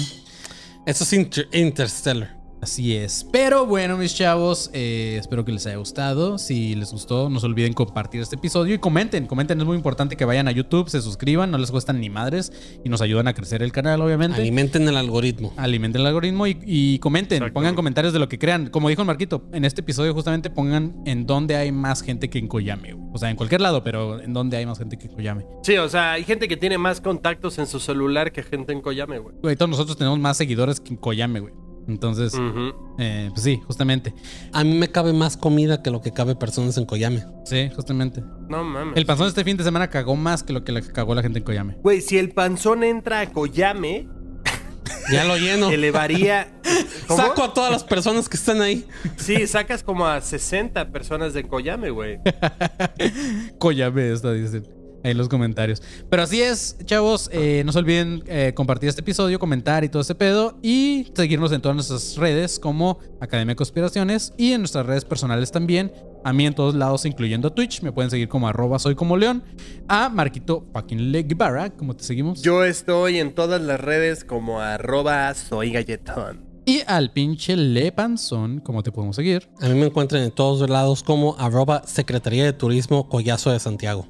Esto 0.86 1.04
es 1.04 1.12
Inter- 1.12 1.48
Interstellar. 1.52 2.36
Así 2.64 2.96
es. 2.96 3.26
Pero 3.30 3.66
bueno, 3.66 3.98
mis 3.98 4.14
chavos, 4.14 4.70
eh, 4.72 5.18
espero 5.20 5.44
que 5.44 5.52
les 5.52 5.66
haya 5.66 5.76
gustado. 5.76 6.38
Si 6.38 6.74
les 6.74 6.92
gustó, 6.92 7.28
no 7.28 7.38
se 7.38 7.44
olviden 7.44 7.74
compartir 7.74 8.22
este 8.22 8.36
episodio 8.36 8.74
y 8.74 8.78
comenten. 8.78 9.26
Comenten, 9.26 9.60
es 9.60 9.66
muy 9.66 9.76
importante 9.76 10.16
que 10.16 10.24
vayan 10.24 10.48
a 10.48 10.50
YouTube, 10.50 10.88
se 10.88 11.02
suscriban, 11.02 11.50
no 11.50 11.58
les 11.58 11.70
cuestan 11.70 12.00
ni 12.00 12.08
madres 12.08 12.52
y 12.82 12.88
nos 12.88 13.02
ayudan 13.02 13.28
a 13.28 13.34
crecer 13.34 13.62
el 13.62 13.70
canal, 13.70 14.00
obviamente. 14.00 14.40
Alimenten 14.40 14.88
el 14.88 14.96
algoritmo. 14.96 15.52
alimenten 15.58 16.00
el 16.00 16.06
algoritmo 16.06 16.46
y, 16.46 16.56
y 16.64 16.98
comenten, 17.00 17.36
Exacto. 17.36 17.52
pongan 17.52 17.74
comentarios 17.74 18.14
de 18.14 18.18
lo 18.18 18.30
que 18.30 18.38
crean. 18.38 18.68
Como 18.70 18.88
dijo 18.88 19.02
el 19.02 19.06
Marquito, 19.08 19.44
en 19.52 19.66
este 19.66 19.82
episodio 19.82 20.14
justamente 20.14 20.48
pongan 20.48 21.02
en 21.04 21.26
dónde 21.26 21.56
hay 21.56 21.70
más 21.70 22.00
gente 22.00 22.30
que 22.30 22.38
en 22.38 22.48
Koyame. 22.48 22.94
güey. 22.94 23.10
O 23.12 23.18
sea, 23.18 23.28
en 23.28 23.36
cualquier 23.36 23.60
lado, 23.60 23.84
pero 23.84 24.22
en 24.22 24.32
dónde 24.32 24.56
hay 24.56 24.64
más 24.64 24.78
gente 24.78 24.96
que 24.96 25.08
en 25.08 25.12
Koyame. 25.12 25.44
Sí, 25.64 25.76
o 25.76 25.88
sea, 25.90 26.12
hay 26.12 26.24
gente 26.24 26.48
que 26.48 26.56
tiene 26.56 26.78
más 26.78 27.02
contactos 27.02 27.58
en 27.58 27.66
su 27.66 27.78
celular 27.78 28.32
que 28.32 28.42
gente 28.42 28.72
en 28.72 28.80
Koyame, 28.80 29.18
güey. 29.18 29.36
Güey, 29.42 29.54
todos 29.54 29.68
nosotros 29.68 29.98
tenemos 29.98 30.18
más 30.18 30.38
seguidores 30.38 30.80
que 30.80 30.94
en 30.94 30.96
Koyame, 30.96 31.40
güey. 31.40 31.52
Entonces, 31.86 32.32
eh, 32.98 33.28
pues 33.32 33.42
sí, 33.42 33.60
justamente. 33.66 34.14
A 34.52 34.64
mí 34.64 34.74
me 34.74 34.88
cabe 34.88 35.12
más 35.12 35.36
comida 35.36 35.82
que 35.82 35.90
lo 35.90 36.00
que 36.00 36.12
cabe 36.12 36.34
personas 36.34 36.76
en 36.78 36.86
Koyame. 36.86 37.24
Sí, 37.44 37.70
justamente. 37.74 38.22
No 38.48 38.64
mames. 38.64 38.96
El 38.96 39.04
panzón 39.06 39.28
este 39.28 39.44
fin 39.44 39.56
de 39.56 39.64
semana 39.64 39.88
cagó 39.90 40.16
más 40.16 40.42
que 40.42 40.52
lo 40.52 40.64
que 40.64 40.72
la 40.72 40.80
cagó 40.80 41.14
la 41.14 41.22
gente 41.22 41.40
en 41.40 41.44
Koyame. 41.44 41.76
Güey, 41.82 42.00
si 42.00 42.16
el 42.18 42.30
panzón 42.30 42.84
entra 42.84 43.20
a 43.20 43.26
Koyame, 43.30 44.08
Ya 45.12 45.24
lo 45.24 45.36
lleno. 45.36 45.70
elevaría. 45.70 46.60
¿Cómo? 47.06 47.22
Saco 47.22 47.42
a 47.44 47.52
todas 47.52 47.70
las 47.70 47.84
personas 47.84 48.28
que 48.28 48.36
están 48.38 48.62
ahí. 48.62 48.86
Sí, 49.16 49.46
sacas 49.46 49.82
como 49.82 50.06
a 50.06 50.20
60 50.22 50.90
personas 50.90 51.34
de 51.34 51.44
Koyame, 51.44 51.90
güey. 51.90 52.18
Koyame, 53.58 54.10
esta 54.12 54.32
dicen 54.32 54.66
ahí 55.04 55.12
en 55.12 55.18
los 55.18 55.28
comentarios. 55.28 55.82
Pero 56.10 56.22
así 56.22 56.42
es, 56.42 56.76
chavos. 56.84 57.30
eh, 57.32 57.62
no 57.64 57.72
se 57.72 57.78
olviden 57.78 58.24
eh, 58.26 58.52
compartir 58.54 58.88
este 58.88 59.02
episodio, 59.02 59.38
comentar 59.38 59.84
y 59.84 59.88
todo 59.88 60.02
ese 60.02 60.14
pedo. 60.14 60.58
Y 60.62 61.12
seguirnos 61.14 61.52
en 61.52 61.60
todas 61.60 61.76
nuestras 61.76 62.16
redes 62.16 62.58
como 62.58 62.98
Academia 63.20 63.52
de 63.52 63.56
Conspiraciones 63.56 64.32
y 64.36 64.52
en 64.52 64.62
nuestras 64.62 64.86
redes 64.86 65.04
personales 65.04 65.52
también. 65.52 65.92
A 66.24 66.32
mí 66.32 66.46
en 66.46 66.54
todos 66.54 66.74
lados, 66.74 67.04
incluyendo 67.04 67.52
Twitch. 67.52 67.82
Me 67.82 67.92
pueden 67.92 68.10
seguir 68.10 68.28
como 68.28 68.48
arroba 68.48 68.78
soy 68.78 68.94
como 68.94 69.16
león. 69.16 69.44
A 69.88 70.08
Marquito 70.08 70.64
fucking 70.72 71.12
Le 71.12 71.22
Guevara, 71.22 71.70
como 71.70 71.94
te 71.94 72.02
seguimos. 72.02 72.40
Yo 72.42 72.64
estoy 72.64 73.18
en 73.18 73.34
todas 73.34 73.60
las 73.60 73.78
redes 73.78 74.24
como 74.24 74.60
arroba 74.60 75.32
soy 75.34 75.70
galletón. 75.70 76.54
Y 76.66 76.80
al 76.86 77.12
pinche 77.12 77.56
Le 77.56 77.92
Panzón, 77.92 78.60
como 78.60 78.82
te 78.82 78.90
podemos 78.90 79.16
seguir. 79.16 79.50
A 79.60 79.68
mí 79.68 79.74
me 79.78 79.84
encuentran 79.84 80.22
en 80.22 80.30
todos 80.30 80.66
lados 80.70 81.02
como 81.02 81.36
arroba 81.38 81.82
Secretaría 81.86 82.42
de 82.44 82.54
Turismo 82.54 83.06
Collazo 83.10 83.50
de 83.50 83.60
Santiago. 83.60 84.06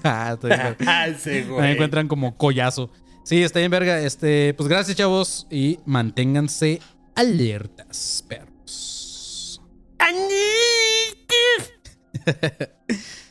Ah, 0.04 0.32
estoy 0.34 0.50
bien. 0.50 0.76
Ah. 0.88 1.06
Me 1.60 1.72
encuentran 1.72 2.08
como 2.08 2.36
collazo. 2.36 2.90
Sí, 3.24 3.42
está 3.42 3.58
bien, 3.58 3.70
verga. 3.70 4.00
Este, 4.00 4.54
pues 4.54 4.68
gracias, 4.68 4.96
chavos. 4.96 5.46
Y 5.50 5.78
manténganse 5.86 6.80
alertas, 7.14 8.24
perros. 8.28 9.62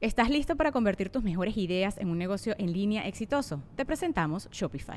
¿Estás 0.00 0.30
listo 0.30 0.56
para 0.56 0.72
convertir 0.72 1.10
tus 1.10 1.22
mejores 1.22 1.58
ideas 1.58 1.98
en 1.98 2.08
un 2.08 2.16
negocio 2.16 2.54
en 2.58 2.72
línea 2.72 3.06
exitoso? 3.06 3.62
Te 3.76 3.84
presentamos 3.84 4.48
Shopify. 4.50 4.96